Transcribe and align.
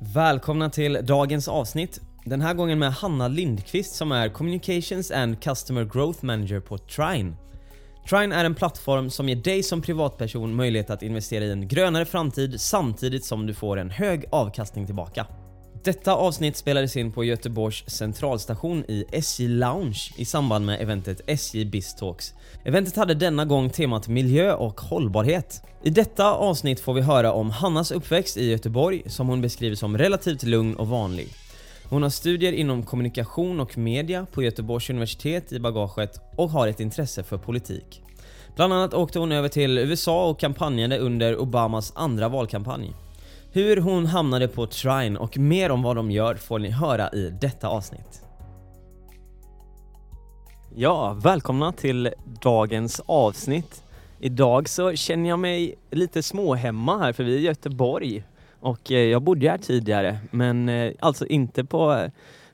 Välkomna 0.00 0.70
till 0.70 0.98
dagens 1.02 1.48
avsnitt. 1.48 2.00
Den 2.24 2.40
här 2.40 2.54
gången 2.54 2.78
med 2.78 2.92
Hanna 2.92 3.28
Lindqvist 3.28 3.94
som 3.94 4.12
är 4.12 4.28
Communications 4.28 5.10
and 5.10 5.42
Customer 5.42 5.84
Growth 5.84 6.24
Manager 6.24 6.60
på 6.60 6.78
Trine. 6.78 7.36
Trine 8.08 8.34
är 8.34 8.44
en 8.44 8.54
plattform 8.54 9.10
som 9.10 9.28
ger 9.28 9.36
dig 9.36 9.62
som 9.62 9.82
privatperson 9.82 10.54
möjlighet 10.54 10.90
att 10.90 11.02
investera 11.02 11.44
i 11.44 11.52
en 11.52 11.68
grönare 11.68 12.04
framtid 12.04 12.60
samtidigt 12.60 13.24
som 13.24 13.46
du 13.46 13.54
får 13.54 13.76
en 13.76 13.90
hög 13.90 14.24
avkastning 14.30 14.86
tillbaka. 14.86 15.26
Detta 15.88 16.14
avsnitt 16.14 16.56
spelades 16.56 16.96
in 16.96 17.12
på 17.12 17.24
Göteborgs 17.24 17.84
centralstation 17.86 18.84
i 18.88 19.04
SJ 19.12 19.48
Lounge 19.48 20.12
i 20.16 20.24
samband 20.24 20.66
med 20.66 20.80
eventet 20.80 21.20
SJ 21.26 21.64
BizTalks. 21.64 22.34
Eventet 22.64 22.96
hade 22.96 23.14
denna 23.14 23.44
gång 23.44 23.70
temat 23.70 24.08
miljö 24.08 24.54
och 24.54 24.80
hållbarhet. 24.80 25.62
I 25.82 25.90
detta 25.90 26.32
avsnitt 26.34 26.80
får 26.80 26.94
vi 26.94 27.00
höra 27.00 27.32
om 27.32 27.50
Hannas 27.50 27.90
uppväxt 27.90 28.36
i 28.36 28.50
Göteborg 28.50 29.02
som 29.06 29.28
hon 29.28 29.40
beskriver 29.40 29.76
som 29.76 29.98
relativt 29.98 30.42
lugn 30.42 30.74
och 30.74 30.88
vanlig. 30.88 31.28
Hon 31.84 32.02
har 32.02 32.10
studier 32.10 32.52
inom 32.52 32.82
kommunikation 32.82 33.60
och 33.60 33.78
media 33.78 34.26
på 34.32 34.42
Göteborgs 34.42 34.90
universitet 34.90 35.52
i 35.52 35.60
bagaget 35.60 36.20
och 36.36 36.50
har 36.50 36.68
ett 36.68 36.80
intresse 36.80 37.22
för 37.22 37.38
politik. 37.38 38.02
Bland 38.56 38.72
annat 38.72 38.94
åkte 38.94 39.18
hon 39.18 39.32
över 39.32 39.48
till 39.48 39.78
USA 39.78 40.28
och 40.28 40.40
kampanjade 40.40 40.98
under 40.98 41.36
Obamas 41.36 41.92
andra 41.96 42.28
valkampanj. 42.28 42.94
Hur 43.52 43.76
hon 43.76 44.06
hamnade 44.06 44.48
på 44.48 44.66
Trine 44.66 45.18
och 45.18 45.38
mer 45.38 45.70
om 45.70 45.82
vad 45.82 45.96
de 45.96 46.10
gör 46.10 46.34
får 46.34 46.58
ni 46.58 46.70
höra 46.70 47.08
i 47.08 47.30
detta 47.40 47.68
avsnitt. 47.68 48.22
Ja, 50.74 51.12
välkomna 51.22 51.72
till 51.72 52.10
dagens 52.42 53.00
avsnitt. 53.06 53.82
Idag 54.18 54.68
så 54.68 54.96
känner 54.96 55.28
jag 55.28 55.38
mig 55.38 55.74
lite 55.90 56.22
småhemma 56.22 56.98
här 56.98 57.12
för 57.12 57.24
vi 57.24 57.34
är 57.34 57.38
i 57.38 57.42
Göteborg 57.42 58.24
och 58.60 58.92
eh, 58.92 58.98
jag 58.98 59.22
bodde 59.22 59.50
här 59.50 59.58
tidigare 59.58 60.18
men 60.30 60.68
eh, 60.68 60.92
alltså 61.00 61.26
inte 61.26 61.64
på 61.64 62.10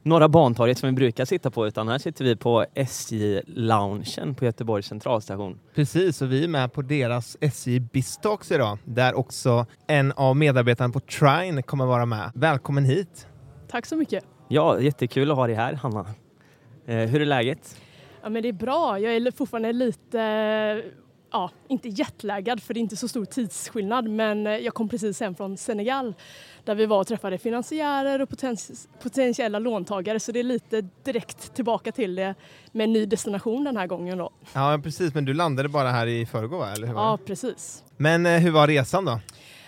Norra 0.07 0.29
Bantorget 0.29 0.79
som 0.79 0.89
vi 0.89 0.93
brukar 0.93 1.25
sitta 1.25 1.51
på 1.51 1.67
utan 1.67 1.89
här 1.89 1.99
sitter 1.99 2.25
vi 2.25 2.37
på 2.37 2.65
SJ-loungen 2.75 4.35
på 4.35 4.45
Göteborgs 4.45 4.87
centralstation. 4.87 5.61
Precis, 5.75 6.23
och 6.23 6.33
vi 6.33 6.45
är 6.45 6.49
med 6.49 6.73
på 6.73 6.83
deras 6.83 7.37
SJ 7.41 7.81
Biztalks 7.81 8.53
idag, 8.53 8.79
där 8.85 9.15
också 9.15 9.67
en 9.87 10.13
av 10.13 10.37
medarbetarna 10.37 10.93
på 10.93 11.01
Trine 11.01 11.63
kommer 11.63 11.87
vara 11.87 12.07
med. 12.07 12.31
Välkommen 12.35 12.85
hit! 12.85 13.27
Tack 13.69 13.87
så 13.87 13.97
mycket! 13.97 14.25
Ja, 14.49 14.81
jättekul 14.81 15.31
att 15.31 15.37
ha 15.37 15.47
dig 15.47 15.57
här 15.57 15.73
Hanna. 15.75 16.07
Eh, 16.87 16.97
hur 16.97 17.21
är 17.21 17.27
läget? 17.27 17.81
Ja, 18.23 18.29
men 18.29 18.43
det 18.43 18.49
är 18.49 18.53
bra. 18.53 18.99
Jag 18.99 19.17
är 19.17 19.31
fortfarande 19.31 19.73
lite, 19.73 20.83
ja, 21.35 21.51
inte 21.69 21.89
jetlaggad 21.89 22.63
för 22.63 22.75
det 22.75 22.81
är 22.81 22.83
inte 22.83 22.97
så 22.97 23.09
stor 23.09 23.25
tidsskillnad 23.25 24.09
men 24.09 24.45
jag 24.45 24.75
kom 24.75 24.89
precis 24.89 25.21
hem 25.21 25.35
från 25.35 25.57
Senegal 25.57 26.15
där 26.65 26.75
vi 26.75 26.87
var 26.87 27.01
och 27.01 27.07
träffade 27.07 27.39
finansiärer 27.39 28.23
och 28.23 28.29
potentiella 29.03 29.59
låntagare 29.59 30.21
så 30.21 30.33
det 30.33 30.39
är 30.39 30.45
lite 30.45 30.89
direkt 31.05 31.55
tillbaka 31.55 31.93
till 31.93 32.15
det 32.15 32.35
med 32.73 32.85
en 32.85 32.93
ny 32.93 33.07
destination 33.07 33.65
den 33.65 33.77
här 33.77 33.87
gången 33.87 34.19
då. 34.19 34.31
Ja 34.53 34.81
precis, 34.83 35.15
men 35.15 35.25
du 35.25 35.35
landade 35.35 35.69
bara 35.69 35.91
här 35.91 36.07
i 36.07 36.27
förrgår? 36.27 36.67
Eller 36.67 36.87
hur 36.87 36.95
ja 36.95 37.19
precis. 37.27 37.85
Men 37.97 38.27
eh, 38.27 38.39
hur 38.39 38.51
var 38.51 38.67
resan 38.67 39.05
då? 39.05 39.21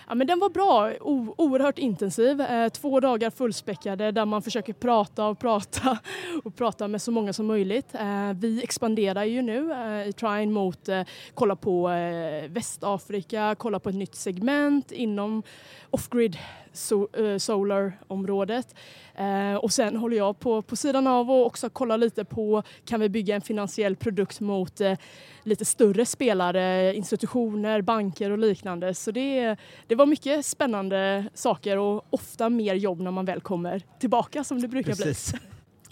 Ja, 0.08 0.14
men 0.14 0.26
den 0.26 0.38
var 0.38 0.50
bra, 0.50 0.92
o 1.00 1.34
oerhört 1.38 1.78
intensiv. 1.78 2.40
Eh, 2.40 2.68
två 2.68 3.00
dagar 3.00 3.30
fullspäckade 3.30 4.10
där 4.10 4.24
man 4.24 4.42
försöker 4.42 4.72
prata 4.72 5.26
och 5.26 5.38
prata 5.38 5.98
och 6.44 6.56
prata 6.56 6.88
med 6.88 7.02
så 7.02 7.10
många 7.10 7.32
som 7.32 7.46
möjligt. 7.46 7.94
Eh, 7.94 8.32
vi 8.34 8.62
expanderar 8.62 9.24
ju 9.24 9.42
nu 9.42 9.72
eh, 9.72 10.08
i 10.08 10.12
Trine 10.12 10.52
mot 10.52 10.88
eh, 10.88 11.02
kolla 11.34 11.56
på 11.56 11.90
eh, 11.90 12.50
Västafrika, 12.50 13.54
kolla 13.58 13.78
på 13.78 13.88
ett 13.88 13.94
nytt 13.94 14.14
segment 14.14 14.92
inom 14.92 15.42
off-grid 15.90 16.38
so 16.76 17.09
eh, 17.16 17.38
solar-området. 17.38 18.75
Eh, 19.14 19.54
och 19.54 19.72
sen 19.72 19.97
håller 19.97 20.16
jag 20.16 20.38
på 20.38 20.62
på 20.62 20.76
sidan 20.76 21.06
av 21.06 21.31
och 21.31 21.47
också 21.47 21.70
kollar 21.70 21.98
lite 21.98 22.25
på 22.25 22.62
kan 22.84 23.00
vi 23.00 23.09
bygga 23.09 23.34
en 23.34 23.41
finansiell 23.41 23.97
produkt 23.97 24.41
mot 24.41 24.81
eh, 24.81 24.98
lite 25.42 25.65
större 25.65 26.06
spelare, 26.06 26.94
institutioner, 26.94 27.82
banker 27.82 28.31
och 28.31 28.38
liknande. 28.38 28.94
Så 28.94 29.10
det, 29.10 29.56
det 29.86 29.94
var 29.94 30.06
mycket 30.06 30.47
spännande 30.47 31.28
saker 31.34 31.78
och 31.78 32.06
ofta 32.10 32.48
mer 32.50 32.75
jobb 32.75 33.00
när 33.00 33.10
man 33.10 33.25
väl 33.25 33.41
kommer 33.41 33.82
tillbaka 34.00 34.44
som 34.44 34.60
det 34.60 34.69
brukar 34.69 34.92
Precis. 34.92 35.32
bli. 35.32 35.41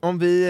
Om 0.01 0.19
vi 0.19 0.47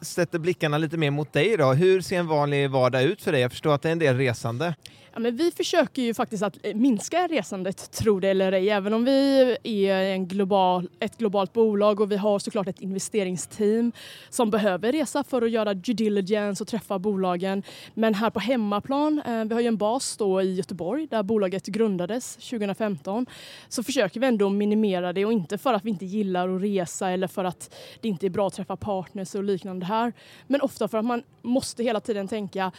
sätter 0.00 0.38
blickarna 0.38 0.78
lite 0.78 0.96
mer 0.96 1.10
mot 1.10 1.32
dig 1.32 1.56
då. 1.56 1.72
Hur 1.72 2.00
ser 2.00 2.18
en 2.18 2.26
vanlig 2.26 2.70
vardag 2.70 3.02
ut 3.02 3.22
för 3.22 3.32
dig? 3.32 3.40
Jag 3.40 3.50
förstår 3.50 3.74
att 3.74 3.82
det 3.82 3.88
är 3.88 3.92
en 3.92 3.98
del 3.98 4.16
resande. 4.16 4.74
Ja, 5.16 5.20
men 5.20 5.36
vi 5.36 5.50
försöker 5.50 6.02
ju 6.02 6.14
faktiskt 6.14 6.42
att 6.42 6.58
eh, 6.62 6.74
minska 6.74 7.26
resandet, 7.26 7.90
tro 7.90 8.20
det 8.20 8.28
eller 8.28 8.52
ej. 8.52 8.70
Även 8.70 8.94
om 8.94 9.04
vi 9.04 9.56
är 9.62 10.02
en 10.02 10.28
global, 10.28 10.88
ett 11.00 11.18
globalt 11.18 11.52
bolag 11.52 12.00
och 12.00 12.12
vi 12.12 12.16
har 12.16 12.38
såklart 12.38 12.68
ett 12.68 12.80
investeringsteam 12.80 13.92
som 14.30 14.50
behöver 14.50 14.92
resa 14.92 15.24
för 15.24 15.42
att 15.42 15.50
göra 15.50 15.74
due 15.74 15.94
diligence 15.94 16.62
och 16.62 16.68
träffa 16.68 16.98
bolagen. 16.98 17.62
Men 17.94 18.14
här 18.14 18.30
på 18.30 18.40
hemmaplan, 18.40 19.22
eh, 19.26 19.44
vi 19.44 19.54
har 19.54 19.60
ju 19.60 19.66
en 19.66 19.76
bas 19.76 20.16
då 20.16 20.42
i 20.42 20.54
Göteborg 20.54 21.06
där 21.10 21.22
bolaget 21.22 21.66
grundades 21.66 22.36
2015, 22.36 23.26
så 23.68 23.82
försöker 23.82 24.20
vi 24.20 24.26
ändå 24.26 24.48
minimera 24.48 25.12
det 25.12 25.24
och 25.24 25.32
inte 25.32 25.58
för 25.58 25.74
att 25.74 25.84
vi 25.84 25.90
inte 25.90 26.06
gillar 26.06 26.56
att 26.56 26.62
resa 26.62 27.10
eller 27.10 27.26
för 27.26 27.44
att 27.44 27.74
det 28.00 28.08
inte 28.08 28.26
är 28.26 28.30
bra 28.30 28.46
att 28.46 28.54
träffa 28.54 28.76
partners 28.76 29.34
och 29.34 29.44
liknande 29.44 29.86
här. 29.86 30.12
Men 30.46 30.60
ofta 30.60 30.88
för 30.88 30.98
att 30.98 31.04
man 31.04 31.22
måste 31.42 31.82
hela 31.82 32.00
tiden 32.00 32.28
tänka 32.28 32.72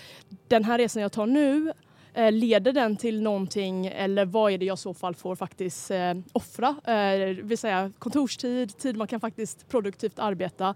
den 0.48 0.64
här 0.64 0.78
resan 0.78 1.02
jag 1.02 1.12
tar 1.12 1.26
nu 1.26 1.74
Eh, 2.18 2.32
leder 2.32 2.74
den 2.74 2.98
till 2.98 3.22
någonting 3.22 3.88
eller 3.88 4.26
vad 4.26 4.52
är 4.52 4.58
det 4.58 4.66
jag 4.66 4.78
i 4.78 4.78
så 4.78 4.94
fall 4.94 5.16
får 5.16 5.36
faktiskt 5.36 5.92
eh, 5.92 6.14
offra? 6.34 6.76
Eh, 6.86 7.28
vill 7.28 7.58
säga 7.58 7.92
kontorstid, 8.00 8.78
tid 8.78 8.98
man 8.98 9.08
kan 9.08 9.20
faktiskt 9.20 9.70
produktivt 9.70 10.20
arbeta. 10.20 10.76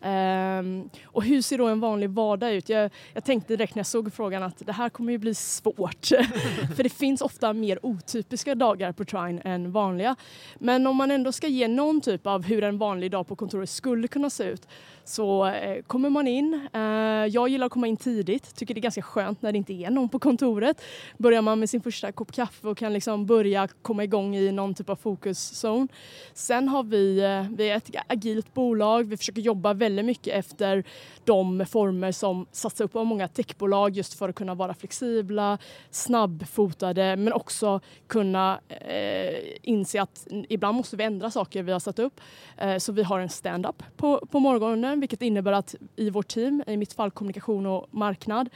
Eh, 0.00 0.62
och 1.04 1.24
hur 1.24 1.42
ser 1.42 1.58
då 1.58 1.66
en 1.66 1.80
vanlig 1.80 2.10
vardag 2.10 2.52
ut? 2.54 2.68
Jag, 2.68 2.90
jag, 3.12 3.24
tänkte 3.24 3.56
direkt 3.56 3.74
när 3.74 3.80
jag 3.80 3.86
såg 3.86 4.12
frågan 4.12 4.42
att 4.42 4.66
det 4.66 4.72
här 4.72 4.88
kommer 4.88 5.12
ju 5.12 5.18
bli 5.18 5.34
svårt. 5.34 6.06
För 6.76 6.82
det 6.82 6.92
finns 6.92 7.20
ofta 7.20 7.52
mer 7.52 7.86
otypiska 7.86 8.54
dagar 8.54 8.92
på 8.92 9.04
Trine 9.04 9.40
än 9.44 9.72
vanliga. 9.72 10.16
Men 10.54 10.86
om 10.86 10.96
man 10.96 11.10
ändå 11.10 11.32
ska 11.32 11.46
ge 11.46 11.68
någon 11.68 12.00
typ 12.00 12.26
av 12.26 12.44
hur 12.44 12.64
en 12.64 12.78
vanlig 12.78 13.10
dag 13.10 13.26
på 13.26 13.36
kontoret 13.36 13.70
skulle 13.70 14.08
kunna 14.08 14.30
se 14.30 14.44
ut 14.44 14.66
så 15.04 15.46
eh, 15.46 15.82
kommer 15.82 16.10
man 16.10 16.26
in. 16.26 16.68
Eh, 16.72 16.80
jag 17.26 17.48
gillar 17.48 17.66
att 17.66 17.72
komma 17.72 17.86
in 17.86 17.96
tidigt, 17.96 18.54
tycker 18.54 18.74
det 18.74 18.78
är 18.78 18.82
ganska 18.82 19.02
skönt 19.02 19.42
när 19.42 19.52
det 19.52 19.58
inte 19.58 19.72
är 19.72 19.90
någon 19.90 20.08
på 20.08 20.18
kontoret. 20.18 20.82
Börjar 21.18 21.42
man 21.42 21.60
med 21.60 21.70
sin 21.70 21.82
första 21.82 22.12
kopp 22.12 22.32
kaffe 22.32 22.68
och 22.68 22.78
kan 22.78 22.92
liksom 22.92 23.26
börja 23.26 23.68
komma 23.82 24.04
igång 24.04 24.36
i 24.36 24.52
någon 24.52 24.74
typ 24.74 24.88
av 24.88 24.96
fokuszon. 24.96 25.88
Sen 26.34 26.68
har 26.68 26.82
vi, 26.82 27.18
eh, 27.18 27.56
vi 27.56 27.70
är 27.70 27.76
ett 27.76 27.90
agilt 28.06 28.54
bolag, 28.54 29.08
vi 29.08 29.16
försöker 29.16 29.42
jobba 29.42 29.74
väldigt 29.74 30.04
mycket 30.04 30.34
efter 30.34 30.84
de 31.24 31.66
former 31.66 32.12
som 32.12 32.46
satsas 32.52 32.80
upp 32.80 32.96
av 32.96 33.06
många 33.06 33.28
techbolag 33.28 33.96
just 33.96 34.14
för 34.14 34.28
att 34.28 34.34
kunna 34.34 34.54
vara 34.54 34.74
flexibla, 34.74 35.58
snabbfotade 35.90 37.16
men 37.16 37.32
också 37.32 37.80
kunna 38.06 38.60
eh, 38.68 39.34
inse 39.62 40.02
att 40.02 40.26
ibland 40.48 40.76
måste 40.76 40.96
vi 40.96 41.04
ändra 41.04 41.30
saker 41.30 41.62
vi 41.62 41.72
har 41.72 41.80
satt 41.80 41.98
upp. 41.98 42.20
Eh, 42.58 42.78
så 42.78 42.92
vi 42.92 43.02
har 43.02 43.20
en 43.20 43.28
stand-up 43.28 43.82
på, 43.96 44.26
på 44.30 44.40
morgonen 44.40 44.91
vilket 45.00 45.22
innebär 45.22 45.52
att 45.52 45.74
i 45.96 46.10
vårt 46.10 46.28
team, 46.28 46.62
i 46.66 46.76
mitt 46.76 46.92
fall 46.92 47.10
kommunikation 47.10 47.66
och 47.66 47.86
marknad, 47.90 48.48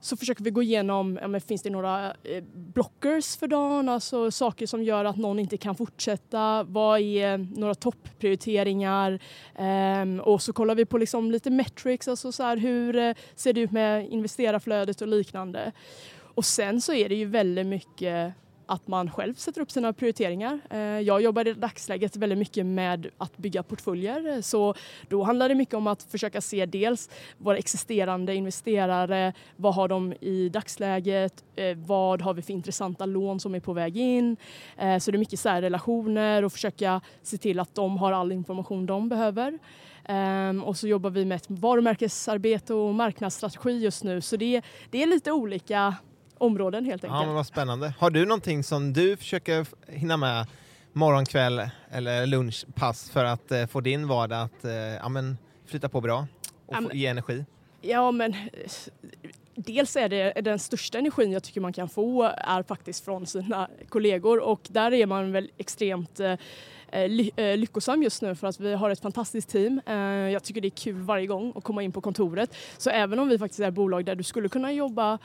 så 0.00 0.16
försöker 0.16 0.44
vi 0.44 0.50
gå 0.50 0.62
igenom, 0.62 1.18
ja, 1.22 1.28
men 1.28 1.40
finns 1.40 1.62
det 1.62 1.70
några 1.70 2.06
eh, 2.10 2.44
blockers 2.54 3.36
för 3.36 3.46
dagen, 3.46 3.88
alltså 3.88 4.30
saker 4.30 4.66
som 4.66 4.82
gör 4.82 5.04
att 5.04 5.16
någon 5.16 5.38
inte 5.38 5.56
kan 5.56 5.74
fortsätta. 5.74 6.62
Vad 6.62 7.00
är 7.00 7.38
några 7.38 7.74
topprioriteringar? 7.74 9.18
ehm, 9.58 10.20
och 10.20 10.42
så 10.42 10.52
kollar 10.52 10.74
vi 10.74 10.84
på 10.84 10.98
liksom 10.98 11.30
lite 11.30 11.50
metrics, 11.50 12.08
alltså 12.08 12.32
så 12.32 12.42
här, 12.42 12.56
hur 12.56 12.96
eh, 12.96 13.14
ser 13.34 13.52
det 13.52 13.60
ut 13.60 13.72
med 13.72 14.08
investerarflödet 14.08 15.00
och 15.00 15.08
liknande. 15.08 15.72
Och 16.34 16.44
sen 16.44 16.80
så 16.80 16.92
är 16.92 17.08
det 17.08 17.14
ju 17.14 17.24
väldigt 17.24 17.66
mycket 17.66 18.34
att 18.70 18.88
man 18.88 19.10
själv 19.10 19.34
sätter 19.34 19.60
upp 19.60 19.70
sina 19.70 19.92
prioriteringar. 19.92 20.60
Eh, 20.70 20.78
jag 20.80 21.22
jobbar 21.22 21.48
i 21.48 21.52
dagsläget 21.52 22.16
väldigt 22.16 22.38
mycket 22.38 22.66
med 22.66 23.06
att 23.18 23.36
bygga 23.36 23.62
portföljer 23.62 24.26
eh, 24.26 24.40
så 24.40 24.74
då 25.08 25.22
handlar 25.22 25.48
det 25.48 25.54
mycket 25.54 25.74
om 25.74 25.86
att 25.86 26.02
försöka 26.02 26.40
se 26.40 26.66
dels 26.66 27.10
våra 27.38 27.56
existerande 27.56 28.34
investerare, 28.34 29.32
vad 29.56 29.74
har 29.74 29.88
de 29.88 30.12
i 30.20 30.48
dagsläget, 30.48 31.44
eh, 31.56 31.76
vad 31.76 32.22
har 32.22 32.34
vi 32.34 32.42
för 32.42 32.52
intressanta 32.52 33.06
lån 33.06 33.40
som 33.40 33.54
är 33.54 33.60
på 33.60 33.72
väg 33.72 33.96
in. 33.96 34.36
Så 34.76 35.10
det 35.10 35.16
är 35.16 35.18
mycket 35.18 35.40
så 35.40 35.48
relationer 35.48 36.44
och 36.44 36.52
försöka 36.52 37.00
se 37.22 37.38
till 37.38 37.60
att 37.60 37.74
de 37.74 37.98
har 37.98 38.12
all 38.12 38.32
information 38.32 38.86
de 38.86 39.08
behöver. 39.08 39.58
Um, 40.08 40.64
och 40.64 40.76
så 40.76 40.88
jobbar 40.88 41.10
vi 41.10 41.24
med 41.24 41.36
ett 41.36 41.50
varumärkesarbete 41.50 42.74
och 42.74 42.94
marknadsstrategi 42.94 43.70
just 43.70 44.04
nu 44.04 44.20
så 44.20 44.36
det, 44.36 44.62
det 44.90 45.02
är 45.02 45.06
lite 45.06 45.32
olika 45.32 45.94
områden 46.40 46.84
helt 46.84 47.04
enkelt. 47.04 47.20
Ja, 47.20 47.26
men 47.26 47.34
vad 47.34 47.46
spännande. 47.46 47.94
Har 47.98 48.10
du 48.10 48.26
någonting 48.26 48.64
som 48.64 48.92
du 48.92 49.16
försöker 49.16 49.66
hinna 49.88 50.16
med 50.16 50.46
morgon, 50.92 51.26
kväll 51.26 51.70
eller 51.90 52.26
lunchpass 52.26 53.10
för 53.10 53.24
att 53.24 53.52
eh, 53.52 53.66
få 53.66 53.80
din 53.80 54.08
vardag 54.08 54.42
att 54.42 54.64
eh, 54.64 54.72
ja, 54.72 55.08
men, 55.08 55.38
flyta 55.66 55.88
på 55.88 56.00
bra 56.00 56.26
och 56.66 56.74
ja, 56.74 56.82
få, 56.82 56.96
ge 56.96 57.06
energi? 57.06 57.44
Ja, 57.80 58.10
men 58.10 58.34
dels 59.54 59.96
är 59.96 60.08
det 60.08 60.32
den 60.40 60.58
största 60.58 60.98
energin 60.98 61.32
jag 61.32 61.42
tycker 61.42 61.60
man 61.60 61.72
kan 61.72 61.88
få 61.88 62.22
är 62.36 62.62
faktiskt 62.62 63.04
från 63.04 63.26
sina 63.26 63.68
kollegor 63.88 64.40
och 64.40 64.60
där 64.68 64.92
är 64.92 65.06
man 65.06 65.32
väl 65.32 65.50
extremt 65.58 66.20
eh, 66.20 66.34
Eh, 66.92 67.08
ly 67.08 67.30
eh, 67.36 67.56
lyckosam 67.56 68.02
just 68.02 68.22
nu 68.22 68.34
för 68.34 68.46
att 68.46 68.60
vi 68.60 68.74
har 68.74 68.90
ett 68.90 69.00
fantastiskt 69.00 69.48
team. 69.48 69.80
Eh, 69.86 69.94
jag 70.32 70.42
tycker 70.42 70.60
det 70.60 70.68
är 70.68 70.70
kul 70.70 71.00
varje 71.00 71.26
gång 71.26 71.52
att 71.56 71.64
komma 71.64 71.82
in 71.82 71.92
på 71.92 72.00
kontoret. 72.00 72.54
Så 72.78 72.90
även 72.90 73.18
om 73.18 73.28
vi 73.28 73.38
faktiskt 73.38 73.60
är 73.60 73.68
ett 73.68 73.74
bolag 73.74 74.04
där 74.04 74.14
du 74.14 74.22
skulle 74.22 74.48
kunna 74.48 74.72
jobba 74.72 75.18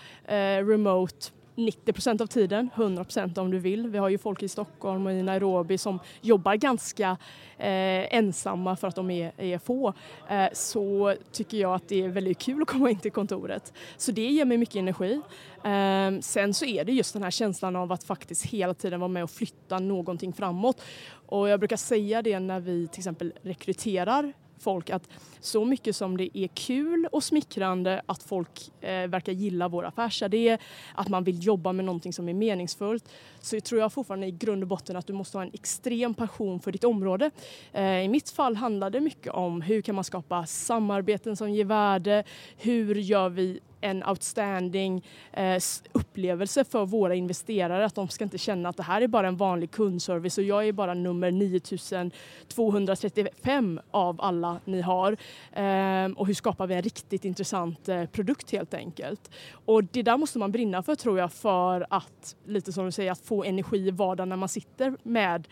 remote 0.59 1.31
90 1.55 1.93
procent 1.93 2.21
av 2.21 2.27
tiden, 2.27 2.69
100 2.75 3.03
procent 3.03 3.37
om 3.37 3.51
du 3.51 3.59
vill. 3.59 3.87
Vi 3.87 3.97
har 3.97 4.09
ju 4.09 4.17
folk 4.17 4.43
i 4.43 4.47
Stockholm 4.47 5.05
och 5.05 5.11
i 5.11 5.23
Nairobi 5.23 5.77
som 5.77 5.99
jobbar 6.21 6.55
ganska 6.55 7.17
eh, 7.57 8.15
ensamma 8.15 8.75
för 8.75 8.87
att 8.87 8.95
de 8.95 9.11
är, 9.11 9.31
är 9.37 9.57
få. 9.57 9.93
Eh, 10.29 10.47
så 10.53 11.15
tycker 11.31 11.57
jag 11.57 11.75
att 11.75 11.87
det 11.87 12.03
är 12.03 12.09
väldigt 12.09 12.37
kul 12.37 12.61
att 12.61 12.67
komma 12.67 12.89
in 12.89 12.99
till 12.99 13.11
kontoret. 13.11 13.73
Så 13.97 14.11
det 14.11 14.31
ger 14.31 14.45
mig 14.45 14.57
mycket 14.57 14.75
energi. 14.75 15.21
Eh, 15.63 16.19
sen 16.21 16.53
så 16.53 16.65
är 16.65 16.83
det 16.83 16.91
just 16.91 17.13
den 17.13 17.23
här 17.23 17.31
känslan 17.31 17.75
av 17.75 17.91
att 17.91 18.03
faktiskt 18.03 18.45
hela 18.45 18.73
tiden 18.73 18.99
vara 18.99 19.07
med 19.07 19.23
och 19.23 19.31
flytta 19.31 19.79
någonting 19.79 20.33
framåt. 20.33 20.81
Och 21.27 21.49
jag 21.49 21.59
brukar 21.59 21.77
säga 21.77 22.21
det 22.21 22.39
när 22.39 22.59
vi 22.59 22.87
till 22.87 22.99
exempel 22.99 23.33
rekryterar 23.41 24.33
folk 24.65 24.89
att 24.89 25.09
så 25.39 25.65
mycket 25.65 25.95
som 25.95 26.17
det 26.17 26.37
är 26.37 26.47
kul 26.47 27.07
och 27.11 27.23
smickrande 27.23 28.01
att 28.05 28.23
folk 28.23 28.71
eh, 28.81 29.07
verkar 29.07 29.31
gilla 29.33 29.67
vår 29.67 29.85
affärsidé, 29.85 30.57
att 30.95 31.09
man 31.09 31.23
vill 31.23 31.45
jobba 31.45 31.73
med 31.73 31.85
någonting 31.85 32.13
som 32.13 32.29
är 32.29 32.33
meningsfullt, 32.33 33.09
så 33.41 33.59
tror 33.59 33.81
jag 33.81 33.93
fortfarande 33.93 34.27
i 34.27 34.31
grund 34.31 34.63
och 34.63 34.67
botten 34.67 34.95
att 34.95 35.07
du 35.07 35.13
måste 35.13 35.37
ha 35.37 35.43
en 35.43 35.53
extrem 35.53 36.13
passion 36.13 36.59
för 36.59 36.71
ditt 36.71 36.83
område. 36.83 37.31
Eh, 37.73 38.03
I 38.03 38.07
mitt 38.07 38.29
fall 38.29 38.55
handlar 38.55 38.89
det 38.89 39.01
mycket 39.01 39.33
om 39.33 39.61
hur 39.61 39.81
kan 39.81 39.95
man 39.95 40.03
skapa 40.03 40.45
samarbeten 40.45 41.35
som 41.35 41.51
ger 41.51 41.65
värde, 41.65 42.23
hur 42.57 42.95
gör 42.95 43.29
vi 43.29 43.59
en 43.85 44.03
outstanding 44.03 45.05
eh, 45.33 45.61
upplevelse 45.91 46.63
för 46.63 46.85
våra 46.85 47.15
investerare. 47.15 47.85
Att 47.85 47.95
de 47.95 48.07
ska 48.07 48.23
inte 48.23 48.37
känna 48.37 48.69
att 48.69 48.77
det 48.77 48.83
här 48.83 49.01
är 49.01 49.07
bara 49.07 49.27
en 49.27 49.37
vanlig 49.37 49.71
kundservice 49.71 50.37
och 50.37 50.43
jag 50.43 50.67
är 50.67 50.71
bara 50.71 50.93
nummer 50.93 51.31
9235 51.31 53.79
av 53.91 54.21
alla 54.21 54.59
ni 54.65 54.81
har. 54.81 55.11
Eh, 55.51 56.05
och 56.15 56.27
hur 56.27 56.33
skapar 56.33 56.67
vi 56.67 56.75
en 56.75 56.81
riktigt 56.81 57.25
intressant 57.25 57.89
eh, 57.89 58.05
produkt 58.05 58.51
helt 58.51 58.73
enkelt. 58.73 59.31
Och 59.65 59.83
det 59.83 60.03
där 60.03 60.17
måste 60.17 60.39
man 60.39 60.51
brinna 60.51 60.83
för 60.83 60.95
tror 60.95 61.19
jag 61.19 61.33
för 61.33 61.85
att, 61.89 62.35
lite 62.45 62.73
som 62.73 62.85
du 62.85 62.91
säger, 62.91 63.11
att 63.11 63.19
få 63.19 63.43
energi 63.43 63.87
i 63.87 63.91
vardagen 63.91 64.29
när 64.29 64.35
man 64.35 64.49
sitter 64.49 64.93
med 65.03 65.47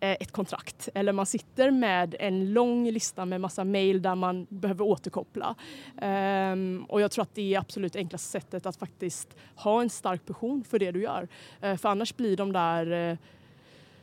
Eh, 0.00 0.16
ett 0.20 0.32
kontrakt 0.32 0.88
eller 0.94 1.12
man 1.12 1.26
sitter 1.26 1.70
med 1.70 2.16
en 2.18 2.52
lång 2.52 2.90
lista 2.90 3.24
med 3.24 3.40
massa 3.40 3.64
mejl 3.64 4.02
där 4.02 4.14
man 4.14 4.46
behöver 4.50 4.84
återkoppla. 4.84 5.54
Ehm, 6.00 6.84
och 6.88 7.00
jag 7.00 7.10
tror 7.10 7.22
att 7.22 7.34
det 7.34 7.54
är 7.54 7.58
absolut 7.58 7.96
enklaste 7.96 8.28
sättet 8.28 8.66
att 8.66 8.76
faktiskt 8.76 9.36
ha 9.54 9.82
en 9.82 9.90
stark 9.90 10.26
passion 10.26 10.64
för 10.64 10.78
det 10.78 10.90
du 10.90 11.02
gör. 11.02 11.28
Eh, 11.60 11.76
för 11.76 11.88
annars 11.88 12.16
blir 12.16 12.36
de 12.36 12.52
där 12.52 13.10
eh, 13.10 13.16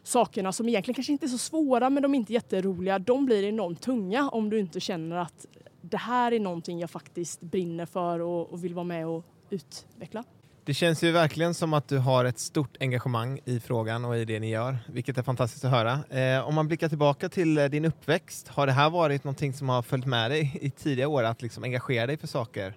sakerna 0.04 0.52
som 0.52 0.70
egentligen 0.70 0.96
kanske 0.96 1.12
inte 1.12 1.26
är 1.26 1.28
så 1.28 1.38
svåra 1.38 1.90
men 1.90 2.04
de 2.04 2.14
är 2.14 2.18
inte 2.18 2.34
jätteroliga, 2.34 3.00
de 3.00 3.26
blir 3.26 3.44
enormt 3.44 3.82
tunga 3.82 4.30
om 4.30 4.50
du 4.50 4.60
inte 4.60 4.80
känner 4.80 5.16
att 5.16 5.46
det 5.82 5.98
här 5.98 6.32
är 6.32 6.40
någonting 6.40 6.80
jag 6.80 6.90
faktiskt 6.90 7.42
brinner 7.42 7.86
för 7.86 8.20
och, 8.20 8.54
och 8.54 8.64
vill 8.64 8.74
vara 8.74 8.84
med 8.84 9.08
och 9.08 9.26
utveckla. 9.50 10.24
Det 10.66 10.74
känns 10.74 11.04
ju 11.04 11.12
verkligen 11.12 11.54
som 11.54 11.74
att 11.74 11.88
du 11.88 11.98
har 11.98 12.26
ett 12.26 12.40
stort 12.40 12.78
engagemang 12.80 13.40
i 13.46 13.60
frågan 13.60 14.06
och 14.06 14.18
i 14.18 14.26
det 14.26 14.40
ni 14.40 14.50
gör, 14.50 14.78
vilket 14.88 15.18
är 15.18 15.24
fantastiskt 15.24 15.66
att 15.66 15.72
höra. 15.72 16.00
Eh, 16.10 16.48
om 16.48 16.56
man 16.56 16.68
blickar 16.68 16.90
tillbaka 16.90 17.30
till 17.30 17.58
eh, 17.58 17.66
din 17.66 17.86
uppväxt, 17.86 18.48
har 18.48 18.68
det 18.68 18.74
här 18.74 18.90
varit 18.90 19.24
någonting 19.24 19.54
som 19.54 19.70
har 19.70 19.82
följt 19.82 20.06
med 20.06 20.32
dig 20.32 20.58
i 20.62 20.70
tidiga 20.70 21.08
år, 21.08 21.24
att 21.24 21.42
liksom 21.42 21.64
engagera 21.64 22.08
dig 22.08 22.18
för 22.18 22.28
saker? 22.28 22.74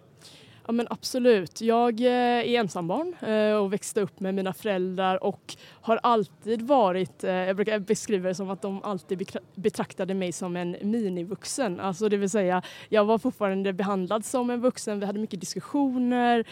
Ja 0.67 0.73
men 0.73 0.87
absolut. 0.91 1.61
Jag 1.61 2.01
eh, 2.01 2.07
är 2.07 2.45
ensambarn 2.45 3.15
eh, 3.21 3.57
och 3.57 3.73
växte 3.73 4.01
upp 4.01 4.21
med 4.21 4.35
mina 4.35 4.53
föräldrar 4.53 5.25
och 5.25 5.57
har 5.81 6.01
alltid 6.03 6.63
varit, 6.63 7.23
jag 7.23 7.57
brukar 7.57 7.79
beskriva 7.79 8.29
det 8.29 8.35
som 8.35 8.51
att 8.51 8.63
de 8.63 8.83
alltid 8.83 9.31
betraktade 9.55 10.15
mig 10.15 10.33
som 10.33 10.57
en 10.57 10.77
minivuxen. 10.83 11.81
Alltså 11.81 12.09
det 12.09 12.17
vill 12.17 12.31
säga, 12.31 12.63
jag 12.89 13.05
var 13.05 13.19
fortfarande 13.19 13.73
behandlad 13.73 14.25
som 14.25 14.51
en 14.51 14.61
vuxen, 14.61 15.01
vi 15.01 15.07
hade 15.07 15.19
mycket 15.19 15.41
diskussioner 15.41 16.45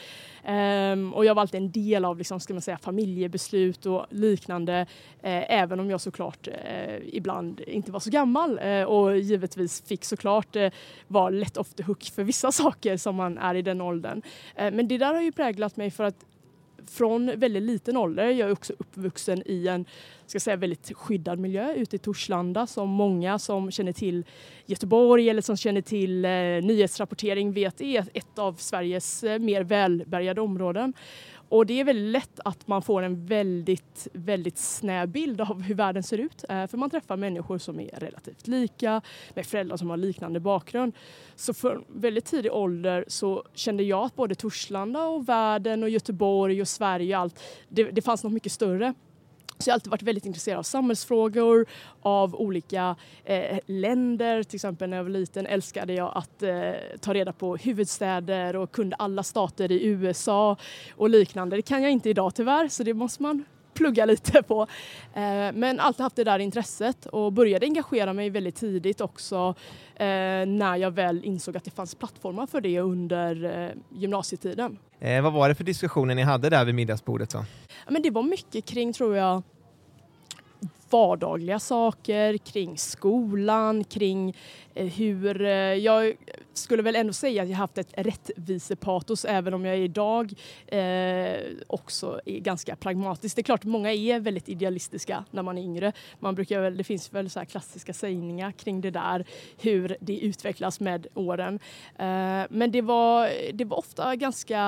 Um, 0.49 1.15
och 1.15 1.25
jag 1.25 1.35
var 1.35 1.41
alltid 1.41 1.61
en 1.61 1.71
del 1.71 2.05
av 2.05 2.19
liksom, 2.19 2.41
ska 2.41 2.55
man 2.55 2.63
säga, 2.63 2.79
familjebeslut 2.79 3.87
och 3.87 4.07
liknande. 4.11 4.87
Eh, 5.23 5.53
även 5.53 5.81
om 5.81 5.91
jag 5.91 6.01
såklart 6.01 6.49
eh, 6.49 6.97
ibland 7.03 7.61
inte 7.61 7.93
var 7.93 8.01
så 8.01 8.11
gammal 8.11 8.59
eh, 8.63 8.83
och 8.83 9.19
givetvis 9.19 9.83
fick 9.87 10.05
såklart 10.05 10.57
vara 11.07 11.31
lätt 11.31 11.57
off 11.57 11.75
the 11.75 11.83
hook 11.83 12.05
för 12.15 12.25
vissa 12.25 12.53
saker 12.53 12.97
som 12.97 13.17
man 13.17 13.39
är 13.39 13.55
i 13.55 13.63
den 13.63 13.81
åldern 13.81 14.23
men 14.57 14.89
det 14.89 14.99
där 14.99 15.15
har 15.15 15.21
ju 15.21 15.33
präglat 15.33 15.77
mig 15.77 15.91
för 15.91 16.05
att 16.05 16.25
från 16.87 17.27
väldigt 17.37 17.63
liten 17.63 17.97
ålder, 17.97 18.25
jag 18.25 18.49
är 18.49 18.53
också 18.53 18.73
uppvuxen 18.79 19.43
i 19.47 19.69
en 19.69 19.85
ska 20.27 20.41
säga, 20.41 20.57
väldigt 20.57 20.93
skyddad 20.97 21.39
miljö 21.39 21.75
ute 21.75 21.97
i 21.97 21.99
Torslanda 21.99 22.67
som 22.67 22.89
många 22.89 23.39
som 23.39 23.71
känner 23.71 23.93
till 23.93 24.25
Göteborg 24.67 25.31
eller 25.31 25.43
som 25.43 25.57
känner 25.57 25.81
till 25.81 26.25
eh, 26.25 26.31
nyhetsrapportering 26.31 27.53
vet 27.53 27.81
är 27.81 28.05
ett 28.15 28.39
av 28.39 28.55
Sveriges 28.55 29.25
eh, 29.25 29.39
mer 29.39 29.63
välbärgade 29.63 30.41
områden. 30.41 30.93
Och 31.49 31.67
det 31.67 31.81
är 31.81 31.85
väldigt 31.85 32.13
lätt 32.13 32.41
att 32.45 32.67
man 32.67 32.83
får 32.83 33.03
en 33.03 33.27
väldigt, 33.27 34.09
väldigt 34.13 34.59
snäv 34.59 35.09
bild 35.09 35.41
av 35.41 35.63
hur 35.63 35.75
världen 35.75 36.03
ser 36.03 36.19
ut. 36.19 36.45
Eh, 36.49 36.67
för 36.67 36.77
man 36.77 36.91
träffar 36.91 37.17
människor 37.17 37.59
som 37.59 37.81
är 37.81 38.01
relativt 38.01 38.47
lika, 38.47 39.01
med 39.35 39.47
föräldrar 39.47 39.77
som 39.77 39.91
har 39.91 39.97
liknande 39.97 40.41
bakgrund. 40.41 40.93
Så 41.37 41.55
från 41.55 41.85
väldigt 41.89 42.25
tidig 42.25 42.53
ålder 42.53 43.05
så 43.09 43.45
kände 43.55 43.83
jag 43.83 44.05
att 44.05 44.17
både 44.17 44.35
Torslanda 44.35 45.05
och 45.05 45.29
världen 45.29 45.83
och 45.83 45.91
Göteborg 45.91 46.61
och 46.61 46.69
Sverige 46.69 47.17
och 47.17 47.23
allt, 47.23 47.43
det, 47.69 47.85
det 47.85 48.03
fanns 48.03 48.25
något 48.25 48.33
mycket 48.33 48.53
större. 48.53 48.95
Så 49.65 49.71
jag 49.71 49.73
har 49.73 49.77
alltid 49.77 49.91
varit 49.91 50.03
väldigt 50.03 50.27
intresserad 50.27 50.59
av 50.59 50.63
samhällsfrågor, 50.63 51.67
av 52.03 52.35
olika 52.35 52.97
eh, 53.25 53.59
länder. 53.67 54.43
Till 54.43 54.57
exempel 54.57 54.91
när 54.91 54.97
jag 54.97 55.05
var 55.05 55.11
liten 55.11 55.47
älskade 55.47 55.93
jag 55.93 56.13
att 56.15 56.43
eh, 56.43 56.73
ta 57.01 57.15
reda 57.15 57.33
på 57.33 57.57
huvudstäder 57.57 58.57
och 58.57 58.73
kunde 58.73 58.97
alla 58.97 59.23
stater 59.23 59.73
i 59.73 59.87
USA 59.87 60.57
och 60.97 61.11
liknande. 61.11 61.57
Det 61.57 61.63
kan 61.63 61.83
jag 61.83 61.93
inte 61.93 62.11
idag 62.11 62.35
tyvärr, 62.35 62.69
så 62.69 62.83
det 62.83 62.95
måste 62.95 63.23
man 63.23 63.45
plugga 63.75 64.05
lite 64.05 64.43
på. 64.43 64.63
Eh, 65.15 65.53
men 65.55 65.81
alltid 65.81 66.03
haft 66.03 66.17
det 66.17 66.25
där 66.25 66.39
intresset 66.39 67.07
och 67.07 67.33
började 67.33 67.67
engagera 67.67 68.13
mig 68.13 68.31
väldigt 68.31 68.57
tidigt 68.57 69.01
också 69.01 69.55
eh, 69.95 70.07
när 70.47 70.77
jag 70.77 70.91
väl 70.91 71.25
insåg 71.25 71.57
att 71.57 71.65
det 71.65 71.71
fanns 71.71 71.95
plattformar 71.95 72.47
för 72.47 72.61
det 72.61 72.81
under 72.81 73.45
eh, 73.45 73.99
gymnasietiden. 73.99 74.79
Eh, 75.01 75.23
vad 75.23 75.33
var 75.33 75.49
det 75.49 75.55
för 75.55 75.65
diskussioner 75.65 76.15
ni 76.15 76.23
hade 76.23 76.51
där 76.51 76.65
vid 76.65 76.75
middagsbordet? 76.75 77.31
Så? 77.31 77.39
Ja, 77.69 77.91
men 77.91 78.03
det 78.03 78.11
var 78.11 78.23
mycket 78.23 78.65
kring, 78.65 78.93
tror 78.93 79.17
jag, 79.17 79.43
vardagliga 80.91 81.59
saker, 81.59 82.39
kring 82.39 82.79
skolan, 82.79 83.85
kring 83.85 84.37
eh, 84.75 84.87
hur... 84.87 85.43
Eh, 85.43 85.49
jag 85.75 86.15
skulle 86.55 86.83
väl 86.83 86.97
ändå 86.97 87.13
säga 87.13 87.43
att 87.43 87.49
jag 87.49 87.57
haft 87.57 87.79
ett 87.79 87.93
rättvisepatos 87.97 89.25
även 89.25 89.55
om 89.55 89.65
jag 89.65 89.79
idag 89.79 90.33
eh, 90.67 91.41
också 91.67 92.21
är 92.25 92.39
ganska 92.39 92.77
pragmatisk. 92.77 93.37
Det 93.37 93.41
är 93.41 93.45
klart 93.45 93.65
många 93.65 93.93
är 93.93 94.21
väldigt 94.21 94.49
idealistiska 94.49 95.25
när 95.31 95.43
man 95.43 95.59
är 95.59 95.63
yngre. 95.63 95.93
Man 96.19 96.35
brukar 96.35 96.61
väl, 96.61 96.77
det 96.77 96.85
finns 96.85 97.13
väl 97.13 97.31
så 97.31 97.45
klassiska 97.45 97.93
sägningar 97.93 98.53
kring 98.53 98.81
det 98.81 98.91
där, 98.91 99.25
hur 99.61 99.97
det 100.01 100.19
utvecklas 100.19 100.81
med 100.81 101.07
åren. 101.15 101.59
Eh, 101.99 102.43
men 102.51 102.71
det 102.71 102.83
var, 102.83 103.31
det 103.53 103.65
var 103.65 103.79
ofta 103.79 104.17
ganska 104.17 104.61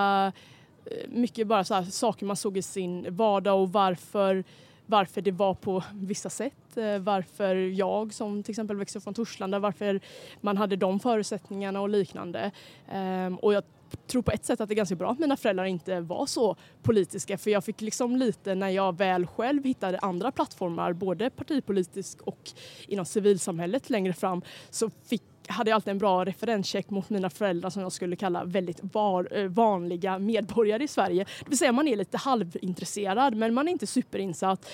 eh, 0.87 1.09
mycket 1.09 1.47
bara 1.47 1.65
så 1.65 1.75
här, 1.75 1.83
saker 1.83 2.27
man 2.27 2.37
såg 2.37 2.57
i 2.57 2.63
sin 2.63 3.17
vardag 3.17 3.61
och 3.63 3.73
varför 3.73 4.45
varför 4.87 5.21
det 5.21 5.33
var 5.33 5.55
på 5.55 5.85
vissa 5.95 6.31
sätt. 6.31 6.77
Eh, 6.77 6.99
varför 6.99 7.57
jag 7.57 8.15
som 8.15 8.43
till 8.43 8.53
exempel 8.53 8.77
växte 8.77 9.01
från 9.01 9.15
Torslanda, 9.15 9.59
varför 9.59 10.01
man 10.41 10.57
hade 10.57 10.77
de 10.77 11.01
förutsättningarna 11.01 11.81
och 11.81 11.89
liknande. 11.89 12.51
Ehm, 12.89 13.37
och 13.37 13.55
jag 13.55 13.65
tror 14.07 14.23
på 14.23 14.31
ett 14.31 14.45
sätt 14.45 14.61
att 14.61 14.69
det 14.69 14.73
är 14.73 14.77
ganska 14.77 14.95
bra 14.95 15.11
att 15.11 15.19
mina 15.19 15.37
föräldrar 15.37 15.65
inte 15.65 16.01
var 16.01 16.27
så 16.27 16.57
politiska 16.83 17.39
för 17.39 17.51
jag 17.51 17.65
fick 17.65 17.81
liksom 17.81 18.17
lite 18.17 18.55
när 18.55 18.69
jag 18.69 18.99
väl 18.99 19.27
själv 19.27 19.65
hittade 19.65 19.99
andra 19.99 20.33
plattformar 20.33 20.93
både 20.93 21.31
partipolitiskt 21.31 22.21
och 22.21 22.51
inom 22.87 23.05
civilsamhället 23.05 23.91
längre 23.91 24.13
fram 24.13 24.43
så 24.71 24.91
fick 25.09 25.23
hade 25.49 25.71
jag 25.71 25.75
alltid 25.75 25.91
en 25.91 25.99
bra 25.99 26.25
referenscheck 26.25 26.91
mot 26.91 27.11
mina 27.11 27.31
föräldrar 27.31 27.71
som 27.71 27.83
jag 27.83 27.93
skulle 27.93 28.17
kalla 28.17 28.45
väldigt 28.45 28.79
var, 28.83 29.29
eh, 29.39 29.45
vanliga 29.45 30.19
medborgare 30.19 30.85
i 30.85 30.89
Sverige. 30.89 31.25
Det 31.25 31.49
vill 31.49 31.59
säga 31.59 31.73
man 31.73 31.89
är 31.89 31.97
lite 31.97 32.17
halvintresserad 32.17 33.37
men 33.37 33.55
man 33.55 33.69
är 33.69 33.73
inte 33.73 33.87
superinsatt. 33.87 34.71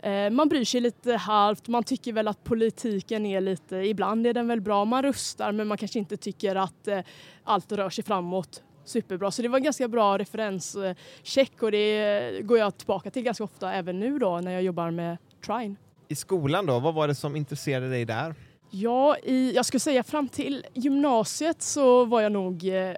Eh, 0.00 0.30
man 0.30 0.48
bryr 0.48 0.64
sig 0.64 0.80
lite 0.80 1.12
halvt, 1.12 1.68
man 1.68 1.84
tycker 1.84 2.12
väl 2.12 2.28
att 2.28 2.44
politiken 2.44 3.26
är 3.26 3.40
lite, 3.40 3.76
ibland 3.76 4.26
är 4.26 4.34
den 4.34 4.48
väl 4.48 4.60
bra, 4.60 4.84
man 4.84 5.02
röstar 5.02 5.52
men 5.52 5.68
man 5.68 5.78
kanske 5.78 5.98
inte 5.98 6.16
tycker 6.16 6.56
att 6.56 6.88
eh, 6.88 7.00
allt 7.44 7.72
rör 7.72 7.90
sig 7.90 8.04
framåt 8.04 8.62
superbra. 8.84 9.30
Så 9.30 9.42
det 9.42 9.48
var 9.48 9.58
en 9.58 9.64
ganska 9.64 9.88
bra 9.88 10.18
referenscheck 10.18 11.62
och 11.62 11.70
det 11.70 12.40
går 12.42 12.58
jag 12.58 12.78
tillbaka 12.78 13.10
till 13.10 13.22
ganska 13.22 13.44
ofta 13.44 13.72
även 13.72 14.00
nu 14.00 14.18
då 14.18 14.40
när 14.40 14.52
jag 14.52 14.62
jobbar 14.62 14.90
med 14.90 15.16
Trine. 15.46 15.76
I 16.08 16.14
skolan 16.14 16.66
då, 16.66 16.80
vad 16.80 16.94
var 16.94 17.08
det 17.08 17.14
som 17.14 17.36
intresserade 17.36 17.88
dig 17.88 18.04
där? 18.04 18.34
Ja, 18.76 19.16
i, 19.22 19.52
jag 19.54 19.66
skulle 19.66 19.80
säga 19.80 20.02
fram 20.02 20.28
till 20.28 20.66
gymnasiet 20.74 21.62
så 21.62 22.04
var 22.04 22.20
jag 22.20 22.32
nog 22.32 22.68
eh, 22.68 22.96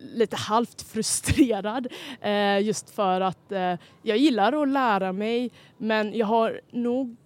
lite 0.00 0.36
halvt 0.36 0.82
frustrerad 0.82 1.86
eh, 2.20 2.58
just 2.58 2.90
för 2.90 3.20
att 3.20 3.52
eh, 3.52 3.74
jag 4.02 4.16
gillar 4.16 4.62
att 4.62 4.68
lära 4.68 5.12
mig 5.12 5.50
men 5.78 6.14
jag 6.14 6.26
har 6.26 6.60
nog 6.70 7.16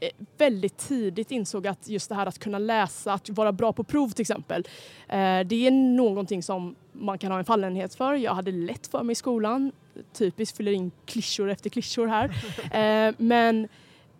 eh, 0.00 0.08
väldigt 0.36 0.76
tidigt 0.76 1.30
insåg 1.30 1.66
att 1.66 1.88
just 1.88 2.08
det 2.08 2.14
här 2.14 2.26
att 2.26 2.38
kunna 2.38 2.58
läsa, 2.58 3.12
att 3.12 3.28
vara 3.28 3.52
bra 3.52 3.72
på 3.72 3.84
prov 3.84 4.08
till 4.08 4.22
exempel, 4.22 4.64
eh, 5.08 5.40
det 5.46 5.66
är 5.66 5.70
någonting 5.70 6.42
som 6.42 6.74
man 6.92 7.18
kan 7.18 7.32
ha 7.32 7.38
en 7.38 7.44
fallenhet 7.44 7.94
för. 7.94 8.14
Jag 8.14 8.34
hade 8.34 8.52
lätt 8.52 8.86
för 8.86 9.02
mig 9.02 9.12
i 9.12 9.16
skolan, 9.16 9.72
typiskt 10.12 10.56
fyller 10.56 10.72
in 10.72 10.90
klyschor 11.06 11.50
efter 11.50 11.70
klyschor 11.70 12.06
här. 12.06 12.30
Eh, 12.78 13.14
men 13.18 13.68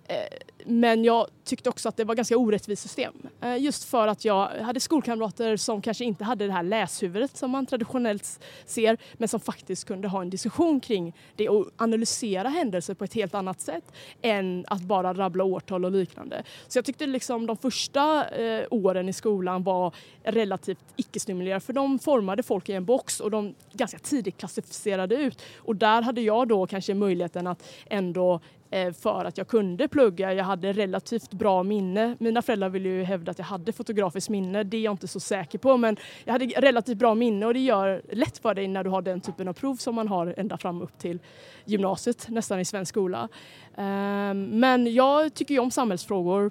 Eh, 0.08 0.38
men 0.64 1.04
jag 1.04 1.26
tyckte 1.44 1.68
också 1.68 1.88
att 1.88 1.96
det 1.96 2.04
var 2.04 2.14
ganska 2.14 2.36
orättvist 2.36 2.82
system. 2.82 3.14
Eh, 3.40 3.56
just 3.62 3.84
för 3.84 4.08
att 4.08 4.24
jag 4.24 4.48
hade 4.48 4.80
skolkamrater 4.80 5.56
som 5.56 5.82
kanske 5.82 6.04
inte 6.04 6.24
hade 6.24 6.46
det 6.46 6.52
här 6.52 6.62
läshuvudet 6.62 7.36
som 7.36 7.50
man 7.50 7.66
traditionellt 7.66 8.40
ser 8.66 8.96
men 9.14 9.28
som 9.28 9.40
faktiskt 9.40 9.84
kunde 9.84 10.08
ha 10.08 10.22
en 10.22 10.30
diskussion 10.30 10.80
kring 10.80 11.16
det 11.36 11.48
och 11.48 11.70
analysera 11.76 12.48
händelser 12.48 12.94
på 12.94 13.04
ett 13.04 13.14
helt 13.14 13.34
annat 13.34 13.60
sätt 13.60 13.84
än 14.22 14.64
att 14.68 14.82
bara 14.82 15.14
rabbla 15.14 15.44
årtal 15.44 15.84
och 15.84 15.90
liknande. 15.92 16.42
Så 16.68 16.78
jag 16.78 16.84
tyckte 16.84 17.06
liksom 17.06 17.46
de 17.46 17.56
första 17.56 18.28
eh, 18.28 18.66
åren 18.70 19.08
i 19.08 19.12
skolan 19.12 19.62
var 19.62 19.94
relativt 20.22 20.78
icke-stimulerande 20.96 21.66
för 21.66 21.72
de 21.72 21.98
formade 21.98 22.42
folk 22.42 22.68
i 22.68 22.72
en 22.72 22.84
box 22.84 23.20
och 23.20 23.30
de 23.30 23.54
ganska 23.72 23.98
tidigt 23.98 24.36
klassificerade 24.36 25.14
ut 25.14 25.42
och 25.56 25.76
där 25.76 26.02
hade 26.02 26.20
jag 26.20 26.48
då 26.48 26.66
kanske 26.66 26.94
möjligheten 26.94 27.46
att 27.46 27.68
ändå 27.86 28.40
Eh, 28.70 28.92
för 28.92 29.24
att 29.24 29.38
jag 29.38 29.48
kunde 29.48 29.88
plugga. 29.88 30.32
Jag 30.32 30.44
hade 30.44 30.72
relativt 30.72 31.30
bra 31.30 31.62
minne. 31.62 32.16
Mina 32.18 32.42
föräldrar 32.42 32.68
ville 32.68 32.88
ju 32.88 33.02
hävda 33.02 33.30
att 33.30 33.38
jag 33.38 33.46
hade 33.46 33.72
fotografiskt 33.72 34.28
minne. 34.28 34.64
Det 34.64 34.76
är 34.76 34.80
jag 34.80 34.92
inte 34.92 35.08
så 35.08 35.20
säker 35.20 35.58
på 35.58 35.76
men 35.76 35.96
jag 36.24 36.32
hade 36.32 36.46
relativt 36.46 36.98
bra 36.98 37.14
minne 37.14 37.46
och 37.46 37.54
det 37.54 37.60
gör 37.60 38.02
lätt 38.12 38.38
för 38.38 38.54
dig 38.54 38.68
när 38.68 38.84
du 38.84 38.90
har 38.90 39.02
den 39.02 39.20
typen 39.20 39.48
av 39.48 39.52
prov 39.52 39.76
som 39.76 39.94
man 39.94 40.08
har 40.08 40.34
ända 40.36 40.58
fram 40.58 40.82
upp 40.82 40.98
till 40.98 41.18
gymnasiet 41.64 42.28
nästan 42.28 42.60
i 42.60 42.64
svensk 42.64 42.88
skola. 42.88 43.28
Ehm, 43.76 44.44
men 44.44 44.94
jag 44.94 45.34
tycker 45.34 45.54
ju 45.54 45.60
om 45.60 45.70
samhällsfrågor, 45.70 46.50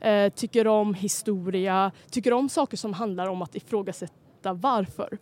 eh, 0.00 0.32
tycker 0.32 0.66
om 0.66 0.94
historia, 0.94 1.92
tycker 2.10 2.32
om 2.32 2.48
saker 2.48 2.76
som 2.76 2.92
handlar 2.92 3.26
om 3.26 3.42
att 3.42 3.54
ifrågasätta 3.54 4.25
varför. 4.52 5.18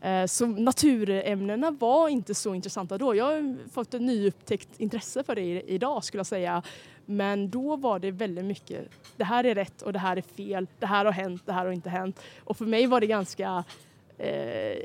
Eh, 0.00 0.26
så 0.26 0.46
naturämnena 0.46 1.70
var 1.70 2.08
inte 2.08 2.34
så 2.34 2.54
intressanta 2.54 2.98
då. 2.98 3.14
Jag 3.14 3.24
har 3.24 3.70
fått 3.70 3.94
ett 3.94 4.02
nyupptäckt 4.02 4.80
intresse 4.80 5.22
för 5.22 5.34
det 5.34 5.62
idag 5.70 6.04
skulle 6.04 6.18
jag 6.18 6.26
säga. 6.26 6.62
Men 7.06 7.50
då 7.50 7.76
var 7.76 7.98
det 7.98 8.10
väldigt 8.10 8.44
mycket, 8.44 8.88
det 9.16 9.24
här 9.24 9.44
är 9.44 9.54
rätt 9.54 9.82
och 9.82 9.92
det 9.92 9.98
här 9.98 10.16
är 10.16 10.22
fel, 10.22 10.66
det 10.78 10.86
här 10.86 11.04
har 11.04 11.12
hänt, 11.12 11.42
det 11.46 11.52
här 11.52 11.64
har 11.64 11.72
inte 11.72 11.90
hänt. 11.90 12.20
Och 12.44 12.56
för 12.56 12.64
mig 12.64 12.86
var 12.86 13.00
det 13.00 13.06
ganska 13.06 13.64
eh, 14.18 14.76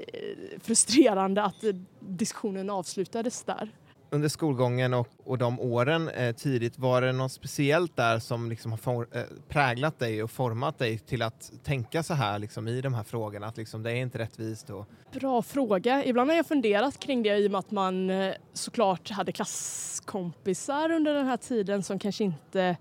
frustrerande 0.61 1.43
att 1.43 1.63
diskussionen 1.99 2.69
avslutades 2.69 3.43
där 3.43 3.69
under 4.13 4.29
skolgången 4.29 4.93
och, 4.93 5.07
och 5.23 5.37
de 5.37 5.59
åren 5.59 6.09
eh, 6.09 6.35
tidigt, 6.35 6.79
var 6.79 7.01
det 7.01 7.11
något 7.11 7.31
speciellt 7.31 7.95
där 7.95 8.19
som 8.19 8.49
liksom 8.49 8.71
har 8.71 8.77
for, 8.77 9.07
eh, 9.11 9.21
präglat 9.47 9.99
dig 9.99 10.23
och 10.23 10.31
format 10.31 10.79
dig 10.79 10.97
till 10.97 11.21
att 11.21 11.51
tänka 11.63 12.03
så 12.03 12.13
här 12.13 12.39
liksom, 12.39 12.67
i 12.67 12.81
de 12.81 12.93
här 12.93 13.03
frågorna? 13.03 13.47
Att 13.47 13.57
liksom, 13.57 13.83
det 13.83 13.91
är 13.91 13.95
inte 13.95 14.17
rättvist? 14.17 14.69
Och... 14.69 14.85
Bra 15.13 15.41
fråga. 15.41 16.05
Ibland 16.05 16.29
har 16.29 16.37
jag 16.37 16.45
funderat 16.45 16.99
kring 16.99 17.23
det 17.23 17.37
i 17.37 17.47
och 17.47 17.51
med 17.51 17.59
att 17.59 17.71
man 17.71 18.09
eh, 18.09 18.33
såklart 18.53 19.09
hade 19.09 19.31
klasskompisar 19.31 20.91
under 20.91 21.13
den 21.13 21.27
här 21.27 21.37
tiden 21.37 21.83
som 21.83 21.99
kanske 21.99 22.23
inte 22.23 22.77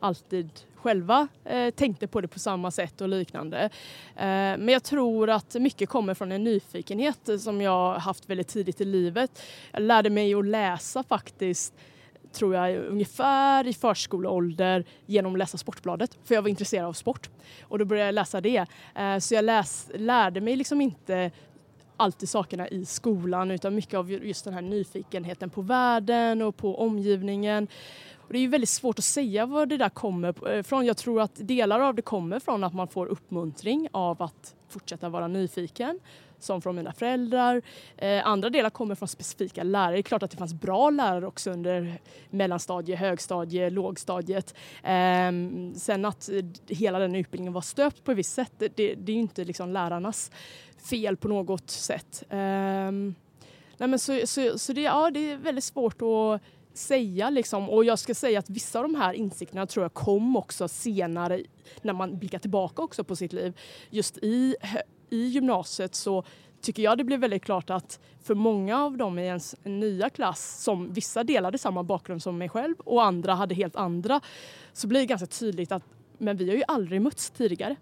alltid 0.00 0.50
själva 0.86 1.28
eh, 1.44 1.70
tänkte 1.70 2.06
på 2.06 2.20
det 2.20 2.28
på 2.28 2.38
samma 2.38 2.70
sätt 2.70 3.00
och 3.00 3.08
liknande. 3.08 3.60
Eh, 4.16 4.56
men 4.58 4.68
jag 4.68 4.82
tror 4.82 5.30
att 5.30 5.54
mycket 5.54 5.88
kommer 5.88 6.14
från 6.14 6.32
en 6.32 6.44
nyfikenhet 6.44 7.28
som 7.40 7.60
jag 7.60 7.94
haft 7.94 8.30
väldigt 8.30 8.48
tidigt 8.48 8.80
i 8.80 8.84
livet. 8.84 9.42
Jag 9.72 9.82
lärde 9.82 10.10
mig 10.10 10.34
att 10.34 10.46
läsa 10.46 11.02
faktiskt 11.02 11.74
tror 12.32 12.54
jag 12.54 12.76
ungefär 12.76 13.66
i 13.66 13.74
förskoleålder 13.74 14.84
genom 15.06 15.32
att 15.32 15.38
läsa 15.38 15.58
Sportbladet 15.58 16.18
för 16.24 16.34
jag 16.34 16.42
var 16.42 16.48
intresserad 16.48 16.86
av 16.86 16.92
sport 16.92 17.30
och 17.62 17.78
då 17.78 17.84
började 17.84 18.06
jag 18.06 18.14
läsa 18.14 18.40
det. 18.40 18.66
Eh, 18.94 19.18
så 19.18 19.34
jag 19.34 19.44
läs, 19.44 19.90
lärde 19.94 20.40
mig 20.40 20.56
liksom 20.56 20.80
inte 20.80 21.30
alltid 21.96 22.28
sakerna 22.28 22.68
i 22.68 22.84
skolan 22.84 23.50
utan 23.50 23.74
mycket 23.74 23.94
av 23.94 24.10
just 24.10 24.44
den 24.44 24.54
här 24.54 24.62
nyfikenheten 24.62 25.50
på 25.50 25.62
världen 25.62 26.42
och 26.42 26.56
på 26.56 26.80
omgivningen. 26.80 27.68
Och 28.26 28.32
det 28.32 28.38
är 28.38 28.40
ju 28.40 28.48
väldigt 28.48 28.68
svårt 28.68 28.98
att 28.98 29.04
säga 29.04 29.46
var 29.46 29.66
det 29.66 29.76
där 29.76 29.88
kommer 29.88 30.58
ifrån. 30.58 30.80
Eh, 30.80 30.86
Jag 30.86 30.96
tror 30.96 31.20
att 31.20 31.32
delar 31.34 31.80
av 31.80 31.94
det 31.94 32.02
kommer 32.02 32.38
från 32.38 32.64
att 32.64 32.74
man 32.74 32.88
får 32.88 33.06
uppmuntring 33.06 33.88
av 33.92 34.22
att 34.22 34.54
fortsätta 34.68 35.08
vara 35.08 35.28
nyfiken 35.28 36.00
som 36.38 36.62
från 36.62 36.76
mina 36.76 36.92
föräldrar. 36.92 37.62
Eh, 37.96 38.26
andra 38.26 38.50
delar 38.50 38.70
kommer 38.70 38.94
från 38.94 39.08
specifika 39.08 39.62
lärare. 39.62 39.92
Det 39.92 40.00
är 40.00 40.02
klart 40.02 40.22
att 40.22 40.30
det 40.30 40.36
fanns 40.36 40.54
bra 40.54 40.90
lärare 40.90 41.26
också 41.26 41.50
under 41.50 42.00
mellanstadie, 42.30 42.96
högstadie, 42.96 43.70
lågstadiet. 43.70 44.54
Eh, 44.82 45.32
sen 45.74 46.04
att 46.04 46.30
hela 46.68 46.98
den 46.98 47.14
utbildningen 47.14 47.52
var 47.52 47.60
stöpt 47.60 48.04
på 48.04 48.12
ett 48.12 48.18
visst 48.18 48.34
sätt, 48.34 48.52
det, 48.58 48.94
det 48.94 49.12
är 49.12 49.16
inte 49.16 49.44
liksom 49.44 49.72
lärarnas 49.72 50.30
fel 50.90 51.16
på 51.16 51.28
något 51.28 51.70
sätt. 51.70 52.22
Eh, 52.28 52.90
nej 53.78 53.88
men 53.88 53.98
så, 53.98 54.20
så, 54.24 54.58
så 54.58 54.72
det, 54.72 54.80
ja, 54.80 55.10
det 55.10 55.30
är 55.30 55.36
väldigt 55.36 55.64
svårt 55.64 56.02
att 56.02 56.40
säga 56.76 57.30
liksom. 57.30 57.70
Och 57.70 57.84
jag 57.84 57.98
ska 57.98 58.14
säga 58.14 58.38
att 58.38 58.50
vissa 58.50 58.78
av 58.78 58.82
de 58.82 58.94
här 58.94 59.12
insikterna 59.12 59.66
tror 59.66 59.84
jag 59.84 59.94
kom 59.94 60.36
också 60.36 60.68
senare 60.68 61.42
när 61.82 61.92
man 61.92 62.18
blickar 62.18 62.38
tillbaka 62.38 62.82
också 62.82 63.04
på 63.04 63.16
sitt 63.16 63.32
liv. 63.32 63.58
Just 63.90 64.18
i, 64.18 64.56
i 65.10 65.26
gymnasiet 65.26 65.94
så 65.94 66.24
tycker 66.60 66.82
jag 66.82 66.98
det 66.98 67.04
blev 67.04 67.20
väldigt 67.20 67.44
klart 67.44 67.70
att 67.70 68.00
för 68.22 68.34
många 68.34 68.84
av 68.84 68.96
dem 68.96 69.18
i 69.18 69.26
ens 69.26 69.56
nya 69.64 70.10
klass 70.10 70.62
som 70.62 70.92
vissa 70.92 71.24
delade 71.24 71.58
samma 71.58 71.82
bakgrund 71.82 72.22
som 72.22 72.38
mig 72.38 72.48
själv 72.48 72.74
och 72.78 73.04
andra 73.04 73.34
hade 73.34 73.54
helt 73.54 73.76
andra 73.76 74.20
så 74.72 74.86
blir 74.86 75.00
det 75.00 75.06
ganska 75.06 75.26
tydligt 75.26 75.72
att 75.72 75.82
men 76.18 76.36
vi 76.36 76.48
har 76.48 76.56
ju 76.56 76.62
aldrig 76.68 77.02
mötts 77.02 77.30
tidigare. 77.30 77.76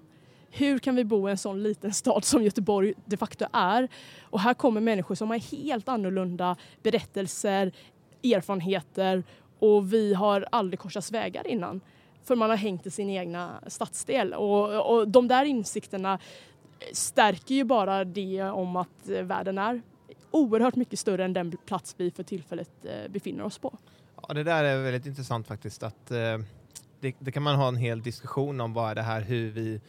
Hur 0.51 0.79
kan 0.79 0.97
vi 0.97 1.05
bo 1.05 1.29
i 1.29 1.31
en 1.31 1.39
sån 1.39 1.63
liten 1.63 1.93
stad 1.93 2.25
som 2.25 2.43
Göteborg 2.43 2.95
de 3.05 3.17
facto 3.17 3.45
är? 3.53 3.89
Och 4.23 4.41
här 4.41 4.55
kommer 4.55 4.81
människor 4.81 5.15
som 5.15 5.31
har 5.31 5.39
helt 5.39 5.89
annorlunda 5.89 6.57
berättelser, 6.83 7.73
erfarenheter 8.25 9.25
och 9.59 9.93
vi 9.93 10.15
har 10.15 10.47
aldrig 10.53 10.79
korsats 10.79 11.13
vägar 11.13 11.47
innan. 11.47 11.81
För 12.23 12.37
man 12.37 12.51
har 12.51 12.57
hängt 12.57 12.87
i 12.87 12.91
sin 12.91 13.11
egna 13.11 13.61
stadsdel 13.67 14.35
och, 14.35 14.95
och 14.95 15.09
de 15.09 15.29
där 15.29 15.45
insikterna 15.45 16.19
stärker 16.93 17.55
ju 17.55 17.65
bara 17.65 18.05
det 18.05 18.43
om 18.43 18.77
att 18.77 19.09
världen 19.09 19.59
är 19.59 19.83
oerhört 20.31 20.77
mycket 20.77 20.99
större 20.99 21.25
än 21.25 21.33
den 21.33 21.57
plats 21.67 21.95
vi 21.99 22.11
för 22.11 22.23
tillfället 22.23 22.71
eh, 22.85 23.11
befinner 23.11 23.45
oss 23.45 23.59
på. 23.59 23.79
Ja, 24.29 24.35
det 24.35 24.45
där 24.45 24.65
är 24.65 24.83
väldigt 24.83 25.07
intressant 25.07 25.47
faktiskt. 25.47 25.83
Att, 25.83 26.11
eh, 26.11 26.17
det, 27.01 27.15
det, 27.19 27.33
kan 27.33 27.43
man 27.43 27.57
ha 27.57 27.69
en 27.69 27.77
hel 27.77 28.03
diskussion 28.03 28.61
om 28.61 28.73
vad 28.73 28.91
är 28.91 28.95
det 28.95 29.03
här 29.03 29.21
hur 29.21 29.51
vi, 29.51 29.81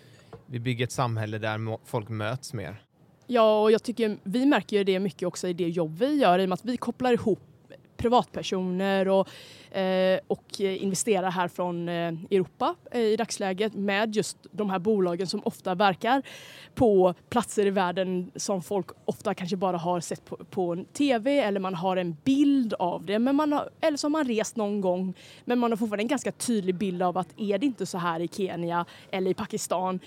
vi 0.45 0.59
bygger 0.59 0.85
ett 0.85 0.91
samhälle 0.91 1.37
där 1.37 1.85
folk 1.85 2.09
möts 2.09 2.53
mer. 2.53 2.81
Ja, 3.27 3.61
och 3.61 3.71
jag 3.71 3.83
tycker 3.83 4.17
vi 4.23 4.45
märker 4.45 4.77
ju 4.77 4.83
det 4.83 4.99
mycket 4.99 5.27
också 5.27 5.47
i 5.47 5.53
det 5.53 5.69
jobb 5.69 5.97
vi 5.97 6.15
gör 6.15 6.39
i 6.39 6.45
och 6.45 6.49
med 6.49 6.53
att 6.53 6.65
vi 6.65 6.77
kopplar 6.77 7.13
ihop 7.13 7.39
privatpersoner 7.97 9.07
och 9.07 9.29
eh, 9.75 10.19
och 10.27 10.59
investerar 10.59 11.31
här 11.31 11.47
från 11.47 11.89
eh, 11.89 12.13
Europa 12.31 12.75
eh, 12.91 13.01
i 13.01 13.15
dagsläget 13.15 13.73
med 13.73 14.15
just 14.15 14.37
de 14.51 14.69
här 14.69 14.79
bolagen 14.79 15.27
som 15.27 15.41
ofta 15.45 15.75
verkar 15.75 16.21
på 16.75 17.13
platser 17.29 17.65
i 17.65 17.69
världen 17.69 18.31
som 18.35 18.61
folk 18.61 18.87
ofta 19.05 19.33
kanske 19.33 19.57
bara 19.57 19.77
har 19.77 19.99
sett 19.99 20.25
på, 20.25 20.35
på 20.35 20.85
TV 20.93 21.39
eller 21.39 21.59
man 21.59 21.75
har 21.75 21.97
en 21.97 22.17
bild 22.23 22.73
av 22.73 23.05
det. 23.05 23.19
Men 23.19 23.35
man 23.35 23.53
har, 23.53 23.69
eller 23.81 23.97
så 23.97 24.07
har 24.07 24.11
man 24.11 24.27
rest 24.27 24.55
någon 24.55 24.81
gång 24.81 25.13
men 25.45 25.59
man 25.59 25.71
har 25.71 25.77
fortfarande 25.77 26.03
en 26.03 26.07
ganska 26.07 26.31
tydlig 26.31 26.75
bild 26.75 27.01
av 27.01 27.17
att 27.17 27.27
är 27.37 27.57
det 27.57 27.65
inte 27.65 27.85
så 27.85 27.97
här 27.97 28.19
i 28.19 28.27
Kenya 28.27 28.85
eller 29.11 29.31
i 29.31 29.33
Pakistan 29.33 29.99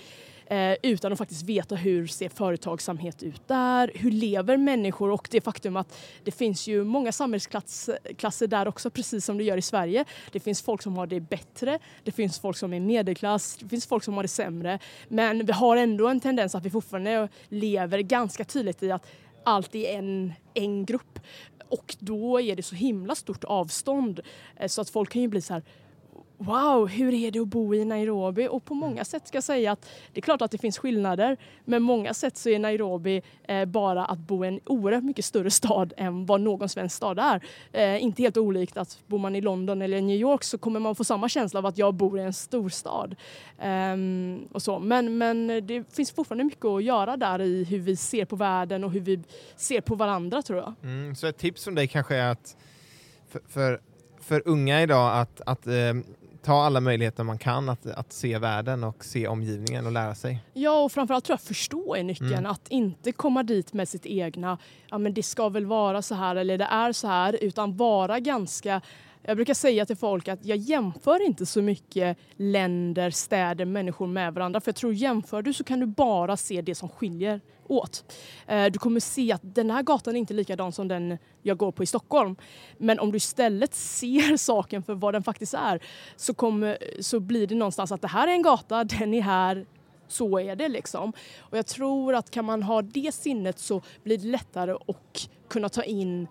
eh, 0.49 0.75
utan 0.83 1.11
att 1.11 1.17
faktiskt 1.17 1.43
veta 1.43 1.75
hur 1.75 2.07
ser 2.07 2.29
företagsamhet 2.29 3.23
ut 3.23 3.47
där, 3.47 3.91
hur 3.95 4.11
lever 4.11 4.57
människor 4.57 5.11
och 5.11 5.27
det 5.31 5.41
faktum 5.41 5.77
att 5.77 5.97
det 6.23 6.31
finns 6.31 6.67
ju 6.67 6.83
många 6.83 7.11
samhällsklasser 7.11 8.47
där 8.47 8.67
också 8.67 8.89
precis 8.89 9.25
som 9.25 9.37
det 9.37 9.43
gör 9.43 9.57
i 9.57 9.61
Sverige. 9.61 10.05
Det 10.31 10.39
finns 10.39 10.61
folk 10.61 10.81
som 10.81 10.97
har 10.97 11.07
det 11.07 11.19
bättre, 11.19 11.79
det 12.03 12.11
finns 12.11 12.39
folk 12.39 12.57
som 12.57 12.73
är 12.73 12.79
medelklass, 12.79 13.57
det 13.57 13.69
finns 13.69 13.87
folk 13.87 14.03
som 14.03 14.13
har 14.13 14.23
det 14.23 14.27
sämre. 14.27 14.79
Men 15.07 15.45
vi 15.45 15.51
har 15.51 15.77
ändå 15.77 16.07
en 16.07 16.19
tendens 16.19 16.55
att 16.55 16.65
vi 16.65 16.69
fortfarande 16.69 17.29
lever 17.49 17.99
ganska 17.99 18.43
tydligt 18.43 18.83
i 18.83 18.91
att 18.91 19.07
allt 19.43 19.75
är 19.75 19.97
en, 19.97 20.33
en 20.53 20.85
grupp. 20.85 21.19
Och 21.69 21.95
då 21.99 22.41
är 22.41 22.55
det 22.55 22.63
så 22.63 22.75
himla 22.75 23.15
stort 23.15 23.43
avstånd 23.43 24.19
eh, 24.55 24.67
så 24.67 24.81
att 24.81 24.89
folk 24.89 25.11
kan 25.11 25.21
ju 25.21 25.27
bli 25.27 25.41
så 25.41 25.53
här 25.53 25.63
wow, 26.39 26.87
hur 26.87 27.13
är 27.13 27.31
det 27.31 27.39
att 27.39 27.47
bo 27.47 27.75
i 27.75 27.85
Nairobi? 27.85 28.47
Och 28.47 28.65
på 28.65 28.73
många 28.73 29.05
sätt 29.05 29.27
ska 29.27 29.35
jag 29.35 29.43
säga 29.43 29.71
att 29.71 29.89
det 30.13 30.19
är 30.19 30.21
klart 30.21 30.41
att 30.41 30.51
det 30.51 30.57
finns 30.57 30.77
skillnader, 30.77 31.37
men 31.65 31.81
många 31.81 32.13
sätt 32.13 32.37
så 32.37 32.49
är 32.49 32.59
Nairobi 32.59 33.21
eh, 33.43 33.65
bara 33.65 34.05
att 34.05 34.19
bo 34.19 34.45
i 34.45 34.47
en 34.47 34.59
oerhört 34.65 35.03
mycket 35.03 35.25
större 35.25 35.51
stad 35.51 35.93
än 35.97 36.25
vad 36.25 36.41
någon 36.41 36.69
svensk 36.69 36.95
stad 36.95 37.19
är. 37.19 37.43
Eh, 37.71 38.03
inte 38.03 38.21
helt 38.21 38.37
olikt 38.37 38.77
att 38.77 38.99
bor 39.07 39.17
man 39.17 39.35
i 39.35 39.41
London 39.41 39.81
eller 39.81 40.01
New 40.01 40.15
York 40.15 40.43
så 40.43 40.57
kommer 40.57 40.79
man 40.79 40.95
få 40.95 41.03
samma 41.03 41.29
känsla 41.29 41.59
av 41.59 41.65
att 41.65 41.77
jag 41.77 41.93
bor 41.93 42.19
i 42.19 42.21
en 42.21 42.33
storstad. 42.33 43.15
Eh, 43.59 43.97
och 44.51 44.61
så. 44.61 44.79
Men, 44.79 45.17
men 45.17 45.47
det 45.47 45.95
finns 45.95 46.11
fortfarande 46.11 46.43
mycket 46.43 46.65
att 46.65 46.83
göra 46.83 47.17
där 47.17 47.41
i 47.41 47.63
hur 47.63 47.79
vi 47.79 47.95
ser 47.95 48.25
på 48.25 48.35
världen 48.35 48.83
och 48.83 48.91
hur 48.91 49.01
vi 49.01 49.23
ser 49.55 49.81
på 49.81 49.95
varandra 49.95 50.41
tror 50.41 50.59
jag. 50.59 50.73
Mm, 50.83 51.15
så 51.15 51.27
ett 51.27 51.37
tips 51.37 51.63
från 51.63 51.75
dig 51.75 51.87
kanske 51.87 52.15
är 52.15 52.31
att 52.31 52.57
för, 53.29 53.41
för, 53.47 53.81
för 54.21 54.41
unga 54.45 54.81
idag 54.81 55.21
att, 55.21 55.41
att 55.45 55.67
eh, 55.67 55.93
ta 56.41 56.63
alla 56.63 56.79
möjligheter 56.79 57.23
man 57.23 57.37
kan 57.37 57.69
att, 57.69 57.85
att 57.85 58.13
se 58.13 58.37
världen 58.37 58.83
och 58.83 59.05
se 59.05 59.27
omgivningen 59.27 59.85
och 59.85 59.91
lära 59.91 60.15
sig. 60.15 60.43
Ja, 60.53 60.83
och 60.83 60.91
framförallt 60.91 61.25
tror 61.25 61.33
jag 61.33 61.41
förstå 61.41 61.95
är 61.95 62.03
nyckeln. 62.03 62.33
Mm. 62.33 62.51
Att 62.51 62.67
inte 62.67 63.11
komma 63.11 63.43
dit 63.43 63.73
med 63.73 63.89
sitt 63.89 64.05
egna, 64.05 64.57
ja 64.89 64.97
men 64.97 65.13
det 65.13 65.23
ska 65.23 65.49
väl 65.49 65.65
vara 65.65 66.01
så 66.01 66.15
här 66.15 66.35
eller 66.35 66.57
det 66.57 66.65
är 66.71 66.91
så 66.91 67.07
här, 67.07 67.37
utan 67.41 67.77
vara 67.77 68.19
ganska 68.19 68.81
jag 69.21 69.37
brukar 69.37 69.53
säga 69.53 69.85
till 69.85 69.95
folk 69.95 70.27
att 70.27 70.45
jag 70.45 70.57
jämför 70.57 71.25
inte 71.25 71.45
så 71.45 71.61
mycket 71.61 72.17
länder, 72.35 73.09
städer, 73.09 73.65
människor 73.65 74.07
med 74.07 74.33
varandra. 74.33 74.61
För 74.61 74.69
jag 74.69 74.75
tror 74.75 74.93
jämför 74.93 75.41
du 75.41 75.53
så 75.53 75.63
kan 75.63 75.79
du 75.79 75.85
bara 75.85 76.37
se 76.37 76.61
det 76.61 76.75
som 76.75 76.89
skiljer 76.89 77.41
åt. 77.69 78.15
Eh, 78.47 78.65
du 78.65 78.79
kommer 78.79 78.99
se 78.99 79.31
att 79.31 79.41
den 79.43 79.71
här 79.71 79.83
gatan 79.83 80.15
är 80.15 80.19
inte 80.19 80.33
likadan 80.33 80.71
som 80.71 80.87
den 80.87 81.17
jag 81.41 81.57
går 81.57 81.71
på 81.71 81.83
i 81.83 81.85
Stockholm. 81.85 82.35
Men 82.77 82.99
om 82.99 83.11
du 83.11 83.17
istället 83.17 83.73
ser 83.73 84.37
saken 84.37 84.83
för 84.83 84.93
vad 84.93 85.13
den 85.13 85.23
faktiskt 85.23 85.53
är 85.53 85.79
så, 86.15 86.33
kommer, 86.33 86.77
så 86.99 87.19
blir 87.19 87.47
det 87.47 87.55
någonstans 87.55 87.91
att 87.91 88.01
det 88.01 88.07
här 88.07 88.27
är 88.27 88.31
en 88.31 88.41
gata, 88.41 88.83
den 88.83 89.13
är 89.13 89.21
här, 89.21 89.65
så 90.07 90.39
är 90.39 90.55
det 90.55 90.67
liksom. 90.67 91.13
Och 91.39 91.57
jag 91.57 91.65
tror 91.65 92.15
att 92.15 92.31
kan 92.31 92.45
man 92.45 92.63
ha 92.63 92.81
det 92.81 93.15
sinnet 93.15 93.59
så 93.59 93.81
blir 94.03 94.17
det 94.17 94.27
lättare 94.27 94.71
att 94.71 95.29
kunna 95.49 95.69
ta 95.69 95.83
in 95.83 96.27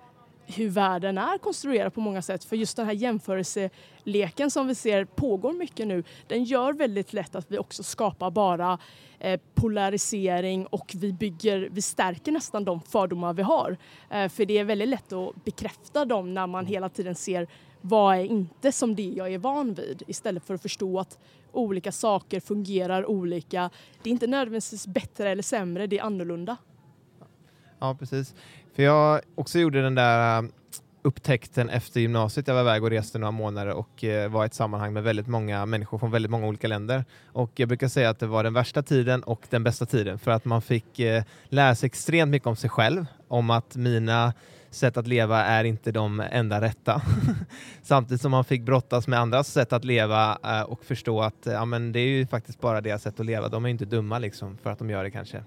hur 0.49 0.69
världen 0.69 1.19
är 1.19 1.38
konstruerad 1.38 1.95
på 1.95 2.00
många 2.00 2.23
sätt. 2.23 2.45
För 2.45 2.57
just 2.57 2.76
den 2.76 2.87
här 2.87 2.93
jämförelseleken 2.93 4.50
som 4.50 4.67
vi 4.67 4.75
ser 4.75 5.05
pågår 5.05 5.52
mycket 5.52 5.87
nu, 5.87 6.05
den 6.26 6.45
gör 6.45 6.73
väldigt 6.73 7.12
lätt 7.12 7.35
att 7.35 7.50
vi 7.50 7.59
också 7.59 7.83
skapar 7.83 8.31
bara 8.31 8.78
eh, 9.19 9.40
polarisering 9.55 10.67
och 10.67 10.95
vi 10.97 11.12
bygger, 11.12 11.69
vi 11.73 11.83
stärker 11.83 12.33
nästan 12.33 12.64
de 12.64 12.81
fördomar 12.81 13.33
vi 13.33 13.43
har. 13.43 13.76
Eh, 14.11 14.28
för 14.28 14.45
det 14.45 14.59
är 14.59 14.64
väldigt 14.64 14.88
lätt 14.88 15.12
att 15.12 15.45
bekräfta 15.45 16.05
dem 16.05 16.35
när 16.35 16.47
man 16.47 16.67
hela 16.67 16.88
tiden 16.88 17.14
ser 17.14 17.49
vad 17.81 18.17
är 18.17 18.25
inte 18.25 18.73
som 18.73 18.95
det 18.95 19.02
jag 19.02 19.33
är 19.35 19.38
van 19.38 19.75
vid 19.75 20.02
istället 20.07 20.45
för 20.45 20.55
att 20.55 20.62
förstå 20.62 20.99
att 20.99 21.19
olika 21.52 21.93
saker 21.93 22.40
fungerar 22.40 23.07
olika. 23.07 23.71
Det 24.02 24.11
är 24.11 24.12
inte 24.12 24.26
nödvändigtvis 24.26 24.87
bättre 24.87 25.30
eller 25.30 25.43
sämre, 25.43 25.87
det 25.87 25.99
är 25.99 26.02
annorlunda. 26.02 26.56
Ja, 27.78 27.97
precis. 27.99 28.34
För 28.78 28.82
jag 28.82 29.21
också 29.34 29.58
gjorde 29.58 29.82
den 29.82 29.95
där 29.95 30.38
um, 30.38 30.52
upptäckten 31.02 31.71
efter 31.71 32.00
gymnasiet. 32.00 32.49
Jag 32.49 32.54
var 32.54 32.60
iväg 32.60 32.82
och 32.82 32.91
reste 32.91 33.19
några 33.19 33.30
månader 33.30 33.73
och 33.73 34.04
eh, 34.04 34.30
var 34.30 34.45
i 34.45 34.47
ett 34.47 34.54
sammanhang 34.54 34.93
med 34.93 35.02
väldigt 35.02 35.26
många 35.26 35.67
människor 35.67 35.99
från 35.99 36.10
väldigt 36.10 36.30
många 36.30 36.47
olika 36.47 36.69
länder. 36.69 37.04
Och 37.26 37.50
jag 37.54 37.69
brukar 37.69 37.88
säga 37.88 38.10
att 38.10 38.19
det 38.19 38.26
var 38.26 38.45
den 38.45 38.54
värsta 38.54 38.82
tiden 38.82 39.23
och 39.23 39.47
den 39.50 39.64
bästa 39.64 39.86
tiden 39.86 40.19
för 40.19 40.30
att 40.30 40.45
man 40.45 40.62
fick 40.62 40.99
eh, 40.99 41.23
lära 41.45 41.75
sig 41.75 41.86
extremt 41.86 42.30
mycket 42.30 42.47
om 42.47 42.56
sig 42.56 42.71
själv, 42.71 43.06
om 43.28 43.50
att 43.50 43.76
mina 43.76 44.32
sätt 44.71 44.97
att 44.97 45.06
leva 45.06 45.45
är 45.45 45.64
inte 45.64 45.93
de 45.93 46.21
enda 46.30 46.60
rätta. 46.60 47.02
Samtidigt 47.82 48.21
som 48.21 48.30
man 48.30 48.45
fick 48.45 48.62
brottas 48.62 49.06
med 49.06 49.19
andras 49.19 49.52
sätt 49.52 49.73
att 49.73 49.84
leva 49.84 50.38
eh, 50.45 50.62
och 50.62 50.84
förstå 50.84 51.21
att 51.21 51.43
ja, 51.45 51.64
men 51.64 51.93
det 51.93 52.00
är 52.00 52.08
ju 52.08 52.26
faktiskt 52.26 52.60
bara 52.60 52.80
deras 52.80 53.02
sätt 53.02 53.21
att 53.21 53.26
leva. 53.26 53.49
De 53.49 53.64
är 53.64 53.69
inte 53.69 53.84
dumma 53.84 54.19
liksom 54.19 54.58
för 54.62 54.71
att 54.71 54.78
de 54.78 54.91
gör 54.91 55.04
det 55.04 55.10
kanske. 55.10 55.43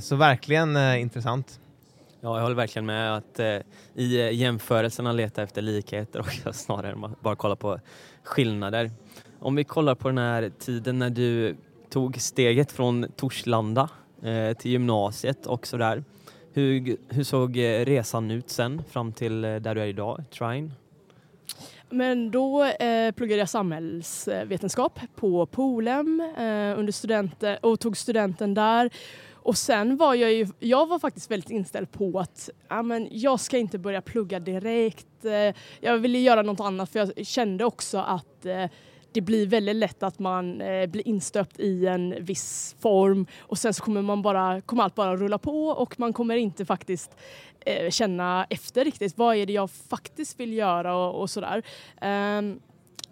Så 0.00 0.16
verkligen 0.16 0.76
intressant. 0.76 1.60
Ja, 2.24 2.36
jag 2.36 2.42
håller 2.42 2.56
verkligen 2.56 2.86
med 2.86 3.16
att 3.16 3.38
eh, 3.38 3.58
i 3.94 4.20
eh, 4.20 4.32
jämförelserna 4.32 5.12
leta 5.12 5.42
efter 5.42 5.62
likheter 5.62 6.20
och 6.46 6.54
snarare 6.54 6.92
än 6.92 7.14
bara 7.20 7.36
kolla 7.36 7.56
på 7.56 7.80
skillnader. 8.22 8.90
Om 9.38 9.54
vi 9.54 9.64
kollar 9.64 9.94
på 9.94 10.08
den 10.08 10.18
här 10.18 10.52
tiden 10.58 10.98
när 10.98 11.10
du 11.10 11.56
tog 11.90 12.20
steget 12.20 12.72
från 12.72 13.06
Torslanda 13.16 13.88
eh, 14.22 14.56
till 14.56 14.70
gymnasiet 14.70 15.46
och 15.46 15.66
sådär. 15.66 16.04
Hur, 16.52 16.96
hur 17.08 17.24
såg 17.24 17.56
eh, 17.56 17.84
resan 17.84 18.30
ut 18.30 18.50
sen 18.50 18.82
fram 18.90 19.12
till 19.12 19.44
eh, 19.44 19.56
där 19.56 19.74
du 19.74 19.80
är 19.80 19.86
idag, 19.86 20.24
Trine? 20.30 20.70
Men 21.90 22.30
då 22.30 22.64
eh, 22.64 23.12
pluggade 23.12 23.38
jag 23.38 23.48
samhällsvetenskap 23.48 25.00
på 25.16 25.46
Polhem 25.46 26.20
eh, 26.20 26.78
under 26.78 26.92
studenten 26.92 27.56
och 27.62 27.80
tog 27.80 27.96
studenten 27.96 28.54
där 28.54 28.90
och 29.44 29.56
sen 29.56 29.96
var 29.96 30.14
jag 30.14 30.32
ju, 30.32 30.46
jag 30.58 30.86
var 30.86 30.98
faktiskt 30.98 31.30
väldigt 31.30 31.50
inställd 31.50 31.92
på 31.92 32.18
att 32.18 32.50
ja, 32.68 32.82
men 32.82 33.08
jag 33.10 33.40
ska 33.40 33.58
inte 33.58 33.78
börja 33.78 34.02
plugga 34.02 34.40
direkt. 34.40 35.24
Eh, 35.24 35.54
jag 35.80 35.98
ville 35.98 36.18
göra 36.18 36.42
något 36.42 36.60
annat 36.60 36.90
för 36.90 36.98
jag 36.98 37.26
kände 37.26 37.64
också 37.64 37.98
att 37.98 38.46
eh, 38.46 38.66
det 39.12 39.20
blir 39.20 39.46
väldigt 39.46 39.76
lätt 39.76 40.02
att 40.02 40.18
man 40.18 40.60
eh, 40.60 40.86
blir 40.86 41.08
instöpt 41.08 41.60
i 41.60 41.86
en 41.86 42.24
viss 42.24 42.76
form 42.80 43.26
och 43.40 43.58
sen 43.58 43.74
så 43.74 43.84
kommer, 43.84 44.02
man 44.02 44.22
bara, 44.22 44.60
kommer 44.60 44.82
allt 44.82 44.94
bara 44.94 45.16
rulla 45.16 45.38
på 45.38 45.66
och 45.66 46.00
man 46.00 46.12
kommer 46.12 46.36
inte 46.36 46.64
faktiskt 46.64 47.16
eh, 47.60 47.90
känna 47.90 48.46
efter 48.50 48.84
riktigt. 48.84 49.18
Vad 49.18 49.36
är 49.36 49.46
det 49.46 49.52
jag 49.52 49.70
faktiskt 49.70 50.40
vill 50.40 50.52
göra 50.52 50.96
och, 50.96 51.20
och 51.20 51.30
sådär. 51.30 51.62
Ehm, 52.00 52.60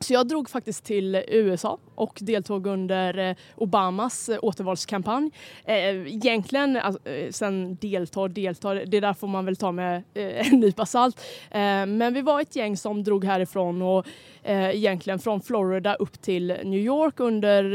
så 0.03 0.13
jag 0.13 0.29
drog 0.29 0.51
faktiskt 0.51 0.85
till 0.85 1.25
USA 1.29 1.79
och 1.95 2.19
deltog 2.21 2.67
under 2.67 3.19
eh, 3.19 3.37
Obamas 3.57 4.29
eh, 4.29 4.39
återvalskampanj. 4.43 5.31
Eh, 5.65 5.77
egentligen, 6.15 6.77
alltså, 6.77 7.01
sen 7.31 7.77
deltar, 7.81 8.29
deltar, 8.29 8.85
det 8.87 9.01
där 9.01 9.13
får 9.13 9.29
man 9.29 9.45
väl 9.45 9.57
ta 9.57 9.73
med 9.73 10.03
en 10.15 10.61
nypa 10.61 10.87
salt. 10.87 11.21
Men 11.87 12.15
vi 12.15 12.23
var 12.23 12.41
ett 12.41 12.57
gäng 12.57 12.77
som 12.77 13.05
drog 13.05 13.25
härifrån 13.25 13.83
och 13.83 14.07
egentligen 14.45 15.19
från 15.19 15.41
Florida 15.41 15.95
upp 15.95 16.23
till 16.23 16.47
New 16.47 16.81
York 16.81 17.21
under 17.21 17.75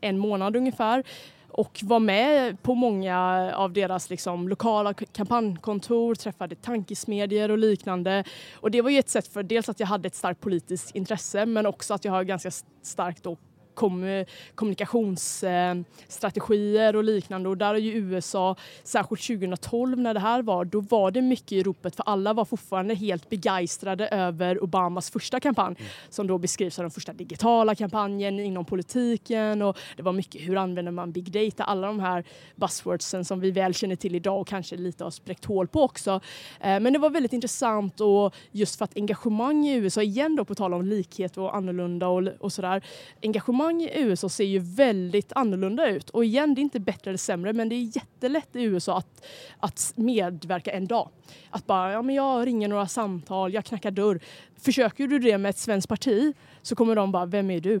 en 0.00 0.18
månad 0.18 0.56
ungefär 0.56 1.04
och 1.50 1.80
var 1.82 2.00
med 2.00 2.62
på 2.62 2.74
många 2.74 3.18
av 3.54 3.72
deras 3.72 4.10
liksom, 4.10 4.48
lokala 4.48 4.94
kampanjkontor, 4.94 6.14
träffade 6.14 6.54
tankesmedjor 6.54 7.50
och 7.50 7.58
liknande. 7.58 8.24
Och 8.54 8.70
det 8.70 8.82
var 8.82 8.90
ju 8.90 8.98
ett 8.98 9.08
sätt 9.08 9.26
för 9.26 9.42
dels 9.42 9.68
att 9.68 9.80
jag 9.80 9.86
hade 9.86 10.06
ett 10.06 10.14
starkt 10.14 10.40
politiskt 10.40 10.94
intresse 10.94 11.46
men 11.46 11.66
också 11.66 11.94
att 11.94 12.04
jag 12.04 12.12
har 12.12 12.24
ganska 12.24 12.50
starkt 12.82 13.22
då 13.22 13.36
kom, 13.80 14.24
kommunikationsstrategier 14.54 16.96
och 16.96 17.04
liknande 17.04 17.48
och 17.48 17.56
där 17.56 17.74
är 17.74 17.78
ju 17.78 17.92
USA, 17.92 18.56
särskilt 18.84 19.22
2012 19.22 19.98
när 19.98 20.14
det 20.14 20.20
här 20.20 20.42
var, 20.42 20.64
då 20.64 20.80
var 20.80 21.10
det 21.10 21.22
mycket 21.22 21.52
i 21.52 21.62
ropet 21.62 21.96
för 21.96 22.02
alla 22.06 22.32
var 22.32 22.44
fortfarande 22.44 22.94
helt 22.94 23.30
begeistrade 23.30 24.08
över 24.08 24.64
Obamas 24.64 25.10
första 25.10 25.40
kampanj 25.40 25.76
mm. 25.78 25.90
som 26.08 26.26
då 26.26 26.38
beskrivs 26.38 26.74
som 26.74 26.82
den 26.82 26.90
första 26.90 27.12
digitala 27.12 27.74
kampanjen 27.74 28.40
inom 28.40 28.64
politiken 28.64 29.62
och 29.62 29.78
det 29.96 30.02
var 30.02 30.12
mycket 30.12 30.48
hur 30.48 30.56
använder 30.56 30.92
man 30.92 31.12
big 31.12 31.32
data, 31.32 31.64
alla 31.64 31.86
de 31.86 32.00
här 32.00 32.24
buzzwordsen 32.56 33.24
som 33.24 33.40
vi 33.40 33.50
väl 33.50 33.74
känner 33.74 33.96
till 33.96 34.14
idag 34.14 34.40
och 34.40 34.46
kanske 34.46 34.76
lite 34.76 35.04
har 35.04 35.10
spräckt 35.10 35.44
hål 35.44 35.68
på 35.68 35.82
också. 35.82 36.20
Eh, 36.60 36.80
men 36.80 36.92
det 36.92 36.98
var 36.98 37.10
väldigt 37.10 37.32
intressant 37.32 38.00
och 38.00 38.34
just 38.50 38.78
för 38.78 38.84
att 38.84 38.96
engagemang 38.96 39.66
i 39.66 39.74
USA, 39.74 40.02
igen 40.02 40.36
då 40.36 40.44
på 40.44 40.54
tal 40.54 40.74
om 40.74 40.82
likhet 40.82 41.36
och 41.36 41.56
annorlunda 41.56 42.08
och, 42.08 42.22
och 42.40 42.52
sådär, 42.52 42.82
engagemang 43.22 43.69
evenemang 43.70 43.82
i 43.82 44.10
USA 44.10 44.28
ser 44.28 44.44
ju 44.44 44.58
väldigt 44.58 45.32
annorlunda 45.32 45.88
ut. 45.88 46.10
Och 46.10 46.24
igen, 46.24 46.54
det 46.54 46.60
är 46.60 46.62
inte 46.62 46.80
bättre 46.80 47.10
eller 47.10 47.18
sämre, 47.18 47.52
men 47.52 47.68
det 47.68 47.74
är 47.74 47.96
jättelätt 47.96 48.56
i 48.56 48.62
USA 48.62 48.98
att, 48.98 49.26
att 49.60 49.92
medverka 49.96 50.70
en 50.70 50.86
dag. 50.86 51.08
Att 51.50 51.66
bara, 51.66 51.92
ja 51.92 52.02
men 52.02 52.14
jag 52.14 52.46
ringer 52.46 52.68
några 52.68 52.86
samtal, 52.86 53.52
jag 53.54 53.64
knackar 53.64 53.90
dörr. 53.90 54.20
Försöker 54.56 55.06
du 55.06 55.18
det 55.18 55.38
med 55.38 55.50
ett 55.50 55.58
svenskt 55.58 55.88
parti 55.88 56.34
så 56.62 56.76
kommer 56.76 56.96
de 56.96 57.12
bara, 57.12 57.26
vem 57.26 57.50
är 57.50 57.60
du? 57.60 57.80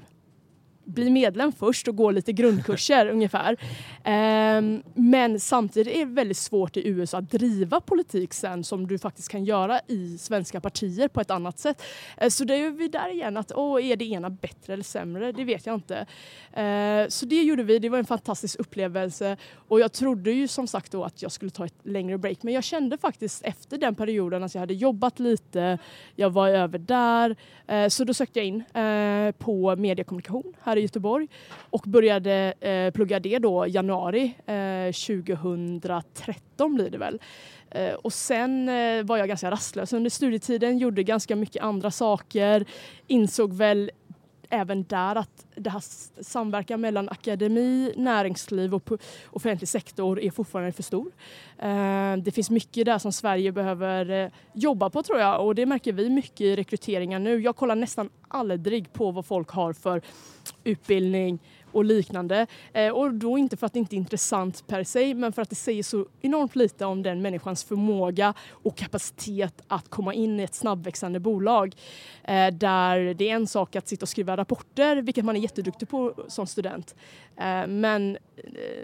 Bli 0.90 1.10
medlem 1.10 1.52
först 1.52 1.88
och 1.88 1.96
gå 1.96 2.10
lite 2.10 2.32
grundkurser 2.32 3.06
ungefär. 3.12 3.56
Um, 4.04 4.82
men 4.94 5.40
samtidigt 5.40 5.94
är 5.94 5.98
det 5.98 6.12
väldigt 6.12 6.36
svårt 6.36 6.76
i 6.76 6.88
USA 6.88 7.18
att 7.18 7.30
driva 7.30 7.80
politik 7.80 8.34
sen 8.34 8.64
som 8.64 8.86
du 8.86 8.98
faktiskt 8.98 9.28
kan 9.28 9.44
göra 9.44 9.80
i 9.86 10.18
svenska 10.18 10.60
partier 10.60 11.08
på 11.08 11.20
ett 11.20 11.30
annat 11.30 11.58
sätt. 11.58 11.82
Uh, 12.22 12.28
så 12.28 12.44
det 12.44 12.54
är 12.54 12.70
vi 12.70 12.88
där 12.88 13.12
igen 13.12 13.36
att 13.36 13.52
oh, 13.52 13.86
är 13.86 13.96
det 13.96 14.04
ena 14.04 14.30
bättre 14.30 14.72
eller 14.72 14.84
sämre? 14.84 15.32
Det 15.32 15.44
vet 15.44 15.66
jag 15.66 15.74
inte. 15.74 16.06
Uh, 16.58 17.08
så 17.08 17.26
det 17.26 17.42
gjorde 17.42 17.62
vi. 17.62 17.78
Det 17.78 17.88
var 17.88 17.98
en 17.98 18.04
fantastisk 18.04 18.60
upplevelse 18.60 19.36
och 19.54 19.80
jag 19.80 19.92
trodde 19.92 20.32
ju 20.32 20.48
som 20.48 20.66
sagt 20.66 20.92
då 20.92 21.04
att 21.04 21.22
jag 21.22 21.32
skulle 21.32 21.50
ta 21.50 21.66
ett 21.66 21.74
längre 21.82 22.18
break 22.18 22.42
men 22.42 22.54
jag 22.54 22.64
kände 22.64 22.98
faktiskt 22.98 23.42
efter 23.44 23.78
den 23.78 23.94
perioden 23.94 24.42
att 24.42 24.54
jag 24.54 24.60
hade 24.60 24.74
jobbat 24.74 25.18
lite. 25.18 25.78
Jag 26.16 26.30
var 26.30 26.48
över 26.48 26.78
där 26.78 27.36
uh, 27.72 27.88
så 27.88 28.04
då 28.04 28.14
sökte 28.14 28.38
jag 28.38 28.46
in 28.46 28.64
på 29.38 29.76
mediekommunikation 29.76 30.54
här 30.62 30.76
i 30.80 30.82
Göteborg 30.82 31.28
och 31.70 31.82
började 31.86 32.54
eh, 32.60 32.90
plugga 32.90 33.20
det 33.20 33.38
då 33.38 33.66
januari 33.68 34.34
eh, 34.46 34.92
2013 34.92 36.74
blir 36.74 36.90
det 36.90 36.98
väl. 36.98 37.20
Eh, 37.70 37.92
och 37.92 38.12
sen 38.12 38.68
eh, 38.68 39.02
var 39.02 39.18
jag 39.18 39.28
ganska 39.28 39.50
rastlös 39.50 39.92
under 39.92 40.10
studietiden, 40.10 40.78
gjorde 40.78 41.02
ganska 41.02 41.36
mycket 41.36 41.62
andra 41.62 41.90
saker, 41.90 42.64
insåg 43.06 43.52
väl 43.52 43.90
även 44.50 44.84
där 44.84 45.16
att 45.16 45.46
det 45.54 45.70
här 45.70 45.82
samverkan 46.22 46.80
mellan 46.80 47.08
akademi, 47.08 47.92
näringsliv 47.96 48.74
och 48.74 48.90
offentlig 49.30 49.68
sektor 49.68 50.20
är 50.20 50.30
fortfarande 50.30 50.72
för 50.72 50.82
stor. 50.82 51.12
Eh, 51.58 52.16
det 52.16 52.30
finns 52.34 52.50
mycket 52.50 52.84
där 52.84 52.98
som 52.98 53.12
Sverige 53.12 53.52
behöver 53.52 54.10
eh, 54.10 54.30
jobba 54.52 54.90
på 54.90 55.02
tror 55.02 55.18
jag 55.18 55.46
och 55.46 55.54
det 55.54 55.66
märker 55.66 55.92
vi 55.92 56.10
mycket 56.10 56.40
i 56.40 56.56
rekryteringen 56.56 57.24
nu. 57.24 57.40
Jag 57.40 57.56
kollar 57.56 57.74
nästan 57.74 58.10
aldrig 58.28 58.92
på 58.92 59.10
vad 59.10 59.26
folk 59.26 59.50
har 59.50 59.72
för 59.72 60.02
utbildning, 60.64 61.38
och 61.72 61.84
liknande. 61.84 62.46
Eh, 62.72 62.88
och 62.88 63.14
då 63.14 63.38
inte 63.38 63.56
för 63.56 63.66
att 63.66 63.72
det 63.72 63.78
inte 63.78 63.94
är 63.94 63.98
intressant 63.98 64.66
per 64.66 64.84
se 64.84 65.14
men 65.14 65.32
för 65.32 65.42
att 65.42 65.50
det 65.50 65.56
säger 65.56 65.82
så 65.82 66.06
enormt 66.20 66.56
lite 66.56 66.84
om 66.84 67.02
den 67.02 67.22
människans 67.22 67.64
förmåga 67.64 68.34
och 68.50 68.76
kapacitet 68.76 69.62
att 69.68 69.88
komma 69.88 70.14
in 70.14 70.40
i 70.40 70.42
ett 70.42 70.54
snabbväxande 70.54 71.20
bolag. 71.20 71.74
Eh, 72.24 72.48
där 72.48 73.14
det 73.14 73.30
är 73.30 73.34
en 73.34 73.46
sak 73.46 73.76
att 73.76 73.88
sitta 73.88 74.04
och 74.04 74.08
skriva 74.08 74.36
rapporter, 74.36 74.96
vilket 74.96 75.24
man 75.24 75.36
är 75.36 75.40
jätteduktig 75.40 75.88
på 75.88 76.14
som 76.28 76.46
student. 76.46 76.94
Eh, 77.36 77.66
men 77.66 78.16
eh, 78.36 78.42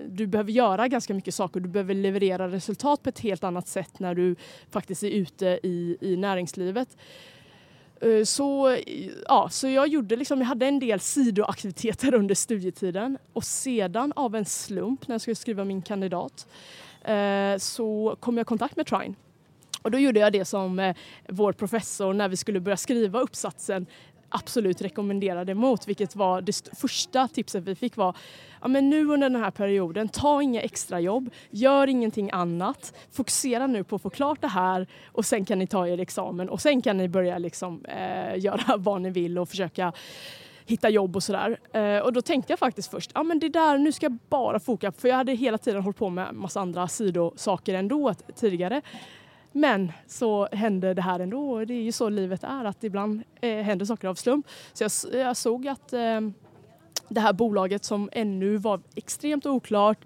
du 0.09 0.27
behöver 0.27 0.53
göra 0.53 0.89
ganska 0.89 1.15
mycket 1.15 1.35
saker. 1.35 1.61
Du 1.61 1.69
behöver 1.69 1.95
leverera 1.95 2.49
resultat 2.49 3.03
på 3.03 3.09
ett 3.09 3.21
helt 3.21 3.45
annat 3.45 3.69
sätt 3.69 3.99
när 3.99 4.15
du 4.15 4.37
faktiskt 4.71 5.03
är 5.03 5.11
ute 5.11 5.61
i, 5.63 5.97
i 6.01 6.17
näringslivet. 6.17 6.97
Eh, 8.01 8.25
så, 8.25 8.77
ja, 9.29 9.49
så 9.51 9.69
jag, 9.69 9.89
gjorde 9.89 10.17
liksom, 10.17 10.39
jag 10.39 10.47
hade 10.47 10.67
en 10.67 10.79
del 10.79 11.01
sidoaktiviteter 11.01 12.15
under 12.15 12.35
studietiden 12.35 13.19
och 13.33 13.45
sedan 13.45 14.13
av 14.17 14.35
en 14.35 14.45
slump 14.45 15.09
när 15.09 15.15
jag 15.15 15.21
skulle 15.21 15.35
skriva 15.35 15.65
min 15.65 15.83
kandidat 15.83 16.47
eh, 17.05 17.57
så 17.59 18.17
kom 18.21 18.37
jag 18.37 18.45
i 18.45 18.49
kontakt 18.49 18.77
med 18.77 18.87
Trine. 18.87 19.15
Och 19.83 19.91
då 19.91 19.99
gjorde 19.99 20.21
jag 20.21 20.33
det 20.33 20.45
som 20.45 20.79
eh, 20.79 20.97
vår 21.29 21.53
professor 21.53 22.13
när 22.13 22.29
vi 22.29 22.37
skulle 22.37 22.61
börja 22.61 22.77
skriva 22.77 23.21
uppsatsen 23.21 23.87
absolut 24.29 24.83
rekommenderade 24.83 25.55
mot, 25.55 25.89
vilket 25.89 26.17
var 26.17 26.41
det 26.41 26.69
första 26.77 27.29
tipset 27.29 27.65
vi 27.65 27.75
fick 27.75 27.97
var 27.97 28.17
ja, 28.61 28.69
men 28.69 28.91
nu 28.91 29.07
under 29.07 29.31
den 29.31 29.43
här 29.43 29.51
perioden, 29.51 30.09
ta 30.09 30.43
inga 30.43 30.61
extrajobb, 30.61 31.31
gör 31.51 31.87
ingenting 31.87 32.31
annat, 32.33 32.95
fokusera 33.13 33.67
nu 33.67 33.85
på 33.85 33.97
att 33.97 34.03
få 34.03 34.11
klart 34.11 34.41
det 34.41 34.49
här 34.49 34.87
och 35.13 35.27
sen 35.27 35.45
kan 35.45 35.59
ni 35.59 35.67
ta 35.67 35.89
er 35.89 36.01
examen 36.01 36.49
och 36.49 36.61
sen 36.61 36.83
kan 36.83 36.97
ni 36.97 37.09
börja 37.09 37.39
liksom, 37.39 37.85
eh, 37.85 38.39
göra 38.39 38.77
vad 38.79 39.01
ni 39.01 39.11
vill 39.11 39.39
och 39.39 39.49
försöka 39.49 39.93
hitta 40.67 40.89
jobb 40.89 41.17
och 41.17 41.23
sådär. 41.23 41.59
Eh, 41.73 41.99
och 41.99 42.13
då 42.13 42.23
tänkte 42.23 42.53
jag 42.53 42.59
faktiskt 42.59 42.91
först, 42.91 43.11
ja 43.15 43.23
men 43.23 43.39
det 43.39 43.49
där, 43.49 43.79
nu 43.79 43.93
ska 43.93 44.07
jag 44.07 44.19
bara 44.29 44.61
fokusera 44.61 44.93
för 44.93 45.09
jag 45.09 45.17
hade 45.17 45.33
hela 45.33 45.59
tiden 45.59 45.83
hållit 45.83 45.99
på 45.99 46.09
med 46.11 46.35
massa 46.35 46.61
andra 46.61 46.89
sidosaker 46.89 47.75
ändå 47.75 48.15
tidigare. 48.35 48.83
Men 49.57 49.93
så 50.07 50.49
hände 50.53 50.95
det 50.95 51.03
här 51.03 51.21
ändå 51.21 51.65
det 51.65 51.75
är 51.75 51.83
ju 51.83 51.93
så 51.93 52.09
livet 52.09 52.45
är 52.45 52.65
att 52.65 52.85
ibland 52.85 53.23
eh, 53.41 53.57
händer 53.57 53.87
saker 53.87 54.09
av 54.09 54.15
slump. 54.15 54.47
Så 54.73 54.85
jag, 54.85 55.21
jag 55.21 55.37
såg 55.37 55.69
att 55.69 55.93
eh, 55.93 56.21
det 57.09 57.21
här 57.21 57.33
bolaget 57.33 57.85
som 57.85 58.09
ännu 58.13 58.57
var 58.57 58.81
extremt 58.95 59.47
oklart. 59.47 59.99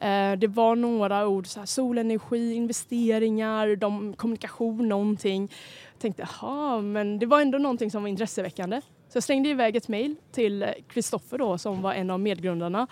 Eh, 0.00 0.32
det 0.32 0.46
var 0.46 0.76
några 0.76 1.28
ord, 1.28 1.46
så 1.46 1.58
här, 1.58 1.66
solenergi, 1.66 2.52
investeringar, 2.52 3.76
de, 3.76 4.12
kommunikation, 4.12 4.88
någonting. 4.88 5.52
Jag 5.92 6.00
tänkte, 6.00 6.28
jaha, 6.40 6.80
men 6.80 7.18
det 7.18 7.26
var 7.26 7.40
ändå 7.40 7.58
någonting 7.58 7.90
som 7.90 8.02
var 8.02 8.08
intresseväckande. 8.08 8.80
Så 9.08 9.16
jag 9.16 9.22
slängde 9.22 9.48
iväg 9.48 9.76
ett 9.76 9.88
mejl 9.88 10.16
till 10.32 10.66
Kristoffer 10.88 11.38
då 11.38 11.58
som 11.58 11.82
var 11.82 11.92
en 11.92 12.10
av 12.10 12.20
medgrundarna. 12.20 12.86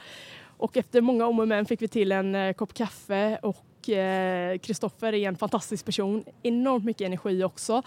Och 0.59 0.76
efter 0.76 1.00
många 1.00 1.26
om 1.26 1.40
och 1.40 1.48
men 1.48 1.66
fick 1.66 1.83
vi 1.83 1.88
till 1.88 2.12
en 2.12 2.35
eh, 2.35 2.52
kopp 2.52 2.74
kaffe 2.74 3.38
och 3.42 3.57
Eh, 3.88 4.59
Kristoffer 4.59 5.14
är 5.14 5.29
en 5.29 5.37
fantastisk 5.37 5.85
person, 5.85 6.25
enormt 6.42 6.85
mycket 6.85 7.07
energi 7.07 7.44
också. 7.44 7.83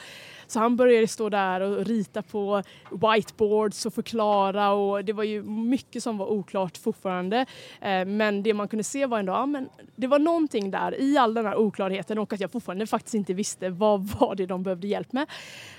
Så 0.47 0.59
han 0.59 0.75
började 0.75 1.07
stå 1.07 1.29
där 1.29 1.61
och 1.61 1.85
rita 1.85 2.21
på 2.21 2.63
whiteboards 2.91 3.85
och 3.85 3.93
förklara 3.93 4.71
och 4.71 5.05
det 5.05 5.13
var 5.13 5.23
ju 5.23 5.43
mycket 5.43 6.03
som 6.03 6.17
var 6.17 6.25
oklart 6.25 6.77
fortfarande. 6.77 7.45
Eh, 7.81 8.05
men 8.05 8.43
det 8.43 8.53
man 8.53 8.67
kunde 8.67 8.83
se 8.83 9.05
var 9.05 9.19
ändå, 9.19 9.33
ja, 9.33 9.45
men 9.45 9.69
det 9.95 10.07
var 10.07 10.19
någonting 10.19 10.71
där 10.71 11.01
i 11.01 11.17
all 11.17 11.33
den 11.33 11.45
här 11.45 11.55
oklarheten 11.55 12.19
och 12.19 12.33
att 12.33 12.39
jag 12.39 12.51
fortfarande 12.51 12.87
faktiskt 12.87 13.15
inte 13.15 13.33
visste 13.33 13.69
vad 13.69 14.01
var 14.19 14.35
det 14.35 14.45
de 14.45 14.63
behövde 14.63 14.87
hjälp 14.87 15.13
med. 15.13 15.27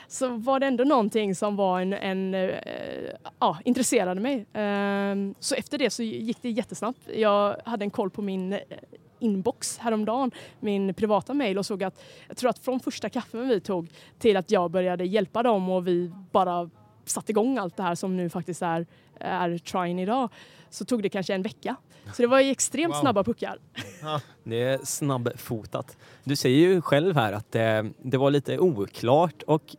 Så 0.09 0.29
var 0.29 0.61
det 0.61 0.67
ändå 0.67 0.85
någonting 0.85 1.35
som 1.35 1.57
var 1.57 1.81
en, 1.81 1.93
en 1.93 2.35
äh, 2.35 2.51
ja, 3.39 3.59
intresserade 3.65 4.21
mig. 4.21 4.47
Äh, 4.53 5.35
så 5.41 5.55
efter 5.55 5.79
det 5.79 5.91
så 5.91 6.03
gick 6.03 6.43
det 6.43 6.51
jättesnabbt. 6.51 6.99
Jag 7.15 7.57
hade 7.65 7.85
en 7.85 7.91
koll 7.91 8.11
på 8.11 8.23
min 8.23 8.59
inbox 9.21 9.79
häromdagen, 9.79 10.31
min 10.61 10.95
privata 10.95 11.35
mail 11.35 11.59
och 11.59 11.67
såg 11.67 11.85
att 11.85 12.03
jag 12.29 12.37
tror 12.37 12.51
att 12.51 12.59
från 12.59 12.81
första 12.81 13.09
kaffen 13.09 13.49
vi 13.49 13.61
tog 13.61 13.89
till 14.19 14.37
att 14.37 14.51
jag 14.51 14.71
började 14.71 15.05
hjälpa 15.05 15.43
dem 15.43 15.69
och 15.69 15.87
vi 15.87 16.13
bara 16.33 16.71
satte 17.05 17.33
igång 17.33 17.59
allt 17.59 17.77
det 17.77 17.83
här 17.83 17.95
som 17.95 18.17
nu 18.17 18.31
faktiskt 18.31 18.63
är, 18.63 18.87
är 19.19 19.59
Trine 19.59 20.03
idag 20.03 20.29
så 20.71 20.85
tog 20.85 21.03
det 21.03 21.09
kanske 21.09 21.35
en 21.35 21.43
vecka. 21.43 21.77
Så 22.15 22.23
det 22.23 22.29
var 22.29 22.41
extremt 22.41 22.95
wow. 22.95 23.01
snabba 23.01 23.25
puckar. 23.25 23.59
Det 24.45 24.63
är 24.63 24.79
snabbfotat. 24.85 25.97
Du 26.25 26.37
säger 26.37 26.59
ju 26.59 26.83
själv 26.83 27.15
här 27.15 27.33
att 27.33 27.53
det, 27.53 27.91
det, 28.03 28.17
var 28.17 28.31
lite 28.31 28.59
oklart 28.59 29.43
och 29.43 29.77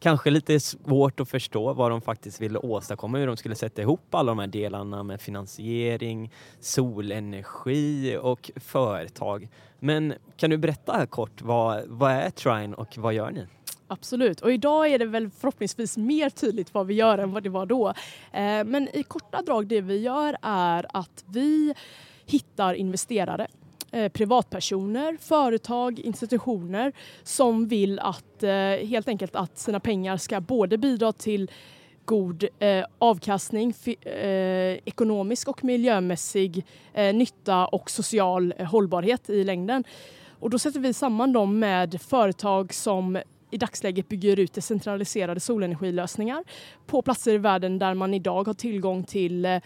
kanske 0.00 0.30
lite 0.30 0.60
svårt 0.60 1.20
att 1.20 1.28
förstå 1.28 1.72
vad 1.72 1.90
de 1.90 2.00
faktiskt 2.00 2.40
ville 2.40 2.58
åstadkomma, 2.58 3.18
hur 3.18 3.26
de 3.26 3.36
skulle 3.36 3.54
sätta 3.54 3.82
ihop 3.82 4.14
alla 4.14 4.30
de 4.30 4.38
här 4.38 4.46
delarna 4.46 5.02
med 5.02 5.20
finansiering, 5.20 6.32
solenergi 6.60 8.16
och 8.20 8.50
företag. 8.56 9.48
Men 9.78 10.14
kan 10.36 10.50
du 10.50 10.56
berätta 10.56 10.92
här 10.92 11.06
kort, 11.06 11.42
vad, 11.42 11.84
vad 11.86 12.12
är 12.12 12.30
Trine 12.30 12.74
och 12.74 12.98
vad 12.98 13.14
gör 13.14 13.30
ni? 13.30 13.46
Absolut, 13.92 14.40
och 14.40 14.52
idag 14.52 14.88
är 14.88 14.98
det 14.98 15.04
väl 15.04 15.30
förhoppningsvis 15.30 15.96
mer 15.96 16.30
tydligt 16.30 16.74
vad 16.74 16.86
vi 16.86 16.94
gör 16.94 17.18
än 17.18 17.32
vad 17.32 17.42
det 17.42 17.48
var 17.48 17.66
då. 17.66 17.88
Eh, 18.32 18.64
men 18.64 18.88
i 18.92 19.02
korta 19.02 19.42
drag 19.42 19.66
det 19.66 19.80
vi 19.80 19.98
gör 19.98 20.36
är 20.42 20.86
att 20.92 21.24
vi 21.26 21.74
hittar 22.26 22.74
investerare 22.74 23.46
eh, 23.90 24.08
privatpersoner, 24.08 25.16
företag, 25.20 25.98
institutioner 25.98 26.92
som 27.22 27.68
vill 27.68 27.98
att 27.98 28.42
eh, 28.42 28.50
helt 28.88 29.08
enkelt 29.08 29.36
att 29.36 29.58
sina 29.58 29.80
pengar 29.80 30.16
ska 30.16 30.40
både 30.40 30.78
bidra 30.78 31.12
till 31.12 31.50
god 32.04 32.44
eh, 32.58 32.84
avkastning, 32.98 33.74
eh, 34.00 34.78
ekonomisk 34.84 35.48
och 35.48 35.64
miljömässig 35.64 36.64
eh, 36.94 37.14
nytta 37.14 37.66
och 37.66 37.90
social 37.90 38.54
hållbarhet 38.58 39.30
i 39.30 39.44
längden. 39.44 39.84
Och 40.42 40.50
då 40.50 40.58
sätter 40.58 40.80
vi 40.80 40.92
samman 40.92 41.32
dem 41.32 41.58
med 41.58 42.00
företag 42.02 42.74
som 42.74 43.18
i 43.52 43.58
dagsläget 43.58 44.08
bygger 44.08 44.40
ut 44.40 44.52
decentraliserade 44.52 45.40
solenergilösningar 45.40 46.44
på 46.86 47.02
platser 47.02 47.34
i 47.34 47.38
världen 47.38 47.78
där 47.78 47.94
man 47.94 48.14
idag 48.14 48.46
har 48.46 48.54
tillgång 48.54 49.04
till 49.04 49.44
eh, 49.44 49.60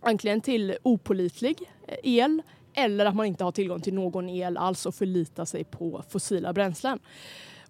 antingen 0.00 0.40
till 0.40 0.76
opolitlig 0.82 1.60
eh, 1.88 1.96
el 2.02 2.42
eller 2.74 3.06
att 3.06 3.16
man 3.16 3.26
inte 3.26 3.44
har 3.44 3.52
tillgång 3.52 3.80
till 3.80 3.94
någon 3.94 4.28
el 4.28 4.56
alls 4.56 4.86
och 4.86 4.94
förlitar 4.94 5.44
sig 5.44 5.64
på 5.64 6.02
fossila 6.08 6.52
bränslen. 6.52 6.98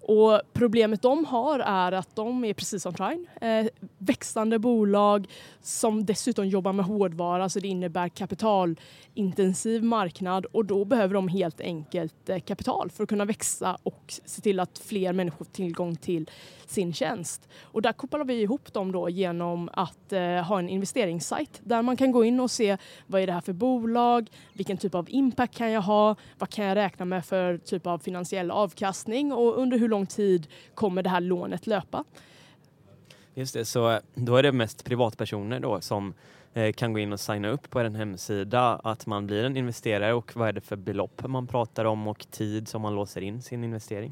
Och 0.00 0.40
problemet 0.52 1.02
de 1.02 1.24
har 1.24 1.58
är 1.58 1.92
att 1.92 2.16
de 2.16 2.44
är 2.44 2.54
precis 2.54 2.82
som 2.82 2.94
Trine, 2.94 3.26
eh, 3.40 3.66
växande 3.98 4.58
bolag 4.58 5.26
som 5.60 6.06
dessutom 6.06 6.48
jobbar 6.48 6.72
med 6.72 6.84
hårdvara 6.84 7.48
så 7.48 7.60
det 7.60 7.68
innebär 7.68 8.08
kapitalintensiv 8.08 9.84
marknad 9.84 10.44
och 10.44 10.64
då 10.64 10.84
behöver 10.84 11.14
de 11.14 11.28
helt 11.28 11.60
enkelt 11.60 12.28
eh, 12.28 12.40
kapital 12.40 12.90
för 12.90 13.02
att 13.02 13.08
kunna 13.08 13.24
växa 13.24 13.78
och 13.82 14.14
se 14.24 14.42
till 14.42 14.60
att 14.60 14.78
fler 14.78 15.12
människor 15.12 15.36
får 15.36 15.44
tillgång 15.44 15.96
till 15.96 16.30
sin 16.66 16.92
tjänst. 16.92 17.48
Och 17.62 17.82
där 17.82 17.92
kopplar 17.92 18.24
vi 18.24 18.40
ihop 18.40 18.72
dem 18.72 18.92
då 18.92 19.08
genom 19.08 19.70
att 19.72 20.12
eh, 20.12 20.20
ha 20.20 20.58
en 20.58 20.68
investeringssajt 20.68 21.60
där 21.64 21.82
man 21.82 21.96
kan 21.96 22.12
gå 22.12 22.24
in 22.24 22.40
och 22.40 22.50
se 22.50 22.76
vad 23.06 23.20
är 23.20 23.26
det 23.26 23.32
här 23.32 23.40
för 23.40 23.52
bolag, 23.52 24.30
vilken 24.52 24.76
typ 24.76 24.94
av 24.94 25.06
impact 25.10 25.56
kan 25.56 25.72
jag 25.72 25.82
ha, 25.82 26.16
vad 26.38 26.50
kan 26.50 26.64
jag 26.64 26.76
räkna 26.76 27.04
med 27.04 27.24
för 27.24 27.58
typ 27.58 27.86
av 27.86 27.98
finansiell 27.98 28.50
avkastning 28.50 29.32
och 29.32 29.58
under 29.58 29.78
hur 29.78 29.88
lång 29.88 30.06
tid 30.06 30.46
kommer 30.74 31.02
det 31.02 31.10
här 31.10 31.20
lånet 31.20 31.66
löpa. 31.66 32.04
Just 33.38 33.54
det, 33.54 33.64
så 33.64 33.90
eh, 33.90 33.98
då 34.14 34.36
är 34.36 34.42
det 34.42 34.52
mest 34.52 34.84
privatpersoner 34.84 35.60
då 35.60 35.80
som 35.80 36.14
eh, 36.54 36.72
kan 36.72 36.92
gå 36.92 36.98
in 36.98 37.12
och 37.12 37.20
signa 37.20 37.48
upp 37.48 37.70
på 37.70 37.80
en 37.80 37.94
hemsida 37.94 38.80
att 38.84 39.06
man 39.06 39.26
blir 39.26 39.44
en 39.44 39.56
investerare 39.56 40.14
och 40.14 40.36
vad 40.36 40.48
är 40.48 40.52
det 40.52 40.60
för 40.60 40.76
belopp 40.76 41.22
man 41.28 41.46
pratar 41.46 41.84
om 41.84 42.08
och 42.08 42.26
tid 42.30 42.68
som 42.68 42.82
man 42.82 42.94
låser 42.94 43.20
in 43.20 43.42
sin 43.42 43.64
investering? 43.64 44.10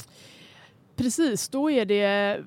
Precis, 0.96 1.48
då 1.48 1.70
är 1.70 1.84
det 1.84 2.42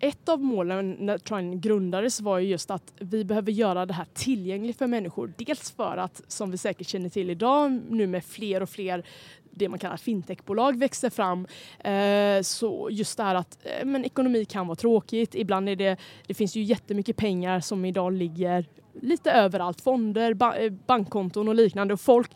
ett 0.00 0.28
av 0.28 0.40
målen 0.40 0.96
när 0.98 1.18
Trine 1.18 1.56
grundades 1.56 2.20
var 2.20 2.38
just 2.38 2.70
att 2.70 2.92
vi 2.98 3.24
behöver 3.24 3.52
göra 3.52 3.86
det 3.86 3.94
här 3.94 4.06
tillgängligt 4.14 4.78
för 4.78 4.86
människor. 4.86 5.32
Dels 5.36 5.70
för 5.70 5.96
att, 5.96 6.22
som 6.28 6.50
vi 6.50 6.58
säkert 6.58 6.88
känner 6.88 7.08
till 7.08 7.30
idag, 7.30 7.80
nu 7.90 8.06
med 8.06 8.24
fler 8.24 8.62
och 8.62 8.70
fler 8.70 9.04
det 9.50 9.68
man 9.68 9.78
kallar 9.78 9.96
fintechbolag 9.96 10.78
växer 10.78 11.10
fram. 11.10 11.46
Eh, 11.78 12.42
så 12.42 12.88
just 12.90 13.16
det 13.16 13.22
här 13.22 13.34
att 13.34 13.58
eh, 13.62 13.84
men 13.84 14.04
ekonomi 14.04 14.44
kan 14.44 14.66
vara 14.66 14.76
tråkigt. 14.76 15.34
Ibland 15.34 15.68
är 15.68 15.76
det, 15.76 15.96
det 16.26 16.34
finns 16.34 16.56
ju 16.56 16.62
jättemycket 16.62 17.16
pengar 17.16 17.60
som 17.60 17.84
idag 17.84 18.12
ligger 18.12 18.66
lite 19.02 19.30
överallt. 19.30 19.80
Fonder, 19.80 20.34
ba 20.34 20.54
eh, 20.54 20.72
bankkonton 20.72 21.48
och 21.48 21.54
liknande. 21.54 21.94
Och 21.94 22.00
folk 22.00 22.30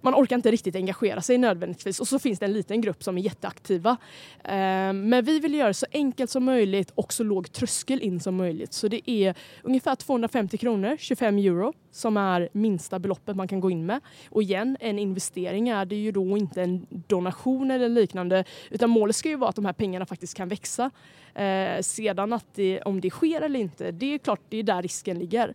man 0.00 0.14
orkar 0.14 0.36
inte 0.36 0.50
riktigt 0.50 0.76
engagera 0.76 1.20
sig 1.20 1.38
nödvändigtvis 1.38 2.00
och 2.00 2.08
så 2.08 2.18
finns 2.18 2.38
det 2.38 2.46
en 2.46 2.52
liten 2.52 2.80
grupp 2.80 3.04
som 3.04 3.18
är 3.18 3.22
jätteaktiva. 3.22 3.96
Eh, 4.44 4.92
men 4.92 5.24
vi 5.24 5.40
vill 5.40 5.54
göra 5.54 5.68
det 5.68 5.74
så 5.74 5.86
enkelt 5.92 6.30
som 6.30 6.44
möjligt 6.44 6.90
och 6.94 7.12
så 7.12 7.24
låg 7.24 7.52
tröskel 7.52 8.00
in 8.02 8.20
som 8.20 8.36
möjligt. 8.36 8.72
Så 8.72 8.88
det 8.88 9.10
är 9.10 9.34
ungefär 9.62 9.94
250 9.94 10.58
kronor, 10.58 10.96
25 10.98 11.38
euro, 11.38 11.72
som 11.96 12.16
är 12.16 12.48
minsta 12.52 12.98
beloppet 12.98 13.36
man 13.36 13.48
kan 13.48 13.60
gå 13.60 13.70
in 13.70 13.86
med. 13.86 14.00
Och 14.30 14.42
igen, 14.42 14.76
en 14.80 14.98
investering 14.98 15.68
är 15.68 15.84
det 15.84 15.96
ju 15.96 16.12
då 16.12 16.36
inte 16.36 16.62
en 16.62 16.86
donation 16.90 17.70
eller 17.70 17.88
liknande 17.88 18.44
utan 18.70 18.90
målet 18.90 19.16
ska 19.16 19.28
ju 19.28 19.36
vara 19.36 19.50
att 19.50 19.56
de 19.56 19.64
här 19.64 19.72
pengarna 19.72 20.06
faktiskt 20.06 20.36
kan 20.36 20.48
växa. 20.48 20.90
Eh, 21.36 21.80
sedan 21.80 22.32
att 22.32 22.46
det, 22.54 22.80
om 22.80 23.00
det 23.00 23.10
sker 23.10 23.40
eller 23.40 23.60
inte, 23.60 23.90
det 23.90 24.14
är 24.14 24.18
klart 24.18 24.40
det 24.48 24.56
är 24.56 24.62
där 24.62 24.82
risken 24.82 25.18
ligger. 25.18 25.54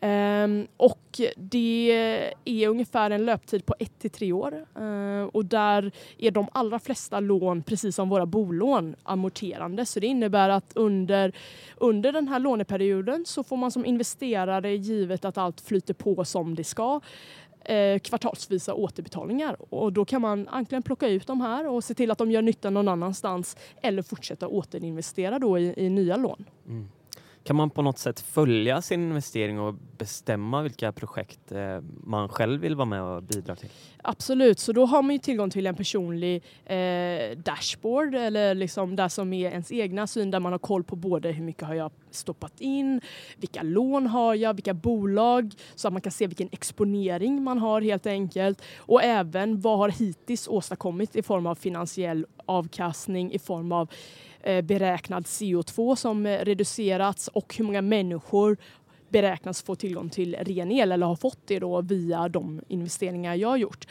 Eh, 0.00 0.66
och 0.76 1.20
det 1.36 1.90
är 2.44 2.68
ungefär 2.68 3.10
en 3.10 3.24
löptid 3.24 3.66
på 3.66 3.74
ett 3.78 3.98
till 3.98 4.10
tre 4.10 4.32
år 4.32 4.66
eh, 4.78 5.24
och 5.32 5.44
där 5.44 5.92
är 6.18 6.30
de 6.30 6.48
allra 6.52 6.78
flesta 6.78 7.20
lån, 7.20 7.62
precis 7.62 7.96
som 7.96 8.08
våra 8.08 8.26
bolån, 8.26 8.96
amorterande. 9.02 9.86
Så 9.86 10.00
det 10.00 10.06
innebär 10.06 10.48
att 10.48 10.72
under, 10.74 11.32
under 11.76 12.12
den 12.12 12.28
här 12.28 12.38
låneperioden 12.38 13.24
så 13.26 13.44
får 13.44 13.56
man 13.56 13.70
som 13.70 13.84
investerare, 13.84 14.76
givet 14.76 15.24
att 15.24 15.38
allt 15.38 15.60
flyter 15.60 15.81
på 15.94 16.24
som 16.24 16.54
det 16.54 16.64
ska, 16.64 17.00
eh, 17.64 17.98
kvartalsvisa 17.98 18.74
återbetalningar. 18.74 19.56
Och 19.74 19.92
då 19.92 20.04
kan 20.04 20.22
man 20.22 20.48
antingen 20.48 20.82
plocka 20.82 21.08
ut 21.08 21.26
de 21.26 21.40
här 21.40 21.68
och 21.68 21.84
se 21.84 21.94
till 21.94 22.10
att 22.10 22.18
de 22.18 22.30
gör 22.30 22.42
nytta 22.42 22.70
någon 22.70 22.88
annanstans 22.88 23.56
eller 23.82 24.02
fortsätta 24.02 24.48
återinvestera 24.48 25.38
då 25.38 25.58
i, 25.58 25.74
i 25.76 25.88
nya 25.88 26.16
lån. 26.16 26.44
Mm. 26.66 26.88
Kan 27.44 27.56
man 27.56 27.70
på 27.70 27.82
något 27.82 27.98
sätt 27.98 28.20
följa 28.20 28.82
sin 28.82 29.02
investering 29.02 29.60
och 29.60 29.74
bestämma 29.98 30.62
vilka 30.62 30.92
projekt 30.92 31.52
eh, 31.52 31.80
man 32.04 32.28
själv 32.28 32.60
vill 32.60 32.76
vara 32.76 32.86
med 32.86 33.02
och 33.02 33.22
bidra 33.22 33.56
till? 33.56 33.68
Absolut, 34.02 34.58
så 34.58 34.72
då 34.72 34.86
har 34.86 35.02
man 35.02 35.12
ju 35.12 35.18
tillgång 35.18 35.50
till 35.50 35.66
en 35.66 35.74
personlig 35.74 36.44
eh, 36.64 37.36
dashboard 37.36 38.14
eller 38.14 38.54
liksom 38.54 38.96
där 38.96 39.08
som 39.08 39.32
är 39.32 39.50
ens 39.50 39.72
egna 39.72 40.06
syn 40.06 40.30
där 40.30 40.40
man 40.40 40.52
har 40.52 40.58
koll 40.58 40.84
på 40.84 40.96
både 40.96 41.32
hur 41.32 41.44
mycket 41.44 41.62
har 41.62 41.74
jag 41.74 41.92
stoppat 42.10 42.60
in, 42.60 43.00
vilka 43.36 43.62
lån 43.62 44.06
har 44.06 44.34
jag, 44.34 44.54
vilka 44.54 44.74
bolag 44.74 45.54
så 45.74 45.88
att 45.88 45.92
man 45.92 46.00
kan 46.02 46.12
se 46.12 46.26
vilken 46.26 46.48
exponering 46.52 47.42
man 47.42 47.58
har 47.58 47.80
helt 47.80 48.06
enkelt 48.06 48.62
och 48.78 49.02
även 49.02 49.60
vad 49.60 49.78
har 49.78 49.88
hittills 49.88 50.48
åstadkommit 50.48 51.16
i 51.16 51.22
form 51.22 51.46
av 51.46 51.54
finansiell 51.54 52.26
avkastning 52.46 53.32
i 53.32 53.38
form 53.38 53.72
av 53.72 53.88
Eh, 54.42 54.62
beräknad 54.62 55.24
CO2 55.24 55.94
som 55.94 56.26
eh, 56.26 56.38
reducerats 56.38 57.28
och 57.28 57.54
hur 57.56 57.64
många 57.64 57.82
människor 57.82 58.56
beräknas 59.08 59.62
få 59.62 59.74
tillgång 59.74 60.10
till 60.10 60.36
ren 60.40 60.72
el 60.72 60.92
eller 60.92 61.06
har 61.06 61.16
fått 61.16 61.38
det 61.46 61.58
då 61.58 61.80
via 61.80 62.28
de 62.28 62.60
investeringar 62.68 63.34
jag 63.34 63.48
har 63.48 63.56
gjort. 63.56 63.86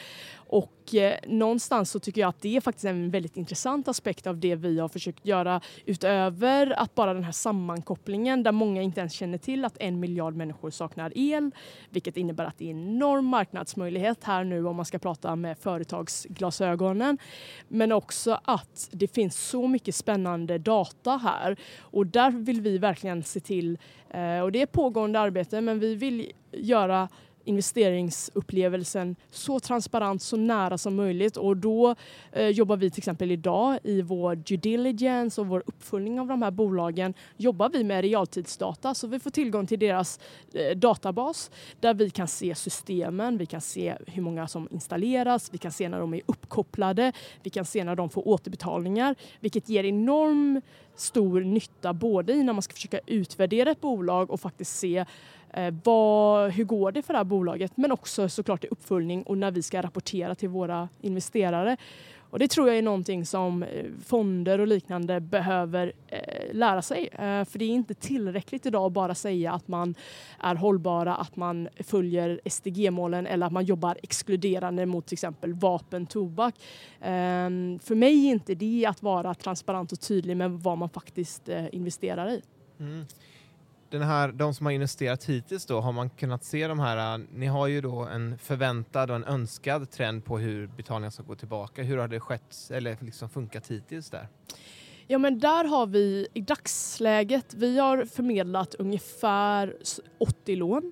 Och 0.51 0.95
eh, 0.95 1.17
någonstans 1.27 1.91
så 1.91 1.99
tycker 1.99 2.21
jag 2.21 2.29
att 2.29 2.41
det 2.41 2.57
är 2.57 2.61
faktiskt 2.61 2.85
en 2.85 3.11
väldigt 3.11 3.37
intressant 3.37 3.87
aspekt 3.87 4.27
av 4.27 4.37
det 4.37 4.55
vi 4.55 4.79
har 4.79 4.87
försökt 4.87 5.25
göra 5.25 5.61
utöver 5.85 6.79
att 6.79 6.95
bara 6.95 7.13
den 7.13 7.23
här 7.23 7.31
sammankopplingen 7.31 8.43
där 8.43 8.51
många 8.51 8.81
inte 8.81 8.99
ens 8.99 9.13
känner 9.13 9.37
till 9.37 9.65
att 9.65 9.77
en 9.79 9.99
miljard 9.99 10.35
människor 10.35 10.69
saknar 10.69 11.13
el, 11.15 11.51
vilket 11.89 12.17
innebär 12.17 12.45
att 12.45 12.57
det 12.57 12.65
är 12.65 12.71
en 12.71 12.87
enorm 12.87 13.25
marknadsmöjlighet 13.25 14.23
här 14.23 14.43
nu 14.43 14.65
om 14.65 14.75
man 14.75 14.85
ska 14.85 14.99
prata 14.99 15.35
med 15.35 15.57
företagsglasögonen. 15.57 17.17
Men 17.67 17.91
också 17.91 18.39
att 18.43 18.89
det 18.91 19.07
finns 19.07 19.47
så 19.49 19.67
mycket 19.67 19.95
spännande 19.95 20.57
data 20.57 21.17
här 21.17 21.59
och 21.79 22.07
där 22.07 22.31
vill 22.31 22.61
vi 22.61 22.77
verkligen 22.77 23.23
se 23.23 23.39
till, 23.39 23.77
eh, 24.09 24.39
och 24.39 24.51
det 24.51 24.61
är 24.61 24.65
pågående 24.65 25.19
arbete, 25.19 25.61
men 25.61 25.79
vi 25.79 25.95
vill 25.95 26.31
göra 26.51 27.09
investeringsupplevelsen 27.43 29.15
så 29.31 29.59
transparent, 29.59 30.21
så 30.21 30.37
nära 30.37 30.77
som 30.77 30.95
möjligt. 30.95 31.37
Och 31.37 31.57
då 31.57 31.95
eh, 32.31 32.47
jobbar 32.47 32.77
vi 32.77 32.91
till 32.91 32.99
exempel 32.99 33.31
idag 33.31 33.79
i 33.83 34.01
vår 34.01 34.35
due 34.35 34.57
diligence 34.57 35.41
och 35.41 35.47
vår 35.47 35.63
uppföljning 35.65 36.19
av 36.19 36.27
de 36.27 36.41
här 36.41 36.51
bolagen 36.51 37.13
jobbar 37.37 37.69
vi 37.69 37.83
med 37.83 38.01
realtidsdata 38.01 38.93
så 38.93 39.07
vi 39.07 39.19
får 39.19 39.29
tillgång 39.29 39.67
till 39.67 39.79
deras 39.79 40.19
eh, 40.53 40.77
databas 40.77 41.51
där 41.79 41.93
vi 41.93 42.09
kan 42.09 42.27
se 42.27 42.55
systemen, 42.55 43.37
vi 43.37 43.45
kan 43.45 43.61
se 43.61 43.95
hur 44.07 44.21
många 44.21 44.47
som 44.47 44.67
installeras, 44.71 45.53
vi 45.53 45.57
kan 45.57 45.71
se 45.71 45.89
när 45.89 45.99
de 45.99 46.13
är 46.13 46.21
uppkopplade, 46.25 47.11
vi 47.43 47.49
kan 47.49 47.65
se 47.65 47.83
när 47.83 47.95
de 47.95 48.09
får 48.09 48.27
återbetalningar, 48.27 49.15
vilket 49.39 49.69
ger 49.69 49.83
enorm 49.83 50.61
stor 50.95 51.41
nytta 51.41 51.93
både 51.93 52.33
i 52.33 52.43
när 52.43 52.53
man 52.53 52.61
ska 52.61 52.73
försöka 52.73 52.99
utvärdera 53.05 53.71
ett 53.71 53.81
bolag 53.81 54.31
och 54.31 54.41
faktiskt 54.41 54.79
se 54.79 55.05
eh, 55.53 55.73
vad, 55.83 56.51
hur 56.51 56.63
går 56.63 56.91
det 56.91 57.01
för 57.01 57.13
det 57.13 57.19
här 57.19 57.23
bolaget 57.23 57.77
men 57.77 57.91
också 57.91 58.29
såklart 58.29 58.63
i 58.63 58.67
uppföljning 58.67 59.23
och 59.23 59.37
när 59.37 59.51
vi 59.51 59.61
ska 59.61 59.81
rapportera 59.81 60.35
till 60.35 60.49
våra 60.49 60.89
investerare. 61.01 61.77
Och 62.31 62.39
det 62.39 62.47
tror 62.47 62.67
jag 62.67 62.77
är 62.77 62.81
någonting 62.81 63.25
som 63.25 63.63
eh, 63.63 63.85
fonder 64.05 64.59
och 64.59 64.67
liknande 64.67 65.19
behöver 65.19 65.93
eh, 66.07 66.53
lära 66.53 66.81
sig. 66.81 67.07
Eh, 67.07 67.45
för 67.45 67.59
det 67.59 67.65
är 67.65 67.69
inte 67.69 67.93
tillräckligt 67.93 68.65
idag 68.65 68.85
att 68.85 68.91
bara 68.91 69.15
säga 69.15 69.53
att 69.53 69.67
man 69.67 69.95
är 70.39 70.55
hållbara, 70.55 71.15
att 71.15 71.35
man 71.35 71.69
följer 71.79 72.41
SDG-målen 72.45 73.27
eller 73.27 73.45
att 73.45 73.51
man 73.51 73.65
jobbar 73.65 73.97
exkluderande 74.03 74.85
mot 74.85 75.05
till 75.05 75.15
exempel 75.15 75.53
vapen, 75.53 76.05
tobak. 76.05 76.55
Eh, 76.99 77.49
för 77.79 77.95
mig 77.95 78.27
är 78.27 78.31
inte 78.31 78.55
det 78.55 78.85
att 78.85 79.03
vara 79.03 79.33
transparent 79.33 79.91
och 79.91 79.99
tydlig 79.99 80.37
med 80.37 80.51
vad 80.51 80.77
man 80.77 80.89
faktiskt 80.89 81.49
eh, 81.49 81.75
investerar 81.75 82.29
i. 82.29 82.41
Mm 82.79 83.05
den 83.91 84.01
här, 84.01 84.31
de 84.31 84.53
som 84.53 84.65
har 84.65 84.73
investerat 84.73 85.23
hittills 85.23 85.65
då, 85.65 85.79
har 85.79 85.91
man 85.91 86.09
kunnat 86.09 86.43
se 86.43 86.67
de 86.67 86.79
här, 86.79 87.15
äh, 87.15 87.25
ni 87.33 87.45
har 87.45 87.67
ju 87.67 87.81
då 87.81 87.99
en 87.99 88.37
förväntad 88.37 89.09
och 89.09 89.15
en 89.15 89.23
önskad 89.23 89.91
trend 89.91 90.25
på 90.25 90.37
hur 90.37 90.67
betalningar 90.67 91.09
ska 91.09 91.23
gå 91.23 91.35
tillbaka. 91.35 91.83
Hur 91.83 91.97
har 91.97 92.07
det 92.07 92.19
skett 92.19 92.69
eller 92.71 92.97
liksom 92.99 93.29
funkat 93.29 93.67
hittills 93.67 94.09
där? 94.09 94.27
Ja 95.07 95.17
men 95.17 95.39
där 95.39 95.63
har 95.63 95.85
vi 95.87 96.27
i 96.33 96.41
dagsläget, 96.41 97.53
vi 97.53 97.79
har 97.79 98.05
förmedlat 98.05 98.73
ungefär 98.73 99.75
80 100.17 100.55
lån 100.55 100.91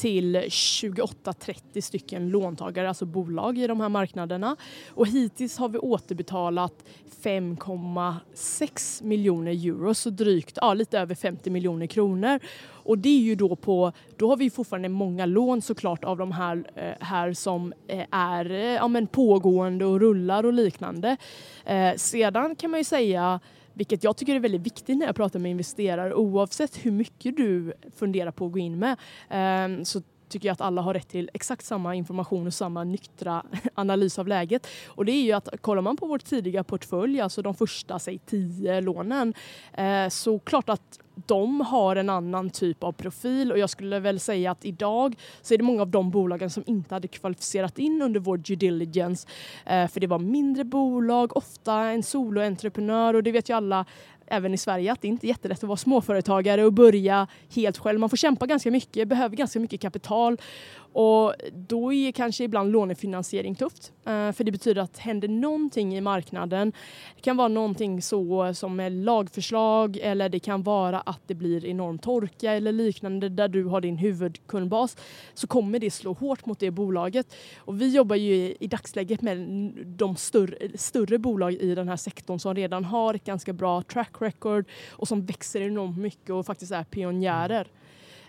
till 0.00 0.36
28-30 0.36 1.80
stycken 1.80 2.28
låntagare, 2.28 2.88
alltså 2.88 3.04
bolag 3.04 3.58
i 3.58 3.66
de 3.66 3.80
här 3.80 3.88
marknaderna. 3.88 4.56
Och 4.88 5.06
hittills 5.06 5.58
har 5.58 5.68
vi 5.68 5.78
återbetalat 5.78 6.84
5,6 7.22 9.04
miljoner 9.04 9.50
euro, 9.50 9.94
så 9.94 10.10
drygt, 10.10 10.58
ja, 10.60 10.74
lite 10.74 10.98
över 10.98 11.14
50 11.14 11.50
miljoner 11.50 11.86
kronor. 11.86 12.40
Och 12.68 12.98
det 12.98 13.08
är 13.08 13.20
ju 13.20 13.34
då 13.34 13.56
på, 13.56 13.92
då 14.16 14.28
har 14.28 14.36
vi 14.36 14.50
fortfarande 14.50 14.88
många 14.88 15.26
lån 15.26 15.62
såklart 15.62 16.04
av 16.04 16.16
de 16.18 16.32
här, 16.32 16.64
eh, 16.74 17.06
här 17.06 17.32
som 17.32 17.72
eh, 17.86 18.06
är 18.10 18.50
ja, 18.50 18.88
men 18.88 19.06
pågående 19.06 19.84
och 19.84 20.00
rullar 20.00 20.46
och 20.46 20.52
liknande. 20.52 21.16
Eh, 21.64 21.94
sedan 21.96 22.56
kan 22.56 22.70
man 22.70 22.80
ju 22.80 22.84
säga 22.84 23.40
vilket 23.80 24.04
jag 24.04 24.16
tycker 24.16 24.34
är 24.34 24.40
väldigt 24.40 24.60
viktigt 24.60 24.98
när 24.98 25.06
jag 25.06 25.16
pratar 25.16 25.38
med 25.38 25.50
investerare 25.50 26.14
oavsett 26.14 26.86
hur 26.86 26.90
mycket 26.90 27.36
du 27.36 27.72
funderar 27.96 28.30
på 28.30 28.46
att 28.46 28.52
gå 28.52 28.58
in 28.58 28.78
med. 28.78 28.96
Ehm, 29.28 29.84
så 29.84 30.02
tycker 30.30 30.48
jag 30.48 30.52
att 30.52 30.60
alla 30.60 30.82
har 30.82 30.94
rätt 30.94 31.08
till 31.08 31.30
exakt 31.34 31.64
samma 31.64 31.94
information 31.94 32.46
och 32.46 32.54
samma 32.54 32.84
nyktra 32.84 33.42
analys 33.74 34.18
av 34.18 34.28
läget. 34.28 34.66
Och 34.86 35.04
det 35.04 35.12
är 35.12 35.22
ju 35.22 35.32
att 35.32 35.48
kollar 35.60 35.82
man 35.82 35.96
på 35.96 36.06
vår 36.06 36.18
tidiga 36.18 36.64
portfölj, 36.64 37.20
alltså 37.20 37.42
de 37.42 37.54
första 37.54 37.98
säg 37.98 38.18
tio 38.18 38.80
lånen, 38.80 39.34
eh, 39.72 40.08
så 40.08 40.38
klart 40.38 40.68
att 40.68 40.98
de 41.26 41.60
har 41.60 41.96
en 41.96 42.10
annan 42.10 42.50
typ 42.50 42.84
av 42.84 42.92
profil 42.92 43.52
och 43.52 43.58
jag 43.58 43.70
skulle 43.70 43.98
väl 43.98 44.20
säga 44.20 44.50
att 44.50 44.64
idag 44.64 45.16
så 45.42 45.54
är 45.54 45.58
det 45.58 45.64
många 45.64 45.82
av 45.82 45.88
de 45.88 46.10
bolagen 46.10 46.50
som 46.50 46.62
inte 46.66 46.94
hade 46.94 47.08
kvalificerat 47.08 47.78
in 47.78 48.02
under 48.02 48.20
vår 48.20 48.36
due 48.36 48.56
diligence. 48.56 49.28
Eh, 49.66 49.88
för 49.88 50.00
det 50.00 50.06
var 50.06 50.18
mindre 50.18 50.64
bolag, 50.64 51.36
ofta 51.36 51.74
en 51.74 52.02
soloentreprenör 52.02 53.14
och 53.14 53.22
det 53.22 53.32
vet 53.32 53.48
ju 53.48 53.56
alla 53.56 53.86
även 54.30 54.54
i 54.54 54.58
Sverige 54.58 54.92
att 54.92 55.02
det 55.02 55.08
inte 55.08 55.26
är 55.26 55.28
jättelätt 55.28 55.58
att 55.58 55.68
vara 55.68 55.76
småföretagare 55.76 56.64
och 56.64 56.72
börja 56.72 57.26
helt 57.54 57.78
själv. 57.78 58.00
Man 58.00 58.10
får 58.10 58.16
kämpa 58.16 58.46
ganska 58.46 58.70
mycket, 58.70 59.08
behöver 59.08 59.36
ganska 59.36 59.60
mycket 59.60 59.80
kapital 59.80 60.36
och 60.92 61.34
då 61.52 61.92
är 61.92 62.12
kanske 62.12 62.44
ibland 62.44 62.72
lånefinansiering 62.72 63.54
tufft. 63.54 63.92
Eh, 64.06 64.32
för 64.32 64.44
det 64.44 64.52
betyder 64.52 64.82
att 64.82 64.98
händer 64.98 65.28
någonting 65.28 65.96
i 65.96 66.00
marknaden, 66.00 66.72
det 67.16 67.22
kan 67.22 67.36
vara 67.36 67.48
någonting 67.48 68.02
så 68.02 68.54
som 68.54 68.80
är 68.80 68.90
lagförslag 68.90 69.96
eller 70.02 70.28
det 70.28 70.38
kan 70.38 70.62
vara 70.62 71.00
att 71.00 71.20
det 71.26 71.34
blir 71.34 71.66
enorm 71.66 71.98
torka 71.98 72.52
eller 72.52 72.72
liknande 72.72 73.28
där 73.28 73.48
du 73.48 73.64
har 73.64 73.80
din 73.80 73.96
huvudkundbas 73.96 74.96
så 75.34 75.46
kommer 75.46 75.78
det 75.78 75.90
slå 75.90 76.12
hårt 76.12 76.46
mot 76.46 76.58
det 76.58 76.70
bolaget. 76.70 77.34
Och 77.58 77.80
vi 77.80 77.88
jobbar 77.88 78.16
ju 78.16 78.54
i 78.60 78.66
dagsläget 78.66 79.22
med 79.22 79.38
de 79.86 80.16
större, 80.16 80.78
större 80.78 81.18
bolag 81.18 81.52
i 81.52 81.74
den 81.74 81.88
här 81.88 81.96
sektorn 81.96 82.38
som 82.38 82.54
redan 82.54 82.84
har 82.84 83.14
ett 83.14 83.24
ganska 83.24 83.52
bra 83.52 83.82
track 83.82 84.19
record 84.22 84.64
och 84.90 85.08
som 85.08 85.26
växer 85.26 85.60
enormt 85.60 85.98
mycket 85.98 86.30
och 86.30 86.46
faktiskt 86.46 86.72
är 86.72 86.84
pionjärer. 86.84 87.68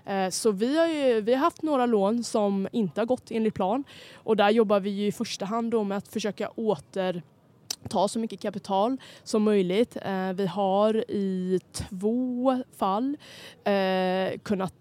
Eh, 0.05 0.29
så 0.29 0.51
vi 0.51 0.77
har, 0.77 0.87
ju, 0.87 1.21
vi 1.21 1.33
har 1.33 1.39
haft 1.39 1.61
några 1.61 1.85
lån 1.85 2.23
som 2.23 2.67
inte 2.71 3.01
har 3.01 3.05
gått 3.05 3.31
enligt 3.31 3.53
plan 3.53 3.83
och 4.13 4.37
där 4.37 4.49
jobbar 4.49 4.79
vi 4.79 5.07
i 5.07 5.11
första 5.11 5.45
hand 5.45 5.85
med 5.85 5.97
att 5.97 6.07
försöka 6.07 6.49
åter 6.49 7.23
ta 7.89 8.07
så 8.07 8.19
mycket 8.19 8.41
kapital 8.41 8.97
som 9.23 9.43
möjligt. 9.43 9.97
Eh, 10.05 10.33
vi 10.33 10.47
har 10.47 11.11
i 11.11 11.59
två 11.71 12.63
fall 12.77 13.17
eh, 13.63 14.39
kunnat 14.43 14.73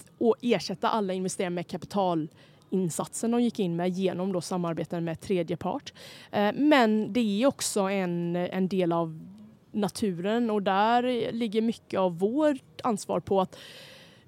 ersätta 0.42 0.88
alla 0.88 1.12
investeringar 1.12 1.50
med 1.50 1.66
kapital 1.66 2.28
insatsen 2.70 3.30
de 3.30 3.42
gick 3.42 3.58
in 3.58 3.76
med 3.76 3.88
genom 3.88 4.32
då 4.32 4.40
samarbeten 4.40 5.04
med 5.04 5.20
tredje 5.20 5.56
part. 5.56 5.92
Eh, 6.30 6.52
men 6.54 7.12
det 7.12 7.42
är 7.42 7.46
också 7.46 7.80
en, 7.80 8.36
en 8.36 8.68
del 8.68 8.92
av 8.92 9.20
naturen 9.72 10.50
och 10.50 10.62
där 10.62 11.32
ligger 11.32 11.62
mycket 11.62 12.00
av 12.00 12.18
vårt 12.18 12.80
ansvar 12.82 13.20
på 13.20 13.40
att 13.40 13.56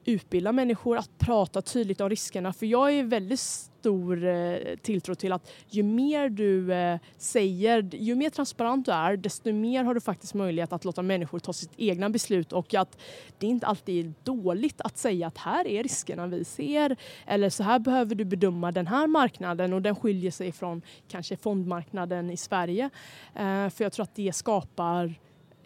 utbilda 0.05 0.53
människor 0.53 0.97
att 0.97 1.19
prata 1.19 1.63
tydligt 1.63 2.01
om 2.01 2.11
riskerna. 2.11 2.53
För 2.53 2.67
jag 2.67 2.93
är 2.93 3.05
väldigt 3.05 3.41
stor 3.41 4.27
eh, 4.27 4.57
tilltro 4.83 5.15
till 5.15 5.33
att 5.33 5.53
ju 5.69 5.83
mer 5.83 6.29
du 6.29 6.73
eh, 6.73 6.99
säger, 7.17 7.91
ju 7.93 8.15
mer 8.15 8.31
transparent 8.31 8.87
du 8.87 8.93
är, 8.93 9.17
desto 9.17 9.53
mer 9.53 9.85
har 9.85 9.95
du 9.95 10.01
faktiskt 10.01 10.35
möjlighet 10.35 10.73
att 10.73 10.85
låta 10.85 11.03
människor 11.03 11.39
ta 11.39 11.53
sitt 11.53 11.73
egna 11.77 12.11
beslut 12.11 12.53
och 12.53 12.75
att 12.75 12.99
det 13.39 13.47
inte 13.47 13.67
alltid 13.67 14.07
är 14.07 14.13
dåligt 14.25 14.81
att 14.81 14.99
säga 14.99 15.27
att 15.27 15.39
här 15.39 15.67
är 15.67 15.83
riskerna 15.83 16.27
vi 16.27 16.45
ser 16.45 16.97
eller 17.27 17.51
så 17.51 17.63
här 17.63 17.79
behöver 17.79 18.15
du 18.15 18.25
bedöma 18.25 18.73
den 18.73 18.87
här 18.87 19.07
marknaden 19.07 19.73
och 19.73 19.83
den 19.83 19.97
skiljer 19.97 20.31
sig 20.31 20.53
från 20.53 20.83
kanske 21.09 21.37
fondmarknaden 21.37 22.31
i 22.31 22.37
Sverige. 22.37 22.91
Eh, 23.35 23.69
för 23.69 23.83
jag 23.85 23.93
tror 23.93 24.03
att 24.03 24.15
det 24.15 24.35
skapar 24.35 25.15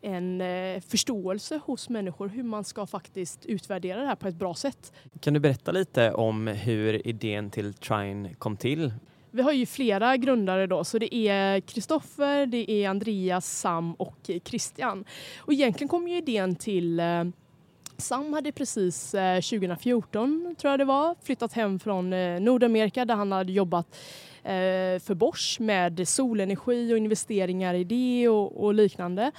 en 0.07 0.41
eh, 0.41 0.81
förståelse 0.81 1.61
hos 1.65 1.89
människor 1.89 2.29
hur 2.29 2.43
man 2.43 2.65
ska 2.65 2.87
faktiskt 2.87 3.47
utvärdera 3.47 4.01
det 4.01 4.07
här 4.07 4.15
på 4.15 4.29
ett 4.29 4.35
bra 4.35 4.55
sätt. 4.55 4.93
Kan 5.21 5.35
du 5.35 5.41
berätta 5.41 5.73
lite 5.73 6.13
om 6.13 6.47
hur 6.47 7.07
idén 7.07 7.51
till 7.51 7.75
Trine 7.75 8.35
kom 8.35 8.57
till? 8.57 8.93
Vi 9.31 9.43
har 9.43 9.53
ju 9.53 9.67
flera 9.67 10.17
grundare 10.17 10.67
då, 10.67 10.85
så 10.85 10.99
det 10.99 11.15
är 11.15 11.61
Kristoffer, 11.61 12.47
det 12.47 12.71
är 12.71 12.89
Andreas, 12.89 13.59
Sam 13.59 13.95
och 13.95 14.31
Christian. 14.45 15.05
Och 15.39 15.53
egentligen 15.53 15.89
kom 15.89 16.09
ju 16.09 16.17
idén 16.17 16.57
till 16.57 17.01
eh, 17.01 17.25
Sam 17.97 18.33
hade 18.33 18.53
precis 18.53 19.11
2014, 19.11 20.55
tror 20.59 20.71
jag 20.71 20.81
det 20.81 20.85
var, 20.85 21.15
flyttat 21.23 21.53
hem 21.53 21.79
från 21.79 22.11
Nordamerika 22.45 23.05
där 23.05 23.15
han 23.15 23.33
hade 23.33 23.53
jobbat 23.53 23.97
för 25.01 25.15
Bosch 25.15 25.57
med 25.61 26.09
solenergi 26.09 26.95
och 26.95 26.99
investeringar 26.99 27.75
i 27.75 27.85
det 27.85 28.29
och, 28.29 28.65
och 28.65 28.75
liknande 28.75 29.33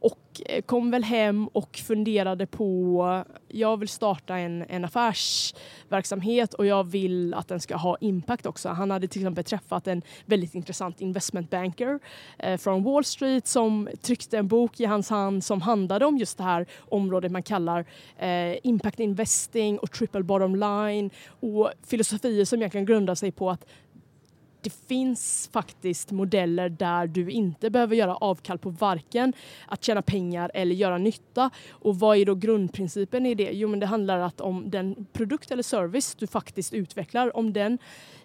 och 0.00 0.42
eh, 0.46 0.62
kom 0.62 0.90
väl 0.90 1.04
hem 1.04 1.48
och 1.48 1.76
funderade 1.76 2.46
på, 2.46 3.24
jag 3.48 3.76
vill 3.76 3.88
starta 3.88 4.38
en, 4.38 4.64
en 4.68 4.84
affärsverksamhet 4.84 6.54
och 6.54 6.66
jag 6.66 6.84
vill 6.84 7.34
att 7.34 7.48
den 7.48 7.60
ska 7.60 7.76
ha 7.76 7.96
impact 8.00 8.46
också. 8.46 8.68
Han 8.68 8.90
hade 8.90 9.08
till 9.08 9.20
exempel 9.20 9.44
träffat 9.44 9.86
en 9.86 10.02
väldigt 10.26 10.54
intressant 10.54 11.00
investmentbanker 11.00 11.98
eh, 12.38 12.56
från 12.56 12.82
Wall 12.82 13.04
Street 13.04 13.46
som 13.46 13.88
tryckte 14.02 14.38
en 14.38 14.48
bok 14.48 14.80
i 14.80 14.84
hans 14.84 15.10
hand 15.10 15.44
som 15.44 15.60
handlade 15.60 16.06
om 16.06 16.18
just 16.18 16.38
det 16.38 16.44
här 16.44 16.66
området 16.88 17.32
man 17.32 17.42
kallar 17.42 17.84
eh, 18.18 18.56
impact 18.62 19.00
investing 19.00 19.78
och 19.78 19.90
triple 19.90 20.22
bottom 20.22 20.56
line 20.56 21.10
och 21.40 21.70
filosofier 21.86 22.44
som 22.44 22.58
egentligen 22.58 22.86
grundar 22.86 23.14
sig 23.14 23.32
på 23.32 23.50
att 23.50 23.64
det 24.68 24.86
finns 24.88 25.48
faktiskt 25.52 26.10
modeller 26.10 26.68
där 26.68 27.06
du 27.06 27.30
inte 27.30 27.70
behöver 27.70 27.96
göra 27.96 28.16
avkall 28.16 28.58
på 28.58 28.70
varken 28.70 29.32
att 29.66 29.84
tjäna 29.84 30.02
pengar 30.02 30.50
eller 30.54 30.74
göra 30.74 30.98
nytta. 30.98 31.50
Och 31.70 31.98
vad 31.98 32.16
är 32.16 32.24
då 32.24 32.34
grundprincipen 32.34 33.26
i 33.26 33.34
det? 33.34 33.50
Jo, 33.52 33.68
men 33.68 33.80
det 33.80 33.86
handlar 33.86 34.18
att 34.18 34.40
om 34.40 34.70
den 34.70 35.06
produkt 35.12 35.50
eller 35.50 35.62
service 35.62 36.14
du 36.14 36.26
faktiskt 36.26 36.74
utvecklar, 36.74 37.36
om 37.36 37.52
den 37.52 37.78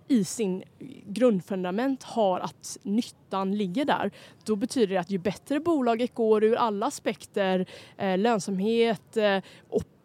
i 0.07 0.23
sin 0.23 0.63
grundfundament 1.05 2.03
har 2.03 2.39
att 2.39 2.77
nyttan 2.83 3.57
ligger 3.57 3.85
där, 3.85 4.11
då 4.43 4.55
betyder 4.55 4.93
det 4.93 4.99
att 4.99 5.11
ju 5.11 5.17
bättre 5.17 5.59
bolaget 5.59 6.13
går 6.13 6.43
ur 6.43 6.55
alla 6.55 6.85
aspekter, 6.85 7.65
eh, 7.97 8.17
lönsamhet, 8.17 9.17
eh, 9.17 9.37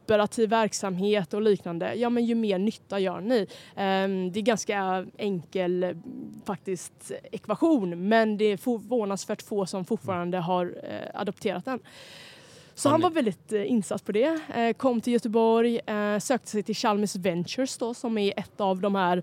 operativ 0.08 0.50
verksamhet 0.50 1.34
och 1.34 1.42
liknande, 1.42 1.94
ja 1.94 2.10
men 2.10 2.24
ju 2.24 2.34
mer 2.34 2.58
nytta 2.58 2.98
gör 2.98 3.20
ni. 3.20 3.46
Ehm, 3.76 4.32
det 4.32 4.40
är 4.40 4.42
ganska 4.42 5.06
enkel 5.18 5.96
faktiskt 6.44 7.12
ekvation 7.32 8.08
men 8.08 8.36
det 8.36 8.44
är 8.44 8.56
förvånansvärt 8.56 9.42
få 9.42 9.66
som 9.66 9.84
fortfarande 9.84 10.38
har 10.38 10.64
eh, 10.84 11.20
adopterat 11.20 11.64
den. 11.64 11.80
Så 12.74 12.88
han 12.88 13.00
var 13.00 13.10
väldigt 13.10 13.52
eh, 13.52 13.70
insatt 13.70 14.04
på 14.04 14.12
det. 14.12 14.40
Eh, 14.54 14.72
kom 14.72 15.00
till 15.00 15.12
Göteborg, 15.12 15.80
sökte 16.20 16.50
sig 16.50 16.62
till 16.62 16.74
Chalmers 16.74 17.16
Ventures 17.16 17.78
då, 17.78 17.94
som 17.94 18.18
är 18.18 18.32
ett 18.36 18.60
av 18.60 18.80
de 18.80 18.94
här 18.94 19.22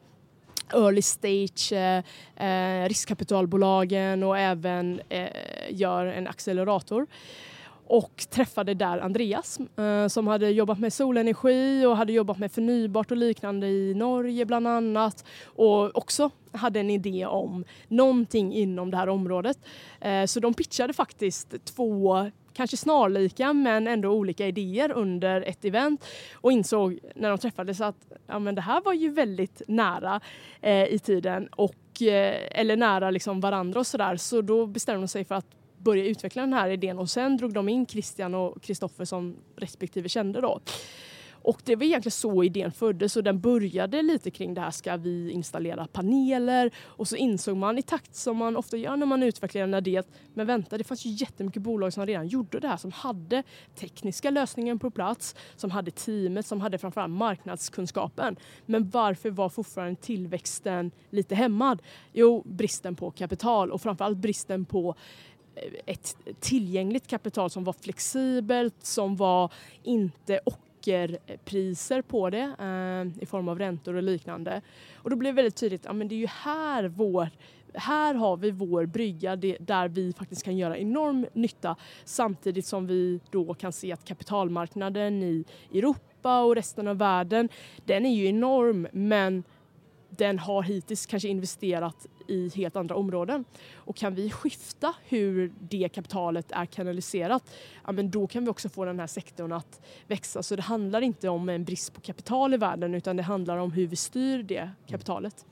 early 0.74 1.02
stage 1.02 1.74
riskkapitalbolagen 2.88 4.24
och 4.24 4.38
även 4.38 5.02
gör 5.70 6.06
en 6.06 6.28
accelerator 6.28 7.08
och 7.88 8.26
träffade 8.30 8.74
där 8.74 8.98
Andreas 8.98 9.60
eh, 9.78 10.08
som 10.08 10.28
hade 10.28 10.50
jobbat 10.50 10.80
med 10.80 10.94
solenergi 10.94 11.86
och 11.86 11.98
hade 11.98 12.14
jobbat 12.14 12.38
med 12.38 12.52
förnybart 12.52 13.12
och 13.12 13.18
liknande 13.18 13.68
i 13.68 13.94
Norge 13.94 14.46
bland 14.46 14.68
annat 14.68 15.26
och 15.46 15.98
också 15.98 16.30
hade 16.52 16.80
en 16.80 16.90
idé 16.90 17.26
om 17.26 17.66
någonting 17.88 18.54
inom 18.54 18.92
det 18.92 18.98
här 18.98 19.10
området. 19.10 19.58
Eh, 20.02 20.26
så 20.26 20.40
de 20.40 20.54
pitchade 20.54 20.94
faktiskt 20.94 21.66
två 21.66 22.32
kanske 22.54 22.78
snarlika 22.78 23.54
men 23.54 23.88
ändå 23.88 24.10
olika 24.10 24.48
idéer 24.48 24.92
under 24.92 25.42
ett 25.42 25.66
event 25.66 26.06
och 26.34 26.52
insåg 26.52 27.00
när 27.16 27.30
de 27.30 27.38
träffades 27.38 27.82
att 27.82 28.12
ja, 28.28 28.40
men 28.40 28.56
det 28.56 28.62
här 28.62 28.82
var 28.82 28.94
ju 28.94 29.10
väldigt 29.10 29.62
nära 29.68 30.22
eh, 30.62 30.84
i 30.84 31.00
tiden 31.00 31.48
och 31.48 32.02
eh, 32.02 32.36
eller 32.52 32.76
nära 32.78 33.12
liksom 33.12 33.40
varandra 33.40 33.80
och 33.80 33.88
sådär 33.88 34.18
så 34.18 34.42
då 34.42 34.66
bestämde 34.66 35.02
de 35.02 35.08
sig 35.08 35.26
för 35.26 35.36
att 35.36 35.48
börja 35.86 36.06
utveckla 36.06 36.42
den 36.42 36.54
här 36.54 36.70
idén 36.70 37.00
och 37.00 37.10
sen 37.10 37.38
drog 37.38 37.54
de 37.54 37.70
in 37.70 37.86
Christian 37.86 38.36
och 38.36 38.64
Kristoffer 38.64 39.06
som 39.06 39.36
respektive 39.56 40.10
kände 40.10 40.42
då. 40.42 40.60
Och 41.46 41.62
det 41.66 41.76
var 41.76 41.84
egentligen 41.84 42.12
så 42.12 42.44
idén 42.44 42.72
föddes 42.72 43.18
och 43.18 43.24
den 43.24 43.40
började 43.40 44.02
lite 44.02 44.32
kring 44.32 44.54
det 44.54 44.62
här, 44.62 44.72
ska 44.72 44.98
vi 44.98 45.32
installera 45.32 45.88
paneler? 45.88 46.72
Och 46.84 47.08
så 47.08 47.16
insåg 47.16 47.58
man 47.58 47.78
i 47.78 47.82
takt 47.82 48.16
som 48.16 48.38
man 48.38 48.58
ofta 48.58 48.78
gör 48.78 48.98
när 48.98 49.06
man 49.06 49.24
utvecklar 49.24 49.62
en 49.62 49.74
idé 49.74 49.98
att 49.98 50.08
men 50.34 50.48
vänta, 50.48 50.78
det 50.78 50.84
fanns 50.84 51.06
ju 51.06 51.10
jättemycket 51.10 51.62
bolag 51.62 51.94
som 51.94 52.06
redan 52.06 52.28
gjorde 52.28 52.60
det 52.60 52.68
här, 52.68 52.78
som 52.78 52.92
hade 52.92 53.44
tekniska 53.76 54.30
lösningen 54.30 54.80
på 54.80 54.92
plats, 54.92 55.36
som 55.56 55.72
hade 55.72 55.92
teamet, 55.92 56.46
som 56.46 56.62
hade 56.62 56.78
framförallt 56.78 57.14
marknadskunskapen. 57.14 58.36
Men 58.66 58.90
varför 58.90 59.30
var 59.30 59.50
fortfarande 59.50 60.02
tillväxten 60.02 60.92
lite 61.10 61.36
hämmad? 61.36 61.82
Jo, 62.14 62.44
bristen 62.46 62.96
på 62.96 63.12
kapital 63.12 63.72
och 63.72 63.82
framförallt 63.82 64.18
bristen 64.18 64.66
på 64.66 64.96
ett 65.86 66.18
tillgängligt 66.40 67.08
kapital 67.08 67.50
som 67.50 67.64
var 67.64 67.74
flexibelt, 67.74 68.86
som 68.86 69.16
var 69.16 69.54
inte 69.84 70.40
ockerpriser 70.46 72.02
på 72.02 72.30
det 72.30 72.56
eh, 72.60 73.24
i 73.24 73.26
form 73.26 73.48
av 73.48 73.60
räntor 73.60 73.94
och 73.94 74.04
liknande. 74.04 74.62
Och 74.96 75.10
då 75.10 75.16
blev 75.16 75.36
det 75.36 75.42
väldigt 75.42 75.56
tydligt 75.56 75.86
att 75.86 75.98
ja, 75.98 76.04
det 76.04 76.16
är 76.16 76.20
ju 76.20 76.28
här 76.28 76.84
vår 76.84 77.30
här 77.78 78.14
har 78.14 78.38
vi 78.38 78.52
vår 78.52 78.86
brygga 78.86 79.36
där 79.36 79.88
vi 79.88 80.14
faktiskt 80.14 80.44
kan 80.44 80.58
göra 80.58 80.78
enorm 80.78 81.26
nytta 81.34 81.76
samtidigt 82.06 82.66
som 82.66 82.88
vi 82.88 83.20
då 83.32 83.54
kan 83.54 83.72
se 83.72 83.92
att 83.92 84.06
kapitalmarknaden 84.06 85.24
i 85.24 85.46
Europa 85.74 86.44
och 86.44 86.56
resten 86.56 86.88
av 86.88 86.98
världen 86.98 87.50
den 87.86 88.06
är 88.06 88.16
ju 88.16 88.28
enorm 88.28 88.88
men 88.92 89.44
den 90.10 90.40
har 90.40 90.64
hittills 90.64 91.06
kanske 91.06 91.28
investerat 91.28 92.08
i 92.28 92.52
helt 92.56 92.76
andra 92.76 92.96
områden. 92.96 93.46
Och 93.76 93.96
kan 93.96 94.16
vi 94.16 94.30
skifta 94.30 94.96
hur 95.08 95.54
det 95.60 95.90
kapitalet 95.90 96.52
är 96.52 96.66
kanaliserat, 96.66 97.44
ja, 97.86 97.92
men 97.92 98.12
då 98.12 98.28
kan 98.28 98.44
vi 98.44 98.50
också 98.50 98.70
få 98.70 98.86
den 98.86 99.00
här 99.00 99.08
sektorn 99.08 99.52
att 99.52 99.82
växa. 100.08 100.44
Så 100.44 100.56
det 100.56 100.62
handlar 100.62 101.02
inte 101.02 101.30
om 101.30 101.50
en 101.50 101.64
brist 101.64 101.94
på 101.94 102.02
kapital 102.02 102.54
i 102.54 102.58
världen 102.58 102.96
utan 102.96 103.18
det 103.18 103.24
handlar 103.24 103.58
om 103.58 103.72
hur 103.72 103.88
vi 103.88 103.96
styr 103.96 104.44
det 104.44 104.70
kapitalet. 104.88 105.46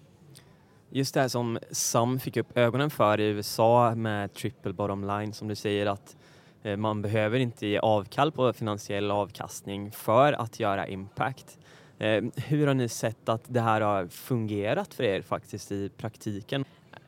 Just 0.89 1.13
det 1.13 1.21
här 1.21 1.27
som 1.27 1.59
Sam 1.71 2.19
fick 2.19 2.37
upp 2.37 2.57
ögonen 2.57 2.89
för 2.89 3.19
i 3.19 3.23
USA 3.23 3.95
med 3.95 4.33
triple 4.33 4.73
bottom 4.73 5.03
line 5.03 5.33
som 5.33 5.47
du 5.47 5.55
säger 5.55 5.85
att 5.85 6.17
eh, 6.63 6.77
man 6.77 7.01
behöver 7.01 7.39
inte 7.39 7.67
ge 7.67 7.79
avkall 7.79 8.31
på 8.31 8.53
finansiell 8.53 9.11
avkastning 9.11 9.91
för 9.91 10.33
att 10.33 10.59
göra 10.59 10.87
impact. 10.87 11.59
Eh, 11.99 12.23
hur 12.35 12.67
har 12.67 12.73
ni 12.73 12.89
sett 12.89 13.29
att 13.29 13.43
det 13.47 13.61
här 13.61 13.81
har 13.81 14.07
fungerat 14.07 14.93
för 14.93 15.03
er 15.03 15.21
faktiskt 15.21 15.71
i 15.71 15.89
praktiken? 15.89 16.65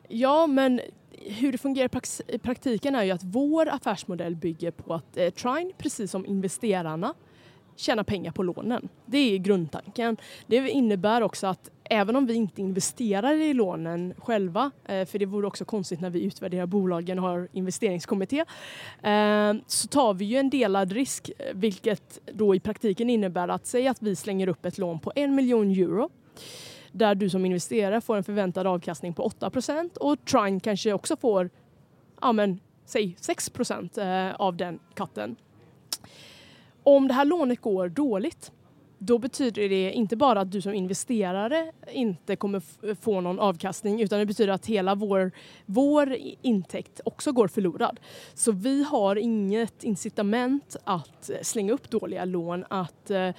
Ja, 0.07 0.47
men 0.47 0.81
hur 1.11 1.51
det 1.51 1.57
fungerar 1.57 1.89
i 2.27 2.37
praktiken 2.37 2.95
är 2.95 3.03
ju 3.03 3.11
att 3.11 3.23
vår 3.23 3.69
affärsmodell 3.69 4.35
bygger 4.35 4.71
på 4.71 4.93
att 4.93 5.17
eh, 5.17 5.29
Trine, 5.29 5.71
precis 5.77 6.11
som 6.11 6.25
investerarna, 6.25 7.13
tjäna 7.75 8.03
pengar 8.03 8.31
på 8.31 8.43
lånen. 8.43 8.89
Det 9.05 9.17
är 9.17 9.37
grundtanken. 9.37 10.17
Det 10.47 10.69
innebär 10.69 11.21
också 11.21 11.47
att 11.47 11.69
även 11.89 12.15
om 12.15 12.25
vi 12.25 12.33
inte 12.33 12.61
investerar 12.61 13.33
i 13.33 13.53
lånen 13.53 14.13
själva, 14.17 14.71
eh, 14.85 15.05
för 15.05 15.19
det 15.19 15.25
vore 15.25 15.47
också 15.47 15.65
konstigt 15.65 16.01
när 16.01 16.09
vi 16.09 16.23
utvärderar 16.23 16.65
bolagen 16.65 17.19
och 17.19 17.25
har 17.25 17.47
investeringskommitté, 17.51 18.39
eh, 19.03 19.53
så 19.67 19.87
tar 19.87 20.13
vi 20.13 20.25
ju 20.25 20.37
en 20.37 20.49
delad 20.49 20.91
risk, 20.91 21.31
eh, 21.39 21.53
vilket 21.53 22.19
då 22.33 22.55
i 22.55 22.59
praktiken 22.59 23.09
innebär 23.09 23.47
att 23.47 23.65
säga 23.65 23.91
att 23.91 24.01
vi 24.01 24.15
slänger 24.15 24.47
upp 24.47 24.65
ett 24.65 24.77
lån 24.77 24.99
på 24.99 25.11
en 25.15 25.35
miljon 25.35 25.71
euro 25.71 26.09
där 26.91 27.15
du 27.15 27.29
som 27.29 27.45
investerare 27.45 28.01
får 28.01 28.17
en 28.17 28.23
förväntad 28.23 28.67
avkastning 28.67 29.13
på 29.13 29.23
8% 29.23 29.97
och 29.97 30.25
Trine 30.25 30.59
kanske 30.59 30.93
också 30.93 31.17
får 31.17 31.49
ja 32.21 32.31
men, 32.31 32.59
säg 32.85 33.15
6 33.19 33.51
av 34.35 34.57
den 34.57 34.79
katten. 34.93 35.35
Om 36.83 37.07
det 37.07 37.13
här 37.13 37.25
lånet 37.25 37.61
går 37.61 37.89
dåligt 37.89 38.51
då 38.97 39.17
betyder 39.17 39.69
det 39.69 39.91
inte 39.91 40.15
bara 40.15 40.39
att 40.39 40.51
du 40.51 40.61
som 40.61 40.73
investerare 40.73 41.71
inte 41.91 42.35
kommer 42.35 42.61
få 42.95 43.21
någon 43.21 43.39
avkastning 43.39 44.01
utan 44.01 44.19
det 44.19 44.25
betyder 44.25 44.53
att 44.53 44.65
hela 44.65 44.95
vår, 44.95 45.31
vår 45.65 46.17
intäkt 46.41 47.01
också 47.05 47.31
går 47.31 47.47
förlorad. 47.47 47.99
Så 48.33 48.51
vi 48.51 48.83
har 48.83 49.15
inget 49.15 49.83
incitament 49.83 50.75
att 50.83 51.29
eh, 51.29 51.35
slänga 51.41 51.73
upp 51.73 51.89
dåliga 51.89 52.25
lån, 52.25 52.65
att 52.69 53.11
eh, 53.11 53.29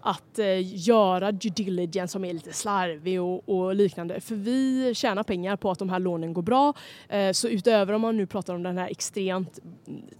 att 0.00 0.38
eh, 0.38 0.86
göra 0.88 1.32
due 1.32 1.52
diligence 1.52 2.12
som 2.12 2.24
är 2.24 2.32
lite 2.32 2.52
slarvig 2.52 3.22
och, 3.22 3.48
och, 3.48 3.74
liknande. 3.74 4.20
För 4.20 4.34
vi 4.34 4.92
tjänar 4.94 5.22
pengar 5.22 5.56
på 5.56 5.70
att 5.70 5.78
de 5.78 5.88
här 5.88 5.98
lånen 5.98 6.32
går 6.32 6.42
bra. 6.42 6.74
Eh, 7.08 7.32
så 7.32 7.48
utöver 7.48 7.92
om 7.92 8.00
man 8.00 8.16
nu 8.16 8.26
pratar 8.26 8.54
om 8.54 8.62
den 8.62 8.78
här 8.78 8.88
extremt 8.88 9.58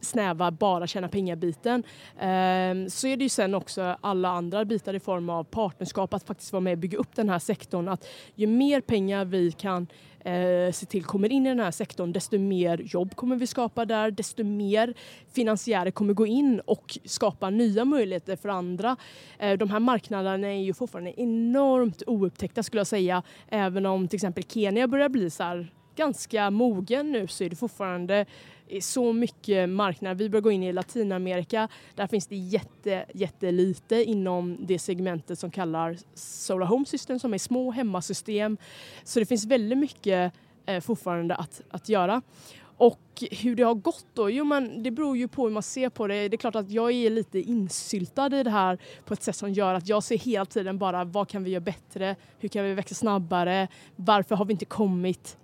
snäva 0.01 0.51
bara 0.51 0.87
tjäna 0.87 1.09
pengar-biten 1.09 1.83
eh, 2.17 2.89
så 2.89 3.07
är 3.07 3.17
det 3.17 3.23
ju 3.23 3.29
sen 3.29 3.55
också 3.55 3.97
alla 4.01 4.29
andra 4.29 4.65
bitar 4.65 4.95
i 4.95 5.01
form 5.01 5.31
av 5.31 5.45
partnerskap, 5.45 6.15
att 6.15 6.27
faktiskt 6.27 6.53
vara 6.53 6.61
med 6.61 6.73
och 6.73 6.79
bygga 6.79 6.99
upp 6.99 7.15
den 7.15 7.29
här 7.29 7.39
sektorn. 7.39 7.89
Att 7.89 8.09
ju 8.35 8.47
mer 8.47 8.81
pengar 8.81 9.25
vi 9.25 9.53
kan 9.53 9.87
eh, 10.29 10.73
se 10.73 10.87
till 10.87 11.05
kommer 11.05 11.33
in 11.33 11.47
i 11.47 11.49
den 11.49 11.61
här 11.61 11.71
sektorn, 11.71 12.13
desto 12.13 12.39
mer 12.39 12.79
jobb 12.79 13.17
kommer 13.17 13.37
vi 13.37 13.47
skapa 13.47 13.85
där, 13.85 14.11
desto 14.11 14.45
mer 14.45 14.95
finansiärer 15.33 15.91
kommer 15.91 16.15
gå 16.15 16.27
in 16.27 16.61
och 16.61 16.99
skapa 17.05 17.51
nya 17.51 17.85
möjligheter 17.85 18.37
för 18.37 18.49
andra. 18.49 18.97
Eh, 19.39 19.59
de 19.59 19.71
här 19.71 19.81
marknaderna 19.81 20.49
är 20.49 20.63
ju 20.63 20.75
fortfarande 20.75 21.21
enormt 21.21 22.03
oupptäckta 22.07 22.63
skulle 22.63 22.81
jag 22.81 22.87
säga, 22.87 23.23
även 23.49 23.87
om 23.87 24.09
till 24.09 24.17
exempel 24.17 24.45
Kenya 24.45 24.89
börjar 24.89 25.09
bli 25.09 25.31
så 25.31 25.43
här 25.43 25.73
ganska 25.97 26.51
mogen 26.51 27.13
nu 27.13 27.27
så 27.27 27.45
är 27.45 27.51
det 27.51 27.57
fortfarande 27.57 28.27
så 28.81 29.13
mycket 29.13 29.69
marknad. 29.69 30.19
Vi 30.19 30.29
börjar 30.29 30.43
gå 30.43 30.51
in 30.51 30.63
i 30.63 30.73
Latinamerika. 30.73 31.69
Där 31.95 32.07
finns 32.07 32.27
det 32.27 32.37
jätte, 32.37 33.05
jättelite 33.15 34.05
inom 34.05 34.57
det 34.61 34.79
segmentet 34.79 35.39
som 35.39 35.51
kallar 35.51 35.97
Solar 36.15 36.67
Home 36.67 36.87
System 36.87 37.19
som 37.19 37.35
är 37.35 37.39
små 37.39 37.71
hemmasystem. 37.71 38.57
Så 39.05 39.21
det 39.21 39.27
finns 39.27 39.45
väldigt 39.45 39.79
mycket 39.79 40.33
eh, 40.67 40.81
fortfarande 40.81 41.35
att, 41.35 41.63
att 41.71 41.89
göra. 41.89 42.23
Och 42.79 43.25
hur 43.31 43.57
det 43.57 43.63
har 43.63 43.75
gått 43.75 44.07
då? 44.15 44.31
Jo 44.31 44.45
men 44.45 44.83
det 44.83 44.91
beror 44.91 45.17
ju 45.17 45.29
på 45.29 45.45
hur 45.45 45.51
man 45.51 45.63
ser 45.63 45.89
på 45.89 46.07
det. 46.07 46.29
Det 46.29 46.35
är 46.35 46.39
klart 46.39 46.55
att 46.55 46.71
jag 46.71 46.93
är 46.93 47.11
lite 47.11 47.39
insyltad 47.39 48.41
i 48.41 48.43
det 48.43 48.51
här 48.51 48.79
på 49.05 49.15
ett 49.15 49.23
sätt 49.23 49.37
som 49.37 49.53
gör 49.53 49.75
att 49.75 49.89
jag 49.89 50.03
ser 50.03 50.19
hela 50.19 50.45
tiden 50.47 50.79
bara 50.79 51.05
vad 51.05 51.29
kan 51.29 51.45
vi 51.45 51.51
göra 51.51 51.61
bättre? 51.61 52.17
Hur 52.39 52.49
kan 52.49 52.65
vi 52.65 52.75
växa 52.75 52.95
snabbare? 52.95 53.69
Varför 53.97 54.35
har 54.35 54.45
vi 54.45 54.53
inte 54.53 54.65
kommit 54.65 55.37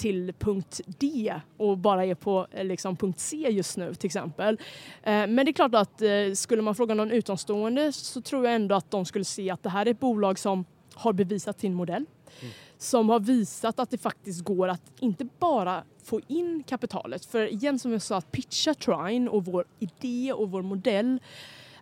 till 0.00 0.32
punkt 0.38 0.80
D 0.86 1.34
och 1.56 1.78
bara 1.78 2.04
är 2.04 2.14
på 2.14 2.46
eh, 2.50 2.64
liksom, 2.64 2.96
punkt 2.96 3.20
C 3.20 3.36
just 3.36 3.76
nu 3.76 3.94
till 3.94 4.06
exempel. 4.06 4.58
Eh, 5.02 5.12
men 5.12 5.36
det 5.36 5.50
är 5.50 5.52
klart 5.52 5.74
att 5.74 6.02
eh, 6.02 6.32
skulle 6.34 6.62
man 6.62 6.74
fråga 6.74 6.94
någon 6.94 7.10
utomstående 7.10 7.92
så 7.92 8.20
tror 8.20 8.44
jag 8.44 8.54
ändå 8.54 8.74
att 8.74 8.90
de 8.90 9.04
skulle 9.04 9.24
se 9.24 9.50
att 9.50 9.62
det 9.62 9.68
här 9.68 9.86
är 9.86 9.90
ett 9.90 10.00
bolag 10.00 10.38
som 10.38 10.64
har 10.94 11.12
bevisat 11.12 11.60
sin 11.60 11.74
modell. 11.74 12.06
Mm. 12.40 12.52
Som 12.78 13.08
har 13.08 13.20
visat 13.20 13.78
att 13.78 13.90
det 13.90 13.98
faktiskt 13.98 14.44
går 14.44 14.68
att 14.68 14.82
inte 15.00 15.28
bara 15.38 15.84
få 16.04 16.20
in 16.28 16.62
kapitalet. 16.62 17.24
För 17.24 17.52
igen 17.52 17.78
som 17.78 17.92
jag 17.92 18.02
sa, 18.02 18.16
att 18.16 18.32
pitcha 18.32 18.74
Trine 18.74 19.28
och 19.28 19.44
vår 19.44 19.64
idé 19.78 20.32
och 20.32 20.50
vår 20.50 20.62
modell 20.62 21.20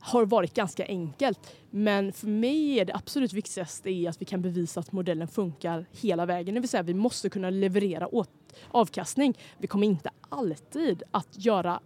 har 0.09 0.27
varit 0.27 0.55
ganska 0.55 0.87
enkelt. 0.87 1.55
Men 1.71 2.13
för 2.13 2.27
mig 2.27 2.81
är 2.81 2.85
det 2.85 2.95
absolut 2.95 3.33
viktigaste 3.33 3.91
är 3.91 4.09
att 4.09 4.21
vi 4.21 4.25
kan 4.25 4.43
bevisa 4.43 4.81
att 4.81 4.93
modellen 4.93 5.29
funkar 5.29 5.87
hela 5.93 6.27
vägen. 6.27 6.55
Det 6.55 6.61
vill 6.61 6.69
säga 6.69 6.83
vi 6.83 6.95
måste 6.95 7.29
kunna 7.29 7.51
leverera 7.51 8.15
åt 8.15 8.31
avkastning. 8.71 9.39
Vi 9.59 9.67
kommer 9.67 9.87
inte 9.87 10.11
alltid 10.29 11.03
att 11.11 11.29
göra 11.33 11.81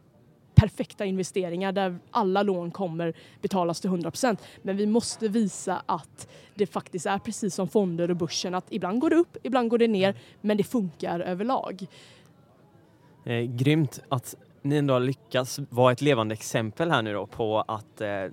perfekta 0.54 1.04
investeringar 1.04 1.72
där 1.72 1.98
alla 2.10 2.42
lån 2.42 2.70
kommer 2.70 3.14
betalas 3.40 3.80
till 3.80 3.90
100% 3.90 4.36
Men 4.62 4.76
vi 4.76 4.86
måste 4.86 5.28
visa 5.28 5.82
att 5.86 6.28
det 6.54 6.66
faktiskt 6.66 7.06
är 7.06 7.18
precis 7.18 7.54
som 7.54 7.68
fonder 7.68 8.10
och 8.10 8.16
börsen 8.16 8.54
att 8.54 8.66
ibland 8.70 9.00
går 9.00 9.10
det 9.10 9.16
upp, 9.16 9.36
ibland 9.42 9.70
går 9.70 9.78
det 9.78 9.88
ner, 9.88 10.14
men 10.40 10.56
det 10.56 10.64
funkar 10.64 11.20
överlag. 11.20 11.86
Eh, 13.24 13.40
grymt 13.40 14.00
att 14.08 14.36
ni 14.62 14.76
ändå 14.76 14.94
har 14.94 15.00
lyckats 15.00 15.60
vara 15.70 15.92
ett 15.92 16.00
levande 16.00 16.32
exempel 16.32 16.90
här 16.90 17.02
nu 17.02 17.12
då 17.12 17.26
på 17.26 17.60
att 17.60 18.00
eh, 18.00 18.24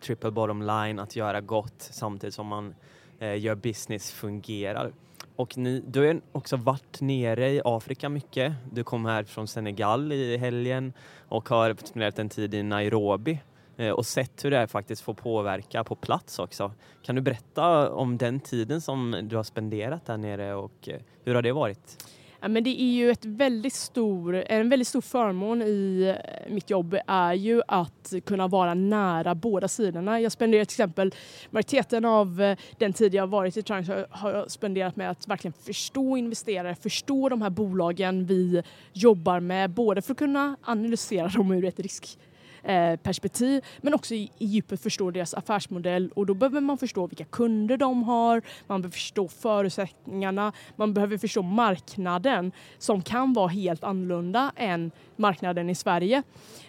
triple 0.00 0.30
bottom 0.30 0.62
line, 0.62 0.98
att 0.98 1.16
göra 1.16 1.40
gott 1.40 1.74
samtidigt 1.78 2.34
som 2.34 2.46
man 2.46 2.74
eh, 3.18 3.38
gör 3.38 3.54
business 3.54 4.12
fungerar. 4.12 4.92
Och 5.36 5.58
ni, 5.58 5.82
du 5.86 6.06
har 6.06 6.20
också 6.32 6.56
varit 6.56 7.00
nere 7.00 7.50
i 7.50 7.60
Afrika 7.64 8.08
mycket. 8.08 8.52
Du 8.72 8.84
kom 8.84 9.04
här 9.04 9.24
från 9.24 9.48
Senegal 9.48 10.12
i 10.12 10.36
helgen 10.36 10.92
och 11.28 11.48
har 11.48 11.76
spenderat 11.84 12.18
en 12.18 12.28
tid 12.28 12.54
i 12.54 12.62
Nairobi 12.62 13.40
eh, 13.76 13.90
och 13.90 14.06
sett 14.06 14.44
hur 14.44 14.50
det 14.50 14.56
här 14.56 14.66
faktiskt 14.66 15.02
får 15.02 15.14
påverka 15.14 15.84
på 15.84 15.94
plats 15.94 16.38
också. 16.38 16.72
Kan 17.02 17.14
du 17.14 17.20
berätta 17.20 17.90
om 17.90 18.18
den 18.18 18.40
tiden 18.40 18.80
som 18.80 19.20
du 19.22 19.36
har 19.36 19.42
spenderat 19.42 20.06
där 20.06 20.16
nere 20.16 20.54
och 20.54 20.88
eh, 20.88 21.00
hur 21.24 21.34
har 21.34 21.42
det 21.42 21.52
varit? 21.52 22.04
Ja, 22.40 22.48
men 22.48 22.64
det 22.64 22.82
är 22.82 22.92
ju 22.92 23.10
ett 23.10 23.24
väldigt 23.24 23.74
stor, 23.74 24.34
en 24.34 24.68
väldigt 24.68 24.88
stor 24.88 25.00
förmån 25.00 25.62
i 25.62 26.14
eh, 26.24 26.52
mitt 26.52 26.70
jobb 26.70 26.96
är 27.06 27.32
ju 27.32 27.62
att 27.68 28.12
kunna 28.26 28.48
vara 28.48 28.74
nära 28.74 29.34
båda 29.34 29.68
sidorna. 29.68 30.20
Jag 30.20 30.32
spenderar 30.32 30.64
till 30.64 30.74
exempel 30.74 31.14
majoriteten 31.50 32.04
av 32.04 32.42
eh, 32.42 32.58
den 32.78 32.92
tid 32.92 33.14
jag 33.14 33.26
varit 33.26 33.56
i 33.56 33.62
Triangle 33.62 34.06
har 34.10 34.32
jag 34.32 34.50
spenderat 34.50 34.96
med 34.96 35.10
att 35.10 35.28
verkligen 35.28 35.52
förstå 35.52 36.16
investerare, 36.16 36.74
förstå 36.74 37.28
de 37.28 37.42
här 37.42 37.50
bolagen 37.50 38.26
vi 38.26 38.62
jobbar 38.92 39.40
med, 39.40 39.70
både 39.70 40.02
för 40.02 40.12
att 40.12 40.18
kunna 40.18 40.56
analysera 40.62 41.28
dem 41.28 41.52
ur 41.52 41.64
ett 41.64 41.80
risk 41.80 42.18
Eh, 42.62 42.96
perspektiv 42.96 43.64
men 43.80 43.94
också 43.94 44.14
i, 44.14 44.30
i 44.38 44.46
djupet 44.46 44.82
förstå 44.82 45.10
deras 45.10 45.34
affärsmodell 45.34 46.10
och 46.14 46.26
då 46.26 46.34
behöver 46.34 46.60
man 46.60 46.78
förstå 46.78 47.06
vilka 47.06 47.24
kunder 47.24 47.76
de 47.76 48.02
har, 48.02 48.42
man 48.66 48.82
behöver 48.82 48.92
förstå 48.92 49.28
förutsättningarna, 49.28 50.52
man 50.76 50.94
behöver 50.94 51.18
förstå 51.18 51.42
marknaden 51.42 52.52
som 52.78 53.02
kan 53.02 53.32
vara 53.32 53.48
helt 53.48 53.84
annorlunda 53.84 54.52
än 54.56 54.90
marknaden 55.16 55.70
i 55.70 55.74
Sverige. 55.74 56.22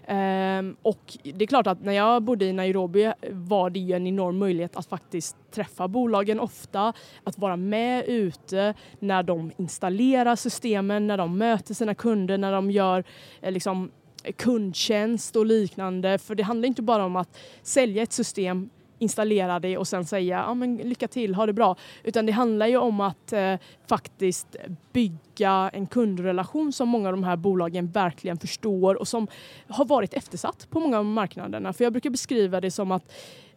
Ehm, 0.07 0.75
och 0.81 1.17
det 1.23 1.45
är 1.45 1.47
klart 1.47 1.67
att 1.67 1.83
när 1.83 1.93
jag 1.93 2.23
bodde 2.23 2.45
i 2.45 2.53
Nairobi 2.53 3.11
var 3.31 3.69
det 3.69 3.79
ju 3.79 3.93
en 3.93 4.07
enorm 4.07 4.37
möjlighet 4.37 4.75
att 4.75 4.85
faktiskt 4.85 5.37
träffa 5.51 5.87
bolagen 5.87 6.39
ofta, 6.39 6.93
att 7.23 7.37
vara 7.37 7.55
med 7.55 8.05
ute 8.07 8.73
när 8.99 9.23
de 9.23 9.51
installerar 9.57 10.35
systemen, 10.35 11.07
när 11.07 11.17
de 11.17 11.37
möter 11.37 11.73
sina 11.73 11.95
kunder, 11.95 12.37
när 12.37 12.51
de 12.51 12.71
gör 12.71 13.03
eh, 13.41 13.51
liksom, 13.51 13.91
kundtjänst 14.37 15.35
och 15.35 15.45
liknande. 15.45 16.17
För 16.17 16.35
det 16.35 16.43
handlar 16.43 16.67
inte 16.67 16.81
bara 16.81 17.05
om 17.05 17.15
att 17.15 17.37
sälja 17.63 18.03
ett 18.03 18.13
system 18.13 18.69
installera 18.99 19.59
det 19.59 19.77
och 19.77 19.87
sen 19.87 20.05
säga 20.05 20.37
ja, 20.37 20.53
men 20.53 20.77
lycka 20.77 21.07
till, 21.07 21.35
ha 21.35 21.45
det 21.45 21.53
bra. 21.53 21.75
Utan 22.03 22.25
det 22.25 22.31
handlar 22.31 22.67
ju 22.67 22.77
om 22.77 23.01
att 23.01 23.33
eh, 23.33 23.55
faktiskt 23.87 24.55
bygga 24.93 25.69
en 25.73 25.87
kundrelation 25.87 26.73
som 26.73 26.89
många 26.89 27.09
av 27.09 27.13
de 27.13 27.23
här 27.23 27.35
bolagen 27.35 27.87
verkligen 27.87 28.37
förstår 28.37 28.95
och 28.95 29.07
som 29.07 29.27
har 29.67 29.85
varit 29.85 30.13
eftersatt 30.13 30.67
på 30.69 30.79
många 30.79 30.97
av 30.99 31.05
marknaderna. 31.05 31.73
För 31.73 31.83
jag 31.83 31.93
brukar 31.93 32.09
beskriva 32.09 32.61
det 32.61 32.71
som 32.71 32.91
att 32.91 33.11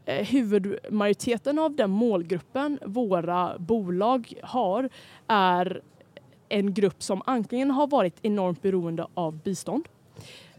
eh, 0.05 0.27
huvudmajoriteten 0.27 1.59
av 1.59 1.77
den 1.77 1.91
målgruppen 1.91 2.79
våra 2.87 3.59
bolag 3.59 4.33
har 4.43 4.89
är 5.27 5.83
en 6.49 6.75
grupp 6.75 7.03
som 7.03 7.23
antingen 7.27 7.71
har 7.71 7.87
varit 7.87 8.17
enormt 8.23 8.63
beroende 8.63 9.07
av 9.15 9.43
bistånd 9.43 9.89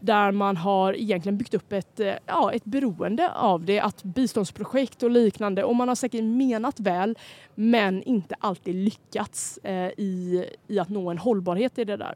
där 0.04 0.32
man 0.32 0.56
har 0.56 0.96
egentligen 0.96 1.38
byggt 1.38 1.54
upp 1.54 1.72
ett, 1.72 2.00
eh, 2.00 2.14
ja, 2.26 2.52
ett 2.52 2.64
beroende 2.64 3.32
av 3.32 3.64
det, 3.64 3.80
att 3.80 4.02
biståndsprojekt 4.02 5.02
och 5.02 5.10
liknande 5.10 5.64
och 5.64 5.76
man 5.76 5.88
har 5.88 5.94
säkert 5.94 6.24
menat 6.24 6.80
väl 6.80 7.18
men 7.54 8.02
inte 8.02 8.34
alltid 8.38 8.74
lyckats 8.74 9.58
eh, 9.58 9.90
i, 9.96 10.44
i 10.66 10.78
att 10.78 10.88
nå 10.88 11.10
en 11.10 11.18
hållbarhet 11.18 11.78
i 11.78 11.84
det 11.84 11.96
där. 11.96 12.14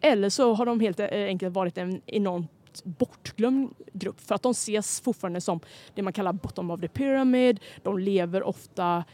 Eller 0.00 0.30
så 0.30 0.54
har 0.54 0.66
de 0.66 0.80
helt 0.80 1.00
eh, 1.00 1.08
enkelt 1.10 1.54
varit 1.54 1.78
en 1.78 2.00
enormt 2.06 2.84
bortglömd 2.84 3.70
grupp 3.92 4.20
för 4.20 4.34
att 4.34 4.42
de 4.42 4.50
ses 4.50 5.00
fortfarande 5.00 5.40
som 5.40 5.60
det 5.94 6.02
man 6.02 6.12
kallar 6.12 6.32
bottom 6.32 6.70
of 6.70 6.80
the 6.80 6.88
pyramid. 6.88 7.60
De 7.82 7.98
lever 7.98 8.42
ofta 8.42 9.04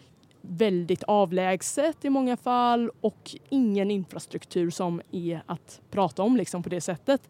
väldigt 0.41 1.03
avlägset 1.03 2.05
i 2.05 2.11
många 2.11 2.37
fall 2.37 2.91
och 3.01 3.37
ingen 3.49 3.91
infrastruktur 3.91 4.71
som 4.71 5.03
är 5.11 5.43
att 5.47 5.81
prata 5.91 6.23
om 6.23 6.37
liksom 6.37 6.63
på 6.63 6.69
det 6.69 6.81
sättet. 6.81 7.29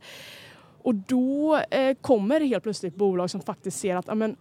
Och 0.84 0.94
då 0.94 1.56
eh, 1.70 1.96
kommer 2.00 2.40
helt 2.40 2.62
plötsligt 2.62 2.96
bolag 2.96 3.30
som 3.30 3.40
faktiskt 3.40 3.78
ser 3.78 3.96
att 3.96 4.08
amen, 4.08 4.36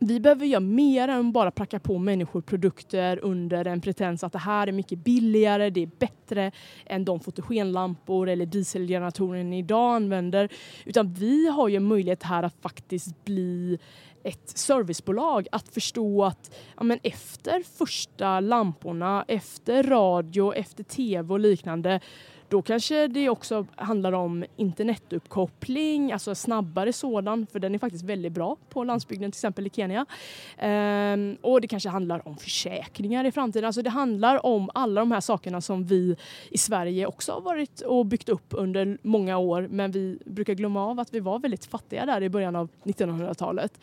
vi 0.00 0.20
behöver 0.20 0.46
göra 0.46 0.60
mer 0.60 1.08
än 1.08 1.32
bara 1.32 1.50
pracka 1.50 1.78
på 1.78 1.98
människor 1.98 2.40
produkter 2.40 3.18
under 3.22 3.64
en 3.64 3.80
pretens 3.80 4.24
att 4.24 4.32
det 4.32 4.38
här 4.38 4.66
är 4.66 4.72
mycket 4.72 4.98
billigare, 4.98 5.70
det 5.70 5.82
är 5.82 5.90
bättre 5.98 6.52
än 6.86 7.04
de 7.04 7.20
fotogenlampor 7.20 8.28
eller 8.28 8.46
dieselgeneratorer 8.46 9.44
ni 9.44 9.58
idag 9.58 9.94
använder. 9.94 10.48
Utan 10.84 11.14
vi 11.14 11.48
har 11.48 11.68
ju 11.68 11.80
möjlighet 11.80 12.22
här 12.22 12.42
att 12.42 12.56
faktiskt 12.62 13.24
bli 13.24 13.78
ett 14.22 14.48
servicebolag 14.48 15.46
att 15.52 15.68
förstå 15.68 16.24
att 16.24 16.56
ja, 16.76 16.82
men 16.82 16.98
efter 17.02 17.62
första 17.78 18.40
lamporna, 18.40 19.24
efter 19.28 19.82
radio, 19.82 20.54
efter 20.54 20.84
tv 20.84 21.32
och 21.32 21.40
liknande 21.40 22.00
då 22.48 22.62
kanske 22.62 23.08
det 23.08 23.28
också 23.28 23.66
handlar 23.76 24.12
om 24.12 24.44
internetuppkoppling, 24.56 26.12
alltså 26.12 26.34
snabbare 26.34 26.92
sådan, 26.92 27.46
för 27.52 27.58
den 27.58 27.74
är 27.74 27.78
faktiskt 27.78 28.04
väldigt 28.04 28.32
bra 28.32 28.56
på 28.68 28.84
landsbygden, 28.84 29.32
till 29.32 29.38
exempel 29.38 29.66
i 29.66 29.70
Kenya. 29.70 30.06
Ehm, 30.58 31.36
och 31.40 31.60
det 31.60 31.68
kanske 31.68 31.88
handlar 31.88 32.28
om 32.28 32.36
försäkringar 32.36 33.24
i 33.24 33.32
framtiden. 33.32 33.66
Alltså 33.66 33.82
det 33.82 33.90
handlar 33.90 34.46
om 34.46 34.70
alla 34.74 35.00
de 35.00 35.12
här 35.12 35.20
sakerna 35.20 35.60
som 35.60 35.84
vi 35.84 36.16
i 36.50 36.58
Sverige 36.58 37.06
också 37.06 37.32
har 37.32 37.40
varit 37.40 37.80
och 37.80 38.06
byggt 38.06 38.28
upp 38.28 38.46
under 38.50 38.98
många 39.02 39.38
år, 39.38 39.68
men 39.70 39.90
vi 39.90 40.18
brukar 40.24 40.54
glömma 40.54 40.86
av 40.86 41.00
att 41.00 41.14
vi 41.14 41.20
var 41.20 41.38
väldigt 41.38 41.64
fattiga 41.64 42.06
där 42.06 42.22
i 42.22 42.28
början 42.28 42.56
av 42.56 42.68
1900-talet. 42.84 43.80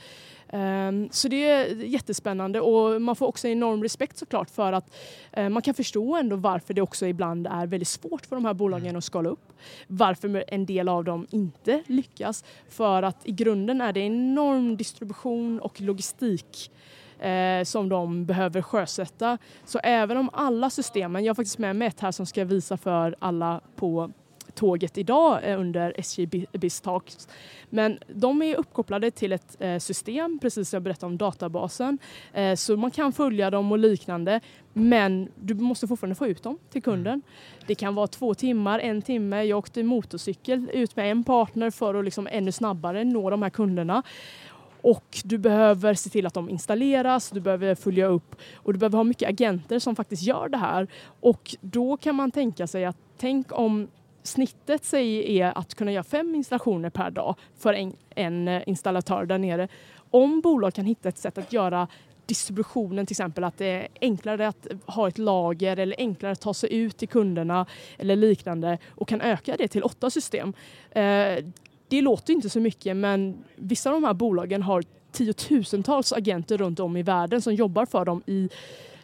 Ehm, 0.55 1.09
så 1.11 1.27
det 1.27 1.49
är 1.49 1.75
jättespännande 1.75 2.61
och 2.61 3.01
man 3.01 3.15
får 3.15 3.27
också 3.27 3.47
enorm 3.47 3.83
respekt 3.83 4.17
såklart 4.17 4.49
för 4.49 4.73
att 4.73 4.95
eh, 5.31 5.49
man 5.49 5.61
kan 5.61 5.73
förstå 5.73 6.15
ändå 6.15 6.35
varför 6.35 6.73
det 6.73 6.81
också 6.81 7.07
ibland 7.07 7.47
är 7.47 7.67
väldigt 7.67 7.87
svårt 7.87 8.25
för 8.25 8.35
de 8.35 8.45
här 8.45 8.53
bolagen 8.53 8.87
mm. 8.87 8.97
att 8.97 9.03
skala 9.03 9.29
upp. 9.29 9.53
Varför 9.87 10.43
en 10.47 10.65
del 10.65 10.89
av 10.89 11.03
dem 11.03 11.27
inte 11.31 11.83
lyckas. 11.87 12.43
För 12.69 13.03
att 13.03 13.27
i 13.27 13.31
grunden 13.31 13.81
är 13.81 13.93
det 13.93 13.99
enorm 13.99 14.77
distribution 14.77 15.59
och 15.59 15.81
logistik 15.81 16.71
eh, 17.19 17.63
som 17.63 17.89
de 17.89 18.25
behöver 18.25 18.61
sjösätta. 18.61 19.37
Så 19.65 19.79
även 19.79 20.17
om 20.17 20.29
alla 20.33 20.69
systemen, 20.69 21.23
jag 21.23 21.29
har 21.29 21.35
faktiskt 21.35 21.57
med 21.57 21.75
mig 21.75 21.87
ett 21.87 21.99
här 21.99 22.11
som 22.11 22.25
ska 22.25 22.45
visa 22.45 22.77
för 22.77 23.15
alla 23.19 23.61
på 23.75 24.11
tåget 24.55 24.97
idag 24.97 25.39
eh, 25.43 25.59
under 25.59 25.93
SJ 25.97 26.25
Biz 26.51 26.81
Talks. 26.81 27.27
Men 27.69 27.99
de 28.07 28.41
är 28.41 28.55
uppkopplade 28.55 29.11
till 29.11 29.31
ett 29.31 29.55
eh, 29.59 29.77
system, 29.77 30.39
precis 30.39 30.69
som 30.69 30.77
jag 30.77 30.83
berättade 30.83 31.05
om 31.05 31.17
databasen. 31.17 31.97
Eh, 32.33 32.55
så 32.55 32.77
man 32.77 32.91
kan 32.91 33.13
följa 33.13 33.49
dem 33.49 33.71
och 33.71 33.79
liknande. 33.79 34.39
Men 34.73 35.29
du 35.35 35.53
måste 35.53 35.87
fortfarande 35.87 36.15
få 36.15 36.27
ut 36.27 36.43
dem 36.43 36.57
till 36.69 36.83
kunden. 36.83 37.21
Det 37.67 37.75
kan 37.75 37.95
vara 37.95 38.07
två 38.07 38.33
timmar, 38.33 38.79
en 38.79 39.01
timme. 39.01 39.43
Jag 39.43 39.57
åkte 39.57 39.83
motorcykel 39.83 40.69
ut 40.73 40.95
med 40.95 41.11
en 41.11 41.23
partner 41.23 41.71
för 41.71 41.95
att 41.95 42.05
liksom 42.05 42.27
ännu 42.31 42.51
snabbare 42.51 43.03
nå 43.03 43.29
de 43.29 43.41
här 43.41 43.49
kunderna. 43.49 44.03
Och 44.81 45.17
du 45.23 45.37
behöver 45.37 45.93
se 45.93 46.09
till 46.09 46.25
att 46.25 46.33
de 46.33 46.49
installeras, 46.49 47.29
du 47.29 47.39
behöver 47.39 47.75
följa 47.75 48.05
upp 48.05 48.35
och 48.55 48.73
du 48.73 48.79
behöver 48.79 48.97
ha 48.97 49.03
mycket 49.03 49.29
agenter 49.29 49.79
som 49.79 49.95
faktiskt 49.95 50.23
gör 50.23 50.49
det 50.49 50.57
här. 50.57 50.87
Och 51.19 51.55
då 51.61 51.97
kan 51.97 52.15
man 52.15 52.31
tänka 52.31 52.67
sig 52.67 52.85
att 52.85 52.97
tänk 53.17 53.47
om 53.51 53.87
snittet 54.27 54.85
säger 54.85 55.23
är 55.23 55.57
att 55.57 55.75
kunna 55.75 55.91
göra 55.91 56.03
fem 56.03 56.35
installationer 56.35 56.89
per 56.89 57.11
dag 57.11 57.35
för 57.57 57.73
en, 57.73 57.95
en 58.09 58.47
eh, 58.47 58.63
installatör 58.65 59.25
där 59.25 59.37
nere. 59.37 59.67
Om 60.11 60.41
bolag 60.41 60.73
kan 60.73 60.85
hitta 60.85 61.09
ett 61.09 61.17
sätt 61.17 61.37
att 61.37 61.53
göra 61.53 61.87
distributionen 62.25 63.05
till 63.05 63.13
exempel, 63.13 63.43
att 63.43 63.57
det 63.57 63.65
är 63.65 63.87
enklare 64.01 64.47
att 64.47 64.67
ha 64.85 65.07
ett 65.07 65.17
lager 65.17 65.77
eller 65.77 65.95
enklare 65.97 66.31
att 66.31 66.41
ta 66.41 66.53
sig 66.53 66.73
ut 66.73 66.97
till 66.97 67.07
kunderna 67.07 67.65
eller 67.97 68.15
liknande 68.15 68.77
och 68.89 69.07
kan 69.07 69.21
öka 69.21 69.55
det 69.57 69.67
till 69.67 69.83
åtta 69.83 70.09
system. 70.09 70.53
Eh, 70.91 71.43
det 71.87 72.01
låter 72.01 72.33
inte 72.33 72.49
så 72.49 72.59
mycket 72.59 72.97
men 72.97 73.43
vissa 73.55 73.89
av 73.89 73.93
de 73.93 74.03
här 74.03 74.13
bolagen 74.13 74.61
har 74.61 74.83
tiotusentals 75.11 76.13
agenter 76.13 76.57
runt 76.57 76.79
om 76.79 76.97
i 76.97 77.03
världen 77.03 77.41
som 77.41 77.53
jobbar 77.53 77.85
för 77.85 78.05
dem 78.05 78.23
i 78.25 78.49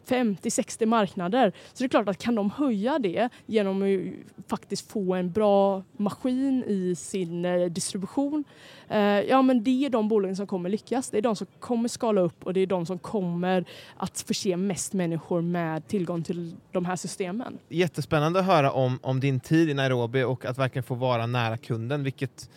50-60 0.07 0.85
marknader. 0.85 1.51
Så 1.73 1.83
det 1.83 1.85
är 1.85 1.89
klart 1.89 2.09
att 2.09 2.17
kan 2.17 2.35
de 2.35 2.51
höja 2.51 2.99
det 2.99 3.29
genom 3.45 3.83
att 3.83 4.49
faktiskt 4.49 4.91
få 4.91 5.13
en 5.13 5.31
bra 5.31 5.83
maskin 5.97 6.63
i 6.67 6.95
sin 6.95 7.45
eh, 7.45 7.65
distribution, 7.65 8.43
eh, 8.87 8.99
ja 8.99 9.41
men 9.41 9.63
det 9.63 9.85
är 9.85 9.89
de 9.89 10.07
bolagen 10.07 10.35
som 10.35 10.47
kommer 10.47 10.69
lyckas. 10.69 11.09
Det 11.09 11.17
är 11.17 11.21
de 11.21 11.35
som 11.35 11.47
kommer 11.59 11.89
skala 11.89 12.21
upp 12.21 12.43
och 12.43 12.53
det 12.53 12.59
är 12.59 12.67
de 12.67 12.85
som 12.85 12.99
kommer 12.99 13.65
att 13.97 14.21
förse 14.21 14.57
mest 14.57 14.93
människor 14.93 15.41
med 15.41 15.87
tillgång 15.87 16.23
till 16.23 16.55
de 16.71 16.85
här 16.85 16.95
systemen. 16.95 17.57
Jättespännande 17.69 18.39
att 18.39 18.45
höra 18.45 18.71
om, 18.71 18.99
om 19.01 19.19
din 19.19 19.39
tid 19.39 19.69
i 19.69 19.73
Nairobi 19.73 20.23
och 20.23 20.45
att 20.45 20.57
verkligen 20.57 20.83
få 20.83 20.95
vara 20.95 21.25
nära 21.25 21.57
kunden, 21.57 22.03
vilket 22.03 22.49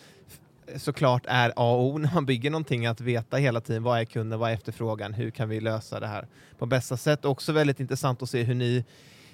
såklart 0.77 1.25
är 1.27 1.49
A 1.55 1.73
och 1.73 1.83
O 1.83 1.97
när 1.97 2.13
man 2.13 2.25
bygger 2.25 2.51
någonting, 2.51 2.85
att 2.85 3.01
veta 3.01 3.37
hela 3.37 3.61
tiden 3.61 3.83
vad 3.83 3.99
är 3.99 4.05
kunden, 4.05 4.39
vad 4.39 4.49
är 4.49 4.53
efterfrågan, 4.53 5.13
hur 5.13 5.31
kan 5.31 5.49
vi 5.49 5.59
lösa 5.59 5.99
det 5.99 6.07
här 6.07 6.27
på 6.57 6.65
bästa 6.65 6.97
sätt. 6.97 7.25
Också 7.25 7.51
väldigt 7.51 7.79
intressant 7.79 8.21
att 8.21 8.29
se 8.29 8.43
hur 8.43 8.55
ni, 8.55 8.85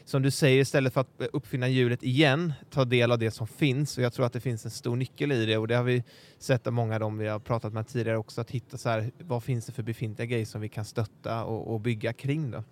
som 0.05 0.21
du 0.21 0.31
säger, 0.31 0.61
istället 0.61 0.93
för 0.93 1.01
att 1.01 1.21
uppfinna 1.33 1.67
hjulet 1.67 2.03
igen, 2.03 2.53
tar 2.69 2.85
del 2.85 3.11
av 3.11 3.19
det 3.19 3.31
som 3.31 3.47
finns. 3.47 3.97
Och 3.97 4.03
jag 4.03 4.13
tror 4.13 4.25
att 4.25 4.33
det 4.33 4.41
finns 4.41 4.65
en 4.65 4.71
stor 4.71 4.95
nyckel 4.95 5.31
i 5.31 5.45
det 5.45 5.57
och 5.57 5.67
det 5.67 5.75
har 5.75 5.83
vi 5.83 6.03
sett 6.39 6.67
av 6.67 6.73
många 6.73 6.93
av 6.93 6.99
dem 6.99 7.17
vi 7.17 7.27
har 7.27 7.39
pratat 7.39 7.73
med 7.73 7.87
tidigare 7.87 8.17
också, 8.17 8.41
att 8.41 8.51
hitta 8.51 8.77
så 8.77 8.89
här, 8.89 9.11
vad 9.17 9.43
finns 9.43 9.65
det 9.65 9.71
för 9.71 9.83
befintliga 9.83 10.25
grejer 10.25 10.45
som 10.45 10.61
vi 10.61 10.69
kan 10.69 10.85
stötta 10.85 11.43
och, 11.43 11.73
och 11.73 11.81
bygga 11.81 12.13
kring. 12.13 12.51
Då. 12.51 12.63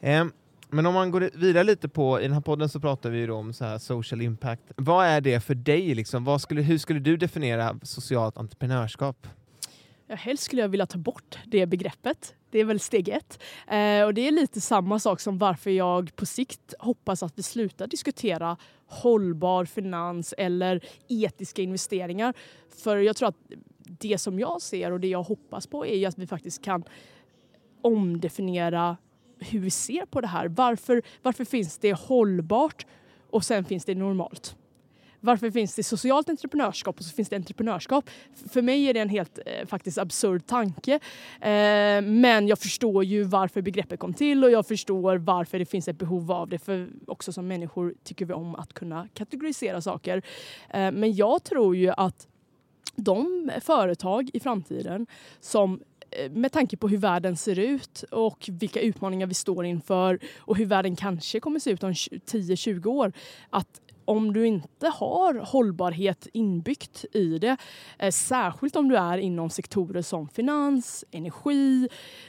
Um, 0.00 0.32
men 0.72 0.86
om 0.86 0.94
man 0.94 1.10
går 1.10 1.30
vidare 1.34 1.64
lite 1.64 1.88
på, 1.88 2.20
i 2.20 2.22
den 2.22 2.32
här 2.32 2.40
podden 2.40 2.68
så 2.68 2.80
pratar 2.80 3.10
vi 3.10 3.30
om 3.30 3.52
så 3.52 3.64
här 3.64 3.78
social 3.78 4.22
impact. 4.22 4.62
Vad 4.76 5.06
är 5.06 5.20
det 5.20 5.40
för 5.40 5.54
dig? 5.54 5.94
Liksom? 5.94 6.24
Vad 6.24 6.40
skulle, 6.40 6.62
hur 6.62 6.78
skulle 6.78 7.00
du 7.00 7.16
definiera 7.16 7.78
socialt 7.82 8.36
entreprenörskap? 8.36 9.26
Ja, 10.06 10.16
helst 10.16 10.42
skulle 10.42 10.62
jag 10.62 10.68
vilja 10.68 10.86
ta 10.86 10.98
bort 10.98 11.38
det 11.46 11.66
begreppet. 11.66 12.34
Det 12.50 12.58
är 12.58 12.64
väl 12.64 12.80
steg 12.80 13.08
ett. 13.08 13.42
Eh, 13.66 14.04
och 14.04 14.14
det 14.14 14.28
är 14.28 14.32
lite 14.32 14.60
samma 14.60 14.98
sak 14.98 15.20
som 15.20 15.38
varför 15.38 15.70
jag 15.70 16.16
på 16.16 16.26
sikt 16.26 16.74
hoppas 16.78 17.22
att 17.22 17.38
vi 17.38 17.42
slutar 17.42 17.86
diskutera 17.86 18.56
hållbar 18.86 19.64
finans 19.64 20.34
eller 20.38 20.84
etiska 21.08 21.62
investeringar. 21.62 22.34
För 22.82 22.96
jag 22.96 23.16
tror 23.16 23.28
att 23.28 23.36
det 23.78 24.18
som 24.18 24.38
jag 24.38 24.62
ser 24.62 24.92
och 24.92 25.00
det 25.00 25.08
jag 25.08 25.22
hoppas 25.22 25.66
på 25.66 25.86
är 25.86 26.08
att 26.08 26.18
vi 26.18 26.26
faktiskt 26.26 26.64
kan 26.64 26.84
omdefiniera 27.82 28.96
hur 29.40 29.60
vi 29.60 29.70
ser 29.70 30.06
på 30.06 30.20
det 30.20 30.26
här. 30.26 30.48
Varför, 30.48 31.02
varför 31.22 31.44
finns 31.44 31.78
det 31.78 31.92
hållbart 31.92 32.86
och 33.30 33.44
sen 33.44 33.64
finns 33.64 33.84
det 33.84 33.94
normalt? 33.94 34.56
Varför 35.20 35.50
finns 35.50 35.74
det 35.74 35.82
socialt 35.82 36.28
entreprenörskap 36.28 36.98
och 36.98 37.04
så 37.04 37.14
finns 37.14 37.28
det 37.28 37.36
entreprenörskap? 37.36 38.10
För 38.48 38.62
mig 38.62 38.84
är 38.84 38.94
det 38.94 39.00
en 39.00 39.08
helt 39.08 39.38
eh, 39.46 39.66
faktiskt 39.66 39.98
absurd 39.98 40.46
tanke. 40.46 40.94
Eh, 41.40 42.02
men 42.02 42.48
jag 42.48 42.58
förstår 42.58 43.04
ju 43.04 43.22
varför 43.22 43.62
begreppet 43.62 44.00
kom 44.00 44.14
till 44.14 44.44
och 44.44 44.50
jag 44.50 44.66
förstår 44.66 45.16
varför 45.16 45.58
det 45.58 45.66
finns 45.66 45.88
ett 45.88 45.98
behov 45.98 46.32
av 46.32 46.48
det. 46.48 46.58
För 46.58 46.88
också 47.06 47.32
som 47.32 47.48
människor 47.48 47.94
tycker 48.04 48.24
vi 48.24 48.32
om 48.32 48.54
att 48.54 48.72
kunna 48.72 49.08
kategorisera 49.14 49.80
saker. 49.80 50.22
Eh, 50.70 50.92
men 50.92 51.14
jag 51.14 51.44
tror 51.44 51.76
ju 51.76 51.90
att 51.96 52.26
de 52.96 53.50
företag 53.60 54.30
i 54.32 54.40
framtiden 54.40 55.06
som 55.40 55.80
Eh, 56.10 56.30
med 56.30 56.52
tanke 56.52 56.76
på 56.76 56.88
hur 56.88 56.98
världen 56.98 57.36
ser 57.36 57.58
ut 57.58 58.04
och 58.10 58.48
vilka 58.52 58.80
utmaningar 58.80 59.26
vi 59.26 59.34
står 59.34 59.64
inför 59.64 60.18
och 60.38 60.56
hur 60.56 60.66
världen 60.66 60.96
kanske 60.96 61.40
kommer 61.40 61.58
se 61.58 61.70
ut 61.70 61.82
om 61.82 61.92
10-20 61.92 62.86
år. 62.86 63.12
Att 63.50 63.80
om 64.04 64.32
du 64.32 64.46
inte 64.46 64.88
har 64.88 65.34
hållbarhet 65.34 66.28
inbyggt 66.32 67.04
i 67.12 67.38
det, 67.38 67.56
eh, 67.98 68.10
särskilt 68.10 68.76
om 68.76 68.88
du 68.88 68.96
är 68.96 69.18
inom 69.18 69.50
sektorer 69.50 70.02
som 70.02 70.28
finans, 70.28 71.04
energi, 71.10 71.88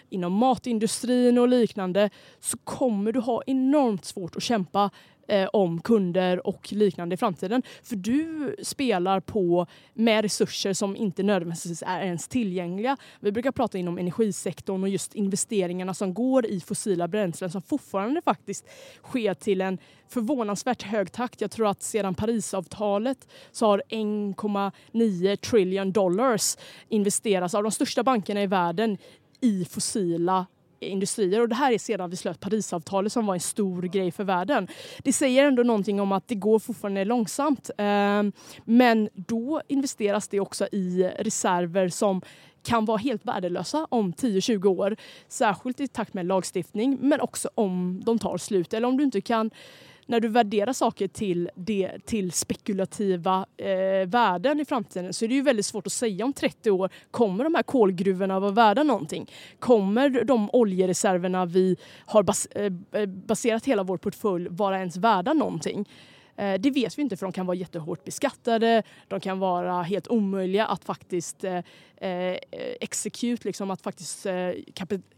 inom 0.10 0.34
matindustrin 0.34 1.38
och 1.38 1.48
liknande, 1.48 2.10
så 2.40 2.58
kommer 2.58 3.12
du 3.12 3.20
ha 3.20 3.44
enormt 3.48 4.06
svårt 4.06 4.36
att 4.36 4.44
kämpa 4.44 4.90
eh, 5.32 5.50
om 5.54 5.82
kunder 5.82 6.48
och 6.48 6.74
liknande 6.74 7.14
i 7.14 7.18
framtiden. 7.18 7.64
För 7.84 7.96
du 7.96 8.56
spelar 8.64 9.20
på 9.20 9.68
med 9.94 10.22
resurser 10.22 10.74
som 10.74 10.96
inte 10.96 11.24
nödvändigtvis 11.24 11.84
är 11.88 12.02
ens 12.02 12.28
tillgängliga. 12.28 12.98
Vi 13.20 13.32
brukar 13.32 13.52
prata 13.52 13.78
inom 13.78 13.98
energisektorn 13.98 14.84
och 14.84 14.90
just 14.90 15.16
investeringarna 15.16 15.94
som 15.94 16.14
går 16.14 16.46
i 16.46 16.60
fossila 16.60 17.08
bränslen 17.08 17.50
som 17.50 17.62
fortfarande 17.62 18.22
faktiskt 18.22 18.66
sker 19.04 19.34
till 19.34 19.62
en 19.62 19.78
förvånansvärt 20.08 20.84
hög 20.84 21.12
takt. 21.12 21.42
Jag 21.42 21.52
tror 21.52 21.68
att 21.68 21.84
sedan 21.84 22.16
Parisavtalet 22.16 23.28
så 23.52 23.66
har 23.66 23.84
1,9 23.90 25.36
trillion 25.36 25.92
dollars 25.92 26.58
investerats 26.90 27.56
av 27.56 27.64
de 27.64 27.72
största 27.72 28.04
bankerna 28.04 28.44
i 28.44 28.48
världen 28.48 28.98
i 29.42 29.66
fossila 29.66 30.46
industrier 30.82 31.42
och 31.42 31.50
det 31.50 31.56
här 31.56 31.72
är 31.72 31.78
sedan 31.78 32.10
vi 32.10 32.16
slöt 32.16 32.40
Parisavtalet 32.40 33.12
som 33.12 33.26
var 33.26 33.34
en 33.34 33.40
stor 33.40 33.82
grej 33.82 34.12
för 34.12 34.24
världen. 34.24 34.68
Det 35.04 35.14
säger 35.14 35.46
ändå 35.46 35.64
någonting 35.64 36.02
om 36.02 36.12
att 36.12 36.28
det 36.28 36.36
går 36.36 36.60
fortfarande 36.60 37.06
långsamt. 37.06 37.70
Ehm, 37.78 38.32
men 38.66 39.10
då 39.14 39.62
investeras 39.68 40.28
det 40.28 40.40
också 40.40 40.68
i 40.72 41.12
reserver 41.20 41.90
som 41.90 42.22
kan 42.64 42.86
vara 42.86 42.98
helt 42.98 43.26
värdelösa 43.26 43.88
om 43.90 44.14
10-20 44.14 44.66
år. 44.66 44.96
Särskilt 45.28 45.80
i 45.80 45.88
takt 45.88 46.14
med 46.14 46.26
lagstiftning 46.26 46.98
men 47.02 47.22
också 47.22 47.50
om 47.56 48.02
de 48.06 48.20
tar 48.20 48.38
slut 48.38 48.74
eller 48.74 48.88
om 48.88 48.98
du 48.98 49.04
inte 49.04 49.22
kan 49.22 49.52
när 50.12 50.20
du 50.20 50.28
värderar 50.28 50.74
saker 50.74 51.08
till, 51.08 51.50
det, 51.56 52.06
till 52.06 52.32
spekulativa 52.32 53.46
eh, 53.58 54.08
värden 54.08 54.60
i 54.60 54.66
framtiden 54.66 55.14
så 55.14 55.26
är 55.26 55.30
det 55.30 55.36
ju 55.36 55.42
väldigt 55.42 55.66
svårt 55.66 55.88
att 55.88 55.94
säga 55.94 56.26
om 56.26 56.34
30 56.34 56.72
år, 56.72 56.90
kommer 57.12 57.44
de 57.44 57.56
här 57.56 57.64
kolgruvorna 57.64 58.40
vara 58.40 58.52
värda 58.52 58.84
någonting? 58.84 59.32
Kommer 59.60 60.24
de 60.24 60.50
oljereserverna 60.54 61.46
vi 61.46 61.78
har 62.06 62.24
bas, 62.24 62.46
eh, 62.46 63.06
baserat 63.06 63.66
hela 63.66 63.84
vår 63.84 63.98
portfölj 63.98 64.48
vara 64.50 64.80
ens 64.80 64.98
värda 64.98 65.34
någonting? 65.34 65.86
Eh, 66.42 66.60
det 66.60 66.72
vet 66.72 66.98
vi 66.98 67.02
inte 67.02 67.18
för 67.18 67.26
de 67.26 67.32
kan 67.32 67.46
vara 67.46 67.58
jättehårt 67.58 68.04
beskattade, 68.04 68.84
de 69.08 69.20
kan 69.20 69.40
vara 69.40 69.82
helt 69.82 70.08
omöjliga 70.08 70.66
att 70.66 70.84
faktiskt 70.84 71.44
eh, 71.44 71.58
eh 71.98 72.38
execute, 72.82 73.48
liksom 73.48 73.72
att 73.72 73.82
faktiskt 73.82 74.26
eh, 74.26 74.52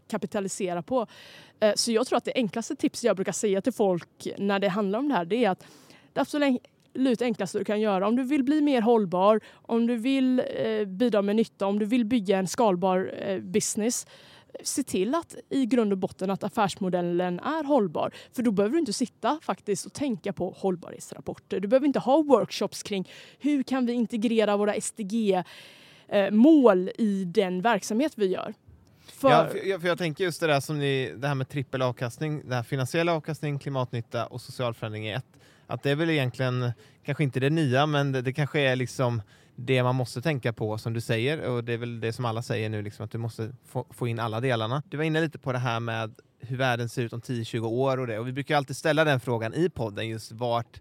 kapitalisera 0.08 0.82
på. 0.82 1.06
Eh, 1.60 1.72
så 1.74 1.92
jag 1.92 2.06
tror 2.06 2.16
att 2.16 2.24
det 2.24 2.32
enklaste 2.34 2.76
tipset 2.76 3.04
jag 3.04 3.16
brukar 3.16 3.32
säga 3.32 3.60
till 3.60 3.72
folk 3.72 4.28
när 4.38 4.58
det 4.58 4.68
handlar 4.68 4.98
om 4.98 5.08
det 5.08 5.14
här 5.14 5.24
det 5.24 5.44
är 5.44 5.50
att 5.50 5.66
det 6.12 6.20
absolut 6.20 7.22
enklaste 7.22 7.58
du 7.58 7.64
kan 7.64 7.80
göra 7.80 8.08
om 8.08 8.16
du 8.16 8.22
vill 8.22 8.44
bli 8.44 8.60
mer 8.60 8.82
hållbar, 8.82 9.40
om 9.52 9.86
du 9.86 9.96
vill 9.96 10.42
eh, 10.56 10.84
bidra 10.86 11.22
med 11.22 11.36
nytta, 11.36 11.66
om 11.66 11.78
du 11.78 11.86
vill 11.86 12.04
bygga 12.04 12.38
en 12.38 12.48
skalbar 12.48 13.14
eh, 13.18 13.38
business 13.40 14.06
se 14.62 14.82
till 14.82 15.14
att 15.14 15.34
i 15.50 15.66
grund 15.66 15.92
och 15.92 15.98
botten 15.98 16.30
att 16.30 16.44
affärsmodellen 16.44 17.40
är 17.40 17.64
hållbar. 17.64 18.10
För 18.32 18.42
då 18.42 18.50
behöver 18.50 18.72
du 18.72 18.78
inte 18.78 18.92
sitta 18.92 19.38
faktiskt 19.42 19.86
och 19.86 19.92
tänka 19.92 20.32
på 20.32 20.54
hållbarhetsrapporter. 20.56 21.60
Du 21.60 21.68
behöver 21.68 21.86
inte 21.86 21.98
ha 21.98 22.22
workshops 22.22 22.82
kring 22.82 23.10
hur 23.38 23.62
kan 23.62 23.86
vi 23.86 23.92
integrera 23.92 24.56
våra 24.56 24.80
SDG-mål 24.80 26.88
eh, 26.88 27.04
i 27.04 27.24
den 27.24 27.62
verksamhet 27.62 28.12
vi 28.16 28.26
gör. 28.26 28.54
För... 29.06 29.30
Ja, 29.30 29.48
för, 29.48 29.68
jag, 29.68 29.80
för 29.80 29.88
jag 29.88 29.98
tänker 29.98 30.24
just 30.24 30.40
det 30.40 30.46
där 30.46 30.60
som 30.60 30.78
ni, 30.78 31.12
det 31.16 31.28
här 31.28 31.34
med 31.34 31.48
trippel 31.48 31.82
avkastning, 31.82 32.48
det 32.48 32.54
här 32.54 32.62
finansiell 32.62 33.08
avkastning, 33.08 33.58
klimatnytta 33.58 34.26
och 34.26 34.40
social 34.40 34.74
förändring 34.74 35.08
i 35.08 35.12
ett. 35.12 35.26
Att 35.66 35.82
det 35.82 35.90
är 35.90 35.94
väl 35.94 36.10
egentligen, 36.10 36.72
kanske 37.04 37.24
inte 37.24 37.40
det 37.40 37.50
nya, 37.50 37.86
men 37.86 38.12
det, 38.12 38.22
det 38.22 38.32
kanske 38.32 38.60
är 38.60 38.76
liksom 38.76 39.22
det 39.56 39.82
man 39.82 39.94
måste 39.94 40.22
tänka 40.22 40.52
på 40.52 40.78
som 40.78 40.92
du 40.92 41.00
säger 41.00 41.50
och 41.50 41.64
det 41.64 41.72
är 41.72 41.78
väl 41.78 42.00
det 42.00 42.12
som 42.12 42.24
alla 42.24 42.42
säger 42.42 42.68
nu, 42.68 42.82
liksom, 42.82 43.04
att 43.04 43.10
du 43.10 43.18
måste 43.18 43.52
få, 43.66 43.86
få 43.90 44.08
in 44.08 44.18
alla 44.18 44.40
delarna. 44.40 44.82
Du 44.88 44.96
var 44.96 45.04
inne 45.04 45.20
lite 45.20 45.38
på 45.38 45.52
det 45.52 45.58
här 45.58 45.80
med 45.80 46.14
hur 46.40 46.56
världen 46.56 46.88
ser 46.88 47.02
ut 47.02 47.12
om 47.12 47.20
10-20 47.20 47.66
år 47.66 48.00
och 48.00 48.06
det 48.06 48.18
och 48.18 48.28
vi 48.28 48.32
brukar 48.32 48.56
alltid 48.56 48.76
ställa 48.76 49.04
den 49.04 49.20
frågan 49.20 49.54
i 49.54 49.68
podden 49.68 50.08
just 50.08 50.32
vart 50.32 50.80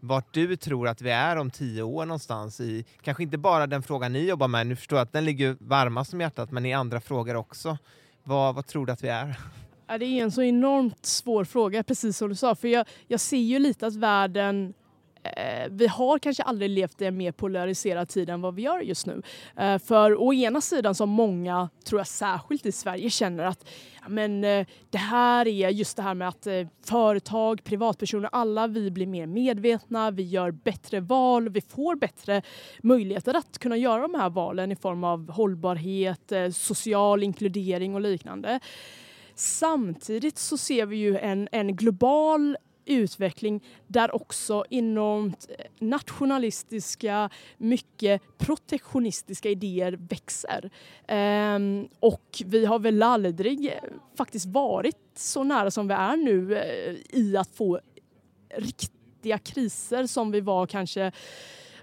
vart 0.00 0.34
du 0.34 0.56
tror 0.56 0.88
att 0.88 1.02
vi 1.02 1.10
är 1.10 1.36
om 1.36 1.50
tio 1.50 1.82
år 1.82 2.06
någonstans 2.06 2.60
i, 2.60 2.84
kanske 3.02 3.22
inte 3.22 3.38
bara 3.38 3.66
den 3.66 3.82
frågan 3.82 4.12
ni 4.12 4.28
jobbar 4.28 4.48
med, 4.48 4.66
nu 4.66 4.76
förstår 4.76 4.98
jag 4.98 5.04
att 5.04 5.12
den 5.12 5.24
ligger 5.24 5.56
varmast 5.60 6.12
om 6.12 6.20
hjärtat, 6.20 6.50
men 6.50 6.66
i 6.66 6.72
andra 6.72 7.00
frågor 7.00 7.36
också. 7.36 7.78
Vad, 8.22 8.54
vad 8.54 8.66
tror 8.66 8.86
du 8.86 8.92
att 8.92 9.04
vi 9.04 9.08
är? 9.08 9.38
Ja, 9.86 9.98
det 9.98 10.04
är 10.04 10.22
en 10.22 10.32
så 10.32 10.42
enormt 10.42 11.06
svår 11.06 11.44
fråga, 11.44 11.82
precis 11.82 12.16
som 12.16 12.28
du 12.28 12.34
sa, 12.34 12.54
för 12.54 12.68
jag, 12.68 12.86
jag 13.06 13.20
ser 13.20 13.36
ju 13.36 13.58
lite 13.58 13.86
att 13.86 13.94
världen 13.94 14.74
Eh, 15.22 15.68
vi 15.70 15.86
har 15.86 16.18
kanske 16.18 16.42
aldrig 16.42 16.70
levt 16.70 17.02
i 17.02 17.04
en 17.04 17.16
mer 17.16 17.32
polariserad 17.32 18.08
tid 18.08 18.30
än 18.30 18.40
vad 18.40 18.54
vi 18.54 18.62
gör 18.62 18.80
just 18.80 19.06
nu. 19.06 19.22
Eh, 19.56 19.78
för 19.78 20.22
å 20.22 20.34
ena 20.34 20.60
sidan 20.60 20.94
som 20.94 21.08
många, 21.08 21.68
tror 21.84 22.00
jag 22.00 22.06
särskilt 22.06 22.66
i 22.66 22.72
Sverige, 22.72 23.10
känner 23.10 23.44
att 23.44 23.68
men, 24.08 24.44
eh, 24.44 24.66
det 24.90 24.98
här 24.98 25.48
är 25.48 25.68
just 25.68 25.96
det 25.96 26.02
här 26.02 26.14
med 26.14 26.28
att 26.28 26.46
företag, 26.84 27.64
privatpersoner, 27.64 28.28
alla 28.32 28.66
vi 28.66 28.90
blir 28.90 29.06
mer 29.06 29.26
medvetna, 29.26 30.10
vi 30.10 30.22
gör 30.22 30.50
bättre 30.50 31.00
val, 31.00 31.48
vi 31.48 31.60
får 31.60 31.96
bättre 31.96 32.42
möjligheter 32.82 33.34
att 33.34 33.58
kunna 33.58 33.76
göra 33.76 34.02
de 34.02 34.14
här 34.14 34.30
valen 34.30 34.72
i 34.72 34.76
form 34.76 35.04
av 35.04 35.30
hållbarhet, 35.30 36.32
social 36.52 37.22
inkludering 37.22 37.94
och 37.94 38.00
liknande. 38.00 38.60
Samtidigt 39.34 40.38
så 40.38 40.56
ser 40.56 40.86
vi 40.86 40.96
ju 40.96 41.18
en, 41.18 41.48
en 41.52 41.76
global 41.76 42.56
utveckling 42.88 43.64
där 43.86 44.14
också 44.14 44.64
enormt 44.70 45.46
eh, 45.58 45.64
nationalistiska, 45.78 47.30
mycket 47.58 48.38
protektionistiska 48.38 49.50
idéer 49.50 49.92
växer. 49.92 50.70
Ehm, 51.06 51.88
och 52.00 52.42
vi 52.44 52.64
har 52.64 52.78
väl 52.78 53.02
aldrig 53.02 53.66
eh, 53.66 53.72
faktiskt 54.16 54.46
varit 54.46 54.96
så 55.14 55.44
nära 55.44 55.70
som 55.70 55.88
vi 55.88 55.94
är 55.94 56.16
nu 56.16 56.58
eh, 56.58 57.18
i 57.20 57.36
att 57.36 57.56
få 57.56 57.80
riktiga 58.56 59.38
kriser 59.38 60.06
som 60.06 60.30
vi 60.30 60.40
var 60.40 60.66
kanske 60.66 61.12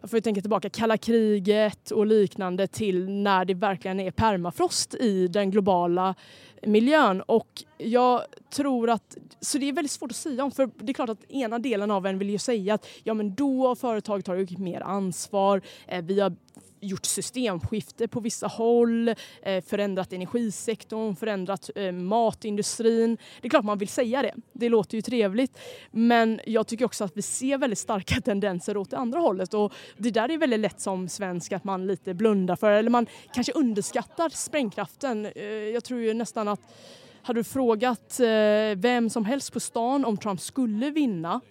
jag 0.06 0.10
får 0.10 0.20
tänka 0.20 0.42
tillbaka 0.42 0.70
kalla 0.70 0.98
kriget 0.98 1.92
och 1.92 2.06
liknande 2.06 2.68
till 2.68 3.10
när 3.10 3.46
det 3.46 3.54
verkligen 3.54 4.00
är 4.00 4.12
permafrost 4.12 4.96
i 4.96 5.28
den 5.28 5.52
globala 5.52 6.16
miljön. 6.66 7.22
Och 7.22 7.64
jag 7.78 8.22
tror 8.50 8.90
att, 8.90 9.18
så 9.40 9.58
det 9.58 9.70
är 9.70 9.74
väldigt 9.74 9.92
svårt 9.92 10.12
att 10.12 10.18
säga 10.18 10.44
om, 10.44 10.52
för 10.52 10.70
det 10.78 10.92
är 10.92 10.94
klart 10.94 11.10
att 11.10 11.32
ena 11.32 11.60
delen 11.60 11.92
av 11.92 12.06
en 12.06 12.18
vill 12.18 12.30
ju 12.30 12.38
säga 12.38 12.74
att 12.74 12.88
ja 13.04 13.14
men 13.14 13.36
då 13.36 13.68
har 13.68 13.76
företaget 13.76 14.26
tagit 14.26 14.58
mer 14.58 14.82
ansvar, 14.82 15.62
eh, 15.88 16.04
vi 16.04 16.20
har 16.20 16.36
gjort 16.86 17.06
systemskifte 17.06 18.08
på 18.08 18.20
vissa 18.20 18.48
håll, 18.48 19.08
eh, 19.42 19.64
förändrat 19.68 20.14
energisektorn, 20.14 21.16
förändrat 21.16 21.70
eh, 21.76 21.92
matindustrin. 21.92 23.18
Det 23.42 23.48
är 23.48 23.50
klart 23.50 23.66
man 23.66 23.78
vill 23.78 23.88
säga 23.88 24.22
det. 24.22 24.34
Det 24.54 24.70
låter 24.70 24.96
ju 24.96 25.02
trevligt. 25.02 25.60
Men 25.92 26.40
jag 26.46 26.68
tycker 26.68 26.86
också 26.86 27.04
att 27.04 27.18
vi 27.18 27.22
ser 27.22 27.58
väldigt 27.58 27.80
starka 27.80 28.22
tendenser 28.26 28.78
åt 28.78 28.90
det 28.90 28.98
andra 28.98 29.20
hållet 29.20 29.54
och 29.54 29.74
det 29.98 30.12
där 30.12 30.32
är 30.32 30.38
väldigt 30.38 30.60
lätt 30.60 30.82
som 30.82 31.10
svensk 31.10 31.52
att 31.52 31.64
man 31.64 31.88
lite 31.88 32.14
blundar 32.14 32.56
för 32.56 32.72
eller 32.72 32.90
man 32.90 33.08
kanske 33.34 33.54
underskattar 33.54 34.30
sprängkraften. 34.30 35.26
Eh, 35.26 35.44
jag 35.46 35.84
tror 35.84 36.00
ju 36.00 36.14
nästan 36.14 36.48
att 36.48 36.62
hade 37.22 37.40
du 37.40 37.44
frågat 37.44 38.20
vem 38.76 39.10
som 39.10 39.26
helst 39.26 39.54
på 39.54 39.60
stan 39.60 40.06
om 40.06 40.18
Trump 40.18 40.42
skulle 40.42 40.90
vinna 40.90 41.42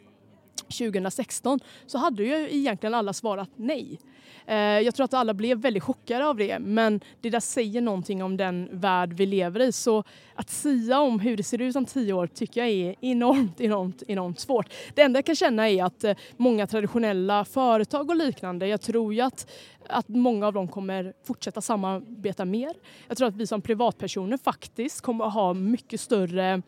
2016 0.64 1.60
så 1.86 1.98
hade 1.98 2.22
ju 2.22 2.48
egentligen 2.50 2.94
alla 2.94 3.12
svarat 3.12 3.50
nej. 3.56 3.98
Eh, 4.46 4.56
jag 4.56 4.94
tror 4.94 5.04
att 5.04 5.14
alla 5.14 5.34
blev 5.34 5.58
väldigt 5.58 5.82
chockade 5.82 6.26
av 6.26 6.36
det 6.36 6.58
men 6.58 7.00
det 7.20 7.30
där 7.30 7.40
säger 7.40 7.80
någonting 7.80 8.22
om 8.22 8.36
den 8.36 8.68
värld 8.72 9.12
vi 9.12 9.26
lever 9.26 9.60
i. 9.60 9.72
Så 9.72 10.04
att 10.34 10.50
sia 10.50 11.00
om 11.00 11.20
hur 11.20 11.36
det 11.36 11.42
ser 11.42 11.60
ut 11.60 11.76
om 11.76 11.86
tio 11.86 12.12
år 12.12 12.26
tycker 12.26 12.60
jag 12.60 12.70
är 12.70 12.94
enormt, 13.00 13.60
enormt, 13.60 14.02
enormt 14.08 14.40
svårt. 14.40 14.72
Det 14.94 15.02
enda 15.02 15.18
jag 15.18 15.26
kan 15.26 15.36
känna 15.36 15.70
är 15.70 15.84
att 15.84 16.04
eh, 16.04 16.16
många 16.36 16.66
traditionella 16.66 17.44
företag 17.44 18.10
och 18.10 18.16
liknande, 18.16 18.66
jag 18.66 18.80
tror 18.80 19.14
ju 19.14 19.20
att 19.20 19.46
att 19.88 20.08
många 20.08 20.46
av 20.46 20.52
dem 20.52 20.68
kommer 20.68 21.12
fortsätta 21.24 21.60
samarbeta 21.60 22.44
mer. 22.44 22.74
Jag 23.08 23.16
tror 23.16 23.28
att 23.28 23.36
vi 23.36 23.46
som 23.46 23.62
privatpersoner 23.62 24.36
faktiskt 24.36 25.00
kommer 25.00 25.24
att 25.24 25.34
ha 25.34 25.54
mycket 25.54 26.00
större 26.00 26.62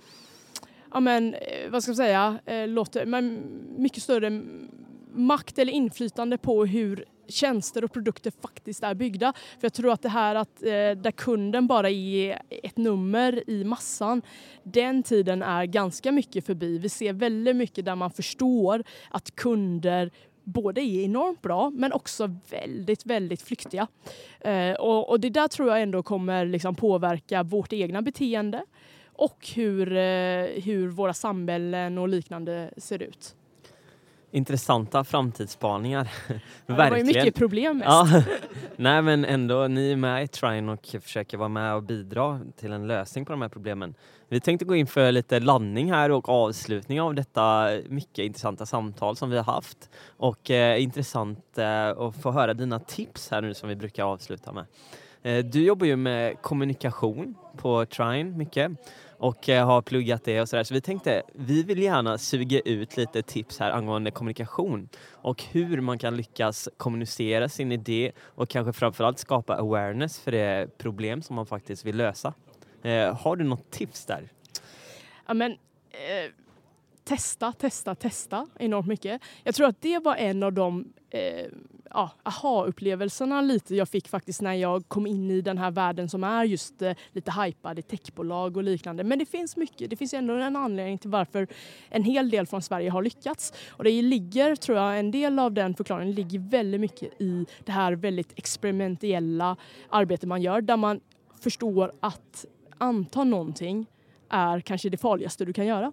ja 0.97 1.01
men, 1.01 1.35
eh, 1.35 1.71
vad 1.71 1.83
ska 1.83 1.91
man 1.91 1.97
säga, 1.97 2.39
eh, 2.47 2.69
låter, 2.69 3.07
men 3.07 3.43
mycket 3.79 4.03
större 4.03 4.43
makt 5.13 5.59
eller 5.59 5.73
inflytande 5.73 6.39
på 6.39 6.65
hur 6.65 7.05
tjänster 7.29 7.85
och 7.85 7.93
produkter 7.93 8.33
faktiskt 8.43 8.83
är 8.83 8.95
byggda. 8.95 9.33
För 9.33 9.65
jag 9.65 9.73
tror 9.73 9.93
att 9.93 10.03
det 10.03 10.09
här 10.09 10.35
att 10.35 10.63
eh, 10.63 10.69
där 10.71 11.11
kunden 11.11 11.67
bara 11.67 11.91
är 11.91 12.43
ett 12.49 12.77
nummer 12.77 13.51
i 13.51 13.65
massan, 13.65 14.23
den 14.63 15.03
tiden 15.03 15.43
är 15.43 15.65
ganska 15.65 16.13
mycket 16.13 16.47
förbi. 16.47 16.79
Vi 16.79 16.89
ser 16.89 17.13
väldigt 17.13 17.57
mycket 17.57 17.85
där 17.85 17.97
man 17.97 18.11
förstår 18.11 18.85
att 19.11 19.35
kunder 19.35 20.11
både 20.45 20.81
är 20.81 21.05
enormt 21.05 21.43
bra 21.43 21.71
men 21.71 21.93
också 21.93 22.37
väldigt, 22.51 23.07
väldigt 23.07 23.43
flyktiga. 23.43 23.87
Eh, 24.41 24.73
och, 24.73 25.11
och, 25.11 25.21
det 25.21 25.31
där 25.31 25.49
tror 25.49 25.69
jag 25.69 25.83
ändå 25.83 26.03
kommer 26.03 26.47
liksom 26.47 26.75
påverka 26.75 27.43
vårt 27.43 27.73
egna 27.73 28.03
beteende 28.03 28.63
och 29.19 29.49
hur, 29.55 29.93
eh, 29.93 30.63
hur 30.65 30.89
våra 30.89 31.15
samhällen 31.15 31.99
och 31.99 32.09
liknande 32.09 32.71
ser 32.77 33.03
ut. 33.03 33.35
Intressanta 34.31 35.05
framtidsspaningar. 35.05 36.09
Ja, 36.67 36.75
det 36.85 36.91
var 36.91 36.97
ju 36.97 37.05
mycket 37.05 37.35
problem 37.35 37.79
mest. 37.79 37.89
Ja. 37.89 38.23
Nej 38.77 39.03
men 39.03 39.25
ändå, 39.25 39.69
ni 39.69 39.93
är 39.93 39.97
med 39.97 40.25
i 40.25 40.29
Trine 40.29 40.73
och 40.73 40.87
försöker 41.03 41.37
vara 41.37 41.49
med 41.49 41.75
och 41.75 41.83
bidra 41.83 42.41
till 42.57 42.73
en 42.73 42.87
lösning 42.87 43.25
på 43.25 43.33
de 43.33 43.43
här 43.43 43.49
problemen. 43.49 43.95
Vi 44.29 44.41
tänkte 44.41 44.65
gå 44.65 44.77
in 44.77 44.87
för 44.87 45.13
lite 45.13 45.41
landning 45.41 45.93
här 45.93 46.11
och 46.11 46.29
avslutning 46.29 47.01
av 47.01 47.15
detta 47.15 47.71
mycket 47.89 48.19
intressanta 48.19 48.67
samtal 48.67 49.17
som 49.17 49.31
vi 49.31 49.37
har 49.37 49.45
haft. 49.45 49.91
Och 50.17 50.51
eh, 50.51 50.83
intressant 50.83 51.59
eh, 51.59 51.89
att 51.89 52.23
få 52.23 52.31
höra 52.31 52.55
dina 52.55 52.79
tips 52.79 53.31
här 53.31 53.43
nu 53.43 53.55
som 53.55 53.69
vi 53.69 53.77
brukar 53.77 54.05
avsluta 54.05 54.53
med. 54.53 54.67
Eh, 55.23 55.45
du 55.45 55.65
jobbar 55.65 55.87
ju 55.87 55.97
med 55.97 56.43
kommunikation 56.43 57.35
på 57.57 57.87
Trine 57.87 58.37
mycket 58.37 58.73
och 59.19 59.49
eh, 59.49 59.67
har 59.67 59.83
pluggat 59.83 60.25
det 60.25 60.41
och 60.41 60.49
sådär. 60.49 60.65
Så 60.65 60.75
vi 60.75 60.81
tänkte, 60.81 61.23
vi 61.33 61.63
vill 61.63 61.83
gärna 61.83 62.19
suga 62.19 62.61
ut 62.61 62.97
lite 62.97 63.23
tips 63.23 63.59
här 63.59 63.71
angående 63.71 64.11
kommunikation 64.11 64.89
och 65.11 65.43
hur 65.43 65.81
man 65.81 65.99
kan 65.99 66.17
lyckas 66.17 66.69
kommunicera 66.77 67.49
sin 67.49 67.73
idé 67.73 68.13
och 68.25 68.49
kanske 68.49 68.73
framförallt 68.73 69.19
skapa 69.19 69.57
awareness 69.57 70.21
för 70.21 70.33
det 70.33 70.79
problem 70.79 71.23
som 71.23 71.37
man 71.37 71.47
faktiskt 71.47 71.85
vill 71.85 71.97
lösa. 71.97 72.35
Eh, 72.83 73.17
har 73.17 73.37
du 73.37 73.45
något 73.45 73.71
tips 73.71 74.07
där? 74.07 74.29
Ja, 75.27 75.35
men, 75.35 75.53
eh, 75.53 76.33
testa, 77.05 77.53
testa, 77.53 77.95
testa 77.95 78.47
enormt 78.59 78.89
mycket. 78.89 79.23
Jag 79.45 79.55
tror 79.55 79.69
att 79.69 79.81
det 79.81 79.99
var 79.99 80.17
en 80.17 80.43
av 80.43 80.53
de 80.53 80.93
eh, 81.11 81.47
ja, 81.91 82.11
aha-upplevelserna 82.23 83.41
lite 83.41 83.75
jag 83.75 83.89
fick 83.89 84.09
faktiskt 84.09 84.41
när 84.41 84.55
jag 84.55 84.89
kom 84.89 85.07
in 85.07 85.31
i 85.31 85.41
den 85.41 85.59
här 85.59 85.71
världen 85.71 86.09
som 86.09 86.25
är 86.25 86.45
just 86.45 86.83
eh, 86.83 86.93
lite 87.13 87.33
hypad 87.33 87.79
i 87.79 87.83
techbolag 87.83 88.57
och 88.57 88.63
liknande. 88.63 89.05
Men 89.05 89.19
det 89.19 89.27
finns 89.27 89.57
mycket. 89.57 89.91
Det 89.91 89.97
finns 89.97 90.15
ändå 90.15 90.35
en 90.35 90.57
anledning 90.57 90.99
till 90.99 91.11
varför 91.11 91.49
en 91.89 92.05
hel 92.05 92.31
del 92.31 92.47
från 92.47 92.63
Sverige 92.63 92.91
har 92.91 93.03
lyckats. 93.03 93.53
Och 93.69 93.85
det 93.85 94.03
ligger, 94.03 94.57
tror 94.57 94.79
jag, 94.79 94.99
en 94.99 95.11
del 95.11 95.39
av 95.39 95.53
den 95.53 95.75
förklaringen 95.75 96.15
ligger 96.15 96.39
väldigt 96.39 96.81
mycket 96.81 97.21
i 97.21 97.47
det 97.65 97.73
här 97.73 97.93
väldigt 97.93 98.39
experimentella 98.39 99.57
arbetet 99.89 100.29
man 100.29 100.43
gör 100.43 100.61
där 100.61 100.77
man 100.77 101.01
förstår 101.41 101.93
att 102.01 102.45
anta 102.79 103.25
någonting 103.25 103.87
är 104.29 104.61
kanske 104.61 104.89
det 104.89 104.97
farligaste 104.97 105.45
du 105.45 105.53
kan 105.53 105.67
göra. 105.67 105.93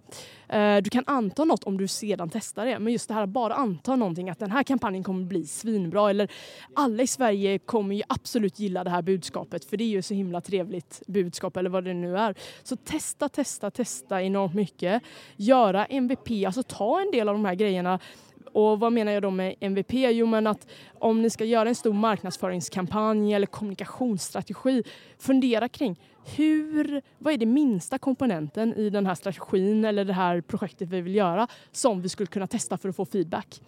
Eh, 0.49 0.77
du 0.77 0.89
kan 0.89 1.03
anta 1.07 1.45
något 1.45 1.63
om 1.63 1.77
du 1.77 1.87
sedan 1.87 2.29
testar 2.29 2.65
det, 2.65 2.79
men 2.79 2.93
just 2.93 3.07
det 3.07 3.13
här 3.13 3.23
att 3.23 3.29
bara 3.29 3.53
anta 3.53 3.95
någonting 3.95 4.29
att 4.29 4.39
den 4.39 4.51
här 4.51 4.63
kampanjen 4.63 5.03
kommer 5.03 5.25
bli 5.25 5.47
svinbra 5.47 6.09
eller 6.09 6.31
alla 6.73 7.03
i 7.03 7.07
Sverige 7.07 7.59
kommer 7.59 7.95
ju 7.95 8.01
absolut 8.07 8.59
gilla 8.59 8.83
det 8.83 8.89
här 8.89 9.01
budskapet 9.01 9.65
för 9.65 9.77
det 9.77 9.83
är 9.83 9.89
ju 9.89 10.01
så 10.01 10.13
himla 10.13 10.41
trevligt 10.41 11.01
budskap 11.07 11.57
eller 11.57 11.69
vad 11.69 11.83
det 11.83 11.93
nu 11.93 12.17
är. 12.17 12.35
Så 12.63 12.75
testa, 12.75 13.29
testa, 13.29 13.71
testa 13.71 14.21
enormt 14.21 14.53
mycket. 14.53 15.03
Göra 15.35 15.85
MVP, 15.85 16.45
alltså 16.45 16.63
ta 16.63 17.01
en 17.01 17.11
del 17.11 17.29
av 17.29 17.35
de 17.35 17.45
här 17.45 17.55
grejerna 17.55 17.99
och 18.47 18.79
vad 18.79 18.93
menar 18.93 19.11
jag 19.11 19.21
då 19.21 19.31
med 19.31 19.55
MVP? 19.59 19.93
Jo, 19.93 20.25
men 20.25 20.47
att 20.47 20.67
om 20.99 21.21
ni 21.21 21.29
ska 21.29 21.45
göra 21.45 21.69
en 21.69 21.75
stor 21.75 21.93
marknadsföringskampanj 21.93 23.33
eller 23.33 23.47
kommunikationsstrategi, 23.47 24.83
fundera 25.17 25.69
kring 25.69 25.99
hur, 26.25 27.01
vad 27.17 27.33
är 27.33 27.37
det 27.37 27.45
minsta 27.45 27.97
komponenten 27.97 28.73
i 28.73 28.89
den 28.89 29.05
här 29.05 29.15
strategin 29.15 29.85
eller 29.85 30.05
det 30.05 30.13
här 30.13 30.41
projektet 30.41 30.89
vi 30.89 31.01
vill 31.01 31.15
göra 31.15 31.47
som 31.71 32.01
vi 32.01 32.09
skulle 32.09 32.27
kunna 32.27 32.47
testa 32.47 32.77
för 32.77 32.89
att 32.89 32.95
få 32.95 33.05
feedback. 33.05 33.61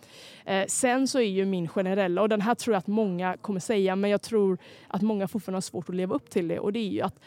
Eh, 0.45 0.65
sen 0.67 1.07
så 1.07 1.19
är 1.19 1.29
ju 1.29 1.45
min 1.45 1.67
generella, 1.67 2.21
och 2.21 2.29
den 2.29 2.41
här 2.41 2.55
tror 2.55 2.73
jag 2.73 2.79
att 2.79 2.87
många 2.87 3.37
kommer 3.37 3.59
säga, 3.59 3.95
men 3.95 4.09
jag 4.09 4.21
tror 4.21 4.57
att 4.87 5.01
många 5.01 5.27
fortfarande 5.27 5.55
har 5.55 5.61
svårt 5.61 5.89
att 5.89 5.95
leva 5.95 6.15
upp 6.15 6.29
till 6.29 6.47
det 6.47 6.59
och 6.59 6.73
det 6.73 6.79
är 6.79 6.89
ju 6.89 7.01
att 7.01 7.19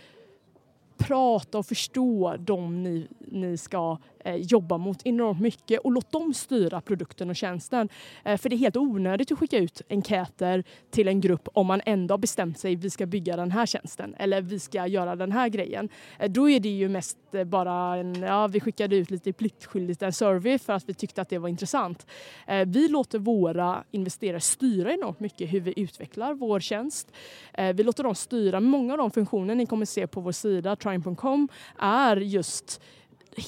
prata 0.98 1.58
och 1.58 1.66
förstå 1.66 2.36
dem 2.38 2.82
ni, 2.82 3.08
ni 3.18 3.56
ska 3.56 3.98
eh, 4.24 4.34
jobba 4.34 4.78
mot 4.78 5.06
enormt 5.06 5.40
mycket 5.40 5.80
och 5.80 5.92
låt 5.92 6.12
dem 6.12 6.34
styra 6.34 6.80
produkten 6.80 7.30
och 7.30 7.36
tjänsten. 7.36 7.88
Eh, 8.24 8.36
för 8.36 8.48
det 8.48 8.56
är 8.56 8.58
helt 8.58 8.76
onödigt 8.76 9.32
att 9.32 9.38
skicka 9.38 9.58
ut 9.58 9.82
enkäter 9.88 10.64
till 10.90 11.08
en 11.08 11.20
grupp 11.20 11.48
om 11.52 11.66
man 11.66 11.80
ändå 11.86 12.12
har 12.12 12.18
bestämt 12.18 12.58
sig 12.58 12.76
vi 12.76 12.90
ska 12.90 13.06
bygga 13.06 13.36
den 13.36 13.50
här 13.50 13.66
tjänsten 13.66 14.14
eller 14.18 14.42
vi 14.42 14.58
ska 14.58 14.86
göra 14.86 15.16
den 15.16 15.32
här 15.32 15.48
grejen. 15.48 15.88
Eh, 16.18 16.30
då 16.30 16.50
är 16.50 16.60
det 16.60 16.68
ju 16.68 16.88
mest 16.88 17.18
eh, 17.32 17.44
bara 17.44 17.96
en, 17.96 18.14
ja 18.22 18.46
vi 18.46 18.60
skickade 18.60 18.96
ut 18.96 19.10
lite 19.10 19.32
pliktskyldigt 19.32 20.02
en 20.02 20.12
survey 20.12 20.58
för 20.58 20.72
att 20.72 20.88
vi 20.88 20.94
tyckte 20.94 21.22
att 21.22 21.28
det 21.28 21.38
var 21.38 21.48
intressant. 21.48 22.06
Eh, 22.46 22.66
vi 22.66 22.88
låter 22.88 23.18
våra 23.18 23.84
investerare 23.90 24.40
styra 24.40 24.92
enormt 24.92 25.20
mycket 25.20 25.52
hur 25.52 25.60
vi 25.60 25.80
utvecklar 25.80 26.34
vår 26.34 26.60
tjänst. 26.60 27.12
Eh, 27.54 27.72
vi 27.74 27.82
låter 27.82 28.04
dem 28.04 28.14
styra 28.14 28.60
många 28.60 28.92
av 28.92 28.98
de 28.98 29.10
funktioner 29.10 29.54
ni 29.54 29.66
kommer 29.66 29.84
se 29.86 30.06
på 30.06 30.20
vår 30.20 30.32
sida 30.32 30.76
crime.com 30.88 31.48
är 31.78 32.16
just 32.16 32.80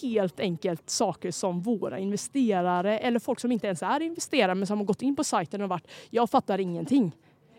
helt 0.03 0.41
enkelt 0.41 0.91
saker 0.91 1.31
som 1.31 1.61
våra 1.61 1.99
investerare 1.99 2.99
eller 2.99 3.19
folk 3.19 3.41
som 3.41 3.53
inte 3.53 3.67
ens 3.67 3.83
är 3.83 4.01
investerare 4.01 4.55
men 4.55 4.67
som 4.67 4.79
har 4.79 4.85
gått 4.85 5.03
in 5.03 5.17
på 5.17 5.25
sajten 5.25 5.63
och 5.63 5.69
varit 5.69 5.89
jag 6.11 6.31
fattar 6.31 6.59
ingenting. 6.59 7.13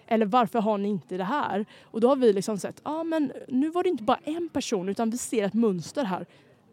Eller 0.08 0.26
varför 0.26 0.60
har 0.60 0.78
ni 0.78 0.90
inte 0.90 1.18
det 1.18 1.24
här? 1.24 1.66
Och 1.84 2.02
då 2.02 2.08
har 2.08 2.16
vi 2.16 2.34
liksom 2.34 2.58
sett, 2.58 2.82
ja 2.84 2.92
ah, 2.92 3.04
men 3.04 3.32
nu 3.48 3.70
var 3.70 3.84
det 3.84 3.90
inte 3.90 4.04
bara 4.04 4.20
en 4.24 4.50
person 4.50 4.90
utan 4.90 5.10
vi 5.10 5.18
ser 5.18 5.44
ett 5.44 5.54
mönster 5.54 6.04
här. 6.04 6.26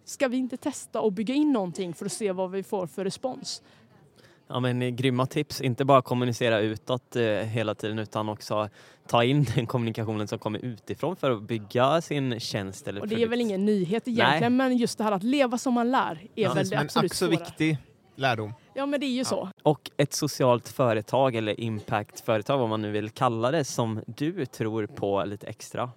Ska 0.05 0.29
vi 0.29 0.37
inte 0.37 0.57
testa 0.57 1.01
och 1.01 1.13
bygga 1.13 1.35
in 1.35 1.53
någonting 1.53 1.95
för 1.95 2.07
att 2.07 2.13
se 2.13 2.33
vad 2.33 2.51
vi 2.51 2.63
får 2.63 2.87
för 2.87 3.05
respons? 3.05 3.63
Ja 4.49 4.61
men 4.61 4.83
eh, 4.83 4.89
grymma 4.89 5.27
tips, 5.27 5.61
inte 5.61 5.85
bara 5.85 6.03
kommunicera 6.03 6.59
utåt 6.61 7.17
eh, 7.17 7.23
hela 7.25 7.75
tiden 7.75 7.99
utan 7.99 8.29
också 8.29 8.69
ta 9.07 9.25
in 9.25 9.47
den 9.55 9.67
kommunikationen 9.67 10.29
som 10.29 10.39
kommer 10.39 10.65
utifrån 10.65 11.17
för 11.17 11.31
att 11.31 11.43
bygga 11.43 12.01
sin 12.01 12.41
tjänst 12.41 12.89
eller 12.89 13.01
Och 13.01 13.09
det 13.09 13.15
är 13.15 13.17
produkt. 13.17 13.33
väl 13.33 13.41
ingen 13.41 13.65
nyhet 13.65 14.09
egentligen 14.09 14.57
men 14.57 14.77
just 14.77 14.99
det 14.99 15.05
här 15.05 15.13
att 15.13 15.23
leva 15.23 15.59
som 15.59 15.75
man 15.75 15.91
lär 15.91 16.11
är 16.35 16.43
Ja. 16.43 16.55
väl 16.55 16.69
det 16.69 16.77
absolut 16.81 17.13
svåra. 17.13 17.31
viktig 17.31 17.79
lärdom. 18.17 18.53
Ja 18.75 18.87
men 18.87 19.01
det 19.01 19.07
är 19.07 19.11
ju 19.17 19.25
så. 19.25 19.49
Och 19.63 19.91
ett 19.97 20.13
socialt 20.13 20.69
företag 20.69 21.35
eller 21.35 21.61
impactföretag 21.61 22.59
vad 22.59 22.69
man 22.69 22.83
nu 22.83 22.91
vill 22.91 23.11
kalla 23.11 23.51
det 23.51 23.65
som 23.65 24.01
du 24.07 24.47
tror 24.47 24.87
på 24.87 25.25
lite 25.25 25.47
extra. 25.47 25.91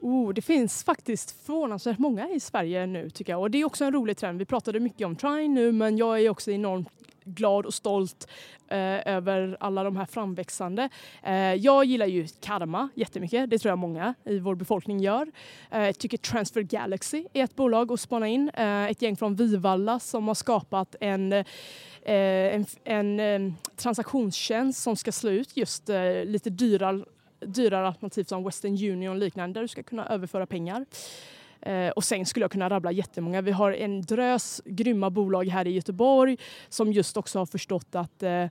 Oh, 0.00 0.32
det 0.34 0.42
finns 0.42 0.84
faktiskt 0.84 1.46
förvånansvärt 1.46 1.98
många 1.98 2.28
i 2.28 2.40
Sverige 2.40 2.86
nu 2.86 3.10
tycker 3.10 3.32
jag. 3.32 3.40
Och 3.40 3.50
det 3.50 3.58
är 3.60 3.64
också 3.64 3.84
en 3.84 3.92
rolig 3.92 4.16
trend. 4.16 4.38
Vi 4.38 4.44
pratade 4.44 4.80
mycket 4.80 5.06
om 5.06 5.16
Trine 5.16 5.48
nu 5.54 5.72
men 5.72 5.96
jag 5.98 6.20
är 6.20 6.30
också 6.30 6.50
enormt 6.50 6.88
glad 7.24 7.66
och 7.66 7.74
stolt 7.74 8.28
eh, 8.68 9.14
över 9.14 9.56
alla 9.60 9.84
de 9.84 9.96
här 9.96 10.06
framväxande. 10.06 10.88
Eh, 11.22 11.34
jag 11.34 11.84
gillar 11.84 12.06
ju 12.06 12.26
Karma 12.40 12.88
jättemycket. 12.94 13.50
Det 13.50 13.58
tror 13.58 13.70
jag 13.70 13.78
många 13.78 14.14
i 14.24 14.38
vår 14.38 14.54
befolkning 14.54 15.00
gör. 15.00 15.32
Eh, 15.70 15.82
jag 15.82 15.98
tycker 15.98 16.18
Transfer 16.18 16.62
Galaxy 16.62 17.24
är 17.32 17.44
ett 17.44 17.56
bolag 17.56 17.92
att 17.92 18.00
spana 18.00 18.28
in. 18.28 18.48
Eh, 18.54 18.84
ett 18.84 19.02
gäng 19.02 19.16
från 19.16 19.34
Vivalla 19.34 20.00
som 20.00 20.28
har 20.28 20.34
skapat 20.34 20.96
en 21.00 21.32
eh, 21.32 21.44
en, 22.04 22.66
en 22.84 23.20
eh, 23.20 23.52
transaktionstjänst 23.76 24.82
som 24.82 24.96
ska 24.96 25.12
slå 25.12 25.30
ut 25.30 25.56
just 25.56 25.88
eh, 25.88 26.24
lite 26.24 26.50
dyrare 26.50 27.04
dyrare 27.40 27.86
alternativ 27.86 28.24
som 28.24 28.44
Western 28.44 28.72
Union 28.72 29.08
och 29.08 29.16
liknande 29.16 29.54
där 29.54 29.62
du 29.62 29.68
ska 29.68 29.82
kunna 29.82 30.06
överföra 30.06 30.46
pengar. 30.46 30.86
Eh, 31.64 31.88
och 31.88 32.04
sen 32.04 32.26
skulle 32.26 32.44
jag 32.44 32.50
kunna 32.50 32.70
rabbla 32.70 32.92
jättemånga. 32.92 33.42
Vi 33.42 33.52
har 33.52 33.72
en 33.72 34.02
drös 34.02 34.62
grymma 34.64 35.10
bolag 35.10 35.48
här 35.48 35.66
i 35.66 35.70
Göteborg 35.70 36.36
som 36.68 36.92
just 36.92 37.16
också 37.16 37.38
har 37.38 37.46
förstått 37.46 37.94
att 37.94 38.22
eh, 38.22 38.46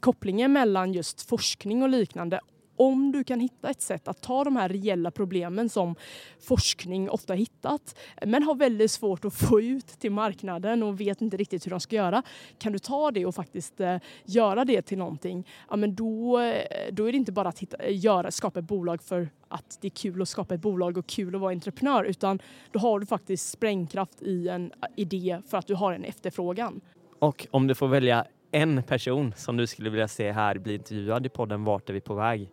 kopplingen 0.00 0.52
mellan 0.52 0.92
just 0.92 1.28
forskning 1.28 1.82
och 1.82 1.88
liknande 1.88 2.40
om 2.78 3.12
du 3.12 3.24
kan 3.24 3.40
hitta 3.40 3.70
ett 3.70 3.82
sätt 3.82 4.08
att 4.08 4.20
ta 4.20 4.44
de 4.44 4.56
här 4.56 4.68
reella 4.68 5.10
problemen 5.10 5.68
som 5.68 5.94
forskning 6.40 7.10
ofta 7.10 7.34
hittat 7.34 7.98
men 8.26 8.42
har 8.42 8.54
väldigt 8.54 8.90
svårt 8.90 9.24
att 9.24 9.34
få 9.34 9.60
ut 9.60 9.86
till 9.86 10.12
marknaden 10.12 10.82
och 10.82 11.00
vet 11.00 11.20
inte 11.20 11.36
riktigt 11.36 11.66
hur 11.66 11.70
de 11.70 11.80
ska 11.80 11.96
göra. 11.96 12.22
Kan 12.58 12.72
du 12.72 12.78
ta 12.78 13.10
det 13.10 13.26
och 13.26 13.34
faktiskt 13.34 13.80
eh, 13.80 13.96
göra 14.24 14.64
det 14.64 14.82
till 14.82 14.98
någonting, 14.98 15.46
ja, 15.70 15.76
men 15.76 15.94
då, 15.94 16.40
eh, 16.40 16.62
då 16.92 17.08
är 17.08 17.12
det 17.12 17.18
inte 17.18 17.32
bara 17.32 17.48
att 17.48 17.58
hitta, 17.58 17.88
göra, 17.88 18.30
skapa 18.30 18.58
ett 18.58 18.64
bolag 18.64 19.02
för 19.02 19.28
att 19.48 19.78
det 19.80 19.88
är 19.88 19.90
kul 19.90 20.22
att 20.22 20.28
skapa 20.28 20.54
ett 20.54 20.60
bolag 20.60 20.98
och 20.98 21.06
kul 21.06 21.34
att 21.34 21.40
vara 21.40 21.52
entreprenör 21.52 22.04
utan 22.04 22.38
då 22.72 22.78
har 22.78 23.00
du 23.00 23.06
faktiskt 23.06 23.50
sprängkraft 23.50 24.22
i 24.22 24.48
en 24.48 24.72
idé 24.96 25.40
för 25.48 25.58
att 25.58 25.66
du 25.66 25.74
har 25.74 25.92
en 25.92 26.04
efterfrågan. 26.04 26.80
Och 27.18 27.46
om 27.50 27.66
du 27.66 27.74
får 27.74 27.88
välja 27.88 28.26
en 28.50 28.82
person 28.82 29.34
som 29.36 29.56
du 29.56 29.66
skulle 29.66 29.90
vilja 29.90 30.08
se 30.08 30.32
här 30.32 30.58
bli 30.58 30.74
intervjuad 30.74 31.26
i 31.26 31.28
podden 31.28 31.64
Vart 31.64 31.88
är 31.88 31.94
vi 31.94 32.00
på 32.00 32.14
väg? 32.14 32.50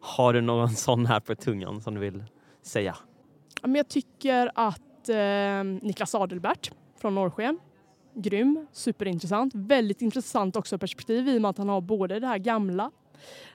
Har 0.00 0.32
du 0.32 0.40
någon 0.40 0.68
sån 0.76 1.06
här 1.06 1.20
på 1.20 1.34
tungan 1.34 1.80
som 1.80 1.94
du 1.94 2.00
vill 2.00 2.24
säga? 2.62 2.96
Men 3.62 3.74
jag 3.74 3.88
tycker 3.88 4.50
att 4.54 5.08
eh, 5.08 5.64
Niklas 5.82 6.14
Adelbert 6.14 6.70
från 7.00 7.14
Norrsken, 7.14 7.58
grym, 8.14 8.66
superintressant. 8.72 9.54
Väldigt 9.54 10.02
intressant 10.02 10.56
också 10.56 10.78
perspektiv 10.78 11.28
i 11.28 11.38
och 11.38 11.42
med 11.42 11.48
att 11.48 11.58
han 11.58 11.68
har 11.68 11.80
både 11.80 12.20
det 12.20 12.26
här 12.26 12.38
gamla, 12.38 12.90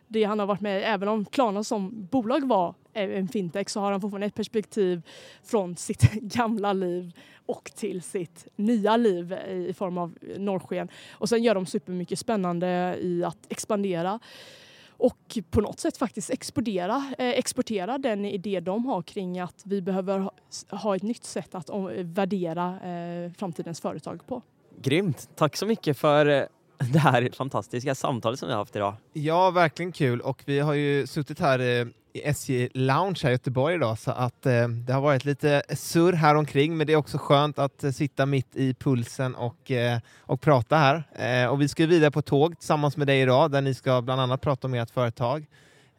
det 0.07 0.23
han 0.23 0.39
har 0.39 0.45
varit 0.45 0.61
med 0.61 0.83
även 0.85 1.07
om 1.07 1.25
Klarna 1.25 1.63
som 1.63 2.07
bolag 2.11 2.47
var 2.47 2.75
en 2.93 3.27
fintech 3.27 3.69
så 3.69 3.79
har 3.79 3.91
han 3.91 4.01
fortfarande 4.01 4.27
ett 4.27 4.35
perspektiv 4.35 5.01
från 5.43 5.75
sitt 5.77 6.11
gamla 6.13 6.73
liv 6.73 7.11
och 7.45 7.71
till 7.75 8.01
sitt 8.01 8.47
nya 8.55 8.97
liv 8.97 9.33
i 9.49 9.73
form 9.73 9.97
av 9.97 10.17
Norrsken. 10.37 10.89
Och 11.11 11.29
sen 11.29 11.43
gör 11.43 11.55
de 11.55 11.65
supermycket 11.65 12.19
spännande 12.19 12.97
i 12.99 13.23
att 13.23 13.45
expandera 13.49 14.19
och 15.03 15.39
på 15.49 15.61
något 15.61 15.79
sätt 15.79 15.97
faktiskt 15.97 16.29
exportera, 16.29 17.13
eh, 17.17 17.29
exportera 17.29 17.97
den 17.97 18.25
idé 18.25 18.59
de 18.59 18.85
har 18.85 19.01
kring 19.01 19.39
att 19.39 19.61
vi 19.65 19.81
behöver 19.81 20.29
ha, 20.69 20.95
ett 20.95 21.03
nytt 21.03 21.23
sätt 21.23 21.55
att 21.55 21.69
om, 21.69 21.91
värdera 21.97 22.79
eh, 22.81 23.31
framtidens 23.31 23.81
företag 23.81 24.27
på. 24.27 24.41
Grymt! 24.81 25.29
Tack 25.35 25.55
så 25.55 25.65
mycket 25.65 25.97
för 25.97 26.25
eh, 26.25 26.43
det 26.93 26.99
här 26.99 27.29
fantastiska 27.33 27.95
samtalet 27.95 28.39
som 28.39 28.47
vi 28.47 28.53
har 28.53 28.59
haft 28.59 28.75
idag. 28.75 28.95
Ja, 29.13 29.51
verkligen 29.51 29.91
kul. 29.91 30.21
Och 30.21 30.43
vi 30.45 30.59
har 30.59 30.73
ju 30.73 31.07
suttit 31.07 31.39
här 31.39 31.59
eh, 31.59 31.87
SJ 32.19 32.69
Lounge 32.73 33.19
här 33.23 33.29
i 33.29 33.33
Göteborg 33.33 33.75
idag, 33.75 33.99
så 33.99 34.11
att 34.11 34.45
eh, 34.45 34.67
det 34.67 34.93
har 34.93 35.01
varit 35.01 35.25
lite 35.25 35.63
surr 35.75 36.13
här 36.13 36.35
omkring, 36.35 36.77
men 36.77 36.87
det 36.87 36.93
är 36.93 36.97
också 36.97 37.17
skönt 37.17 37.59
att 37.59 37.83
eh, 37.83 37.91
sitta 37.91 38.25
mitt 38.25 38.55
i 38.55 38.73
pulsen 38.73 39.35
och, 39.35 39.71
eh, 39.71 39.99
och 40.19 40.41
prata 40.41 40.77
här. 40.77 41.03
Eh, 41.15 41.49
och 41.49 41.61
vi 41.61 41.67
ska 41.67 41.85
vidare 41.85 42.11
på 42.11 42.21
tåg 42.21 42.59
tillsammans 42.59 42.97
med 42.97 43.07
dig 43.07 43.21
idag, 43.21 43.51
där 43.51 43.61
ni 43.61 43.73
ska 43.73 44.01
bland 44.01 44.21
annat 44.21 44.41
prata 44.41 44.67
om 44.67 44.73
ert 44.73 44.89
företag. 44.89 45.45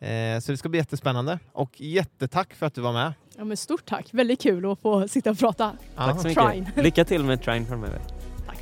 Eh, 0.01 0.41
så 0.41 0.53
det 0.53 0.57
ska 0.57 0.69
bli 0.69 0.79
jättespännande. 0.79 1.39
Och 1.53 1.81
jättetack 1.81 2.55
för 2.55 2.67
att 2.67 2.75
du 2.75 2.81
var 2.81 2.93
med. 2.93 3.13
Ja, 3.37 3.45
men 3.45 3.57
stort 3.57 3.85
tack, 3.85 4.09
väldigt 4.11 4.43
kul 4.43 4.73
att 4.73 4.81
få 4.81 5.09
sitta 5.09 5.31
och 5.31 5.39
prata. 5.39 5.73
Tack 5.97 6.17
så 6.17 6.23
Trine. 6.23 6.61
mycket. 6.67 6.85
Lycka 6.85 7.05
till 7.05 7.25
med 7.25 7.43
Trine 7.43 7.67
framöver. 7.67 8.01
Tack. 8.47 8.59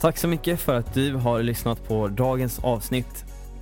Tack 0.00 0.18
så 0.18 0.28
mycket 0.28 0.60
för 0.60 0.74
att 0.74 0.94
du 0.94 1.14
har 1.14 1.42
lyssnat 1.42 1.88
på 1.88 2.08
dagens 2.08 2.58
avsnitt. 2.58 3.24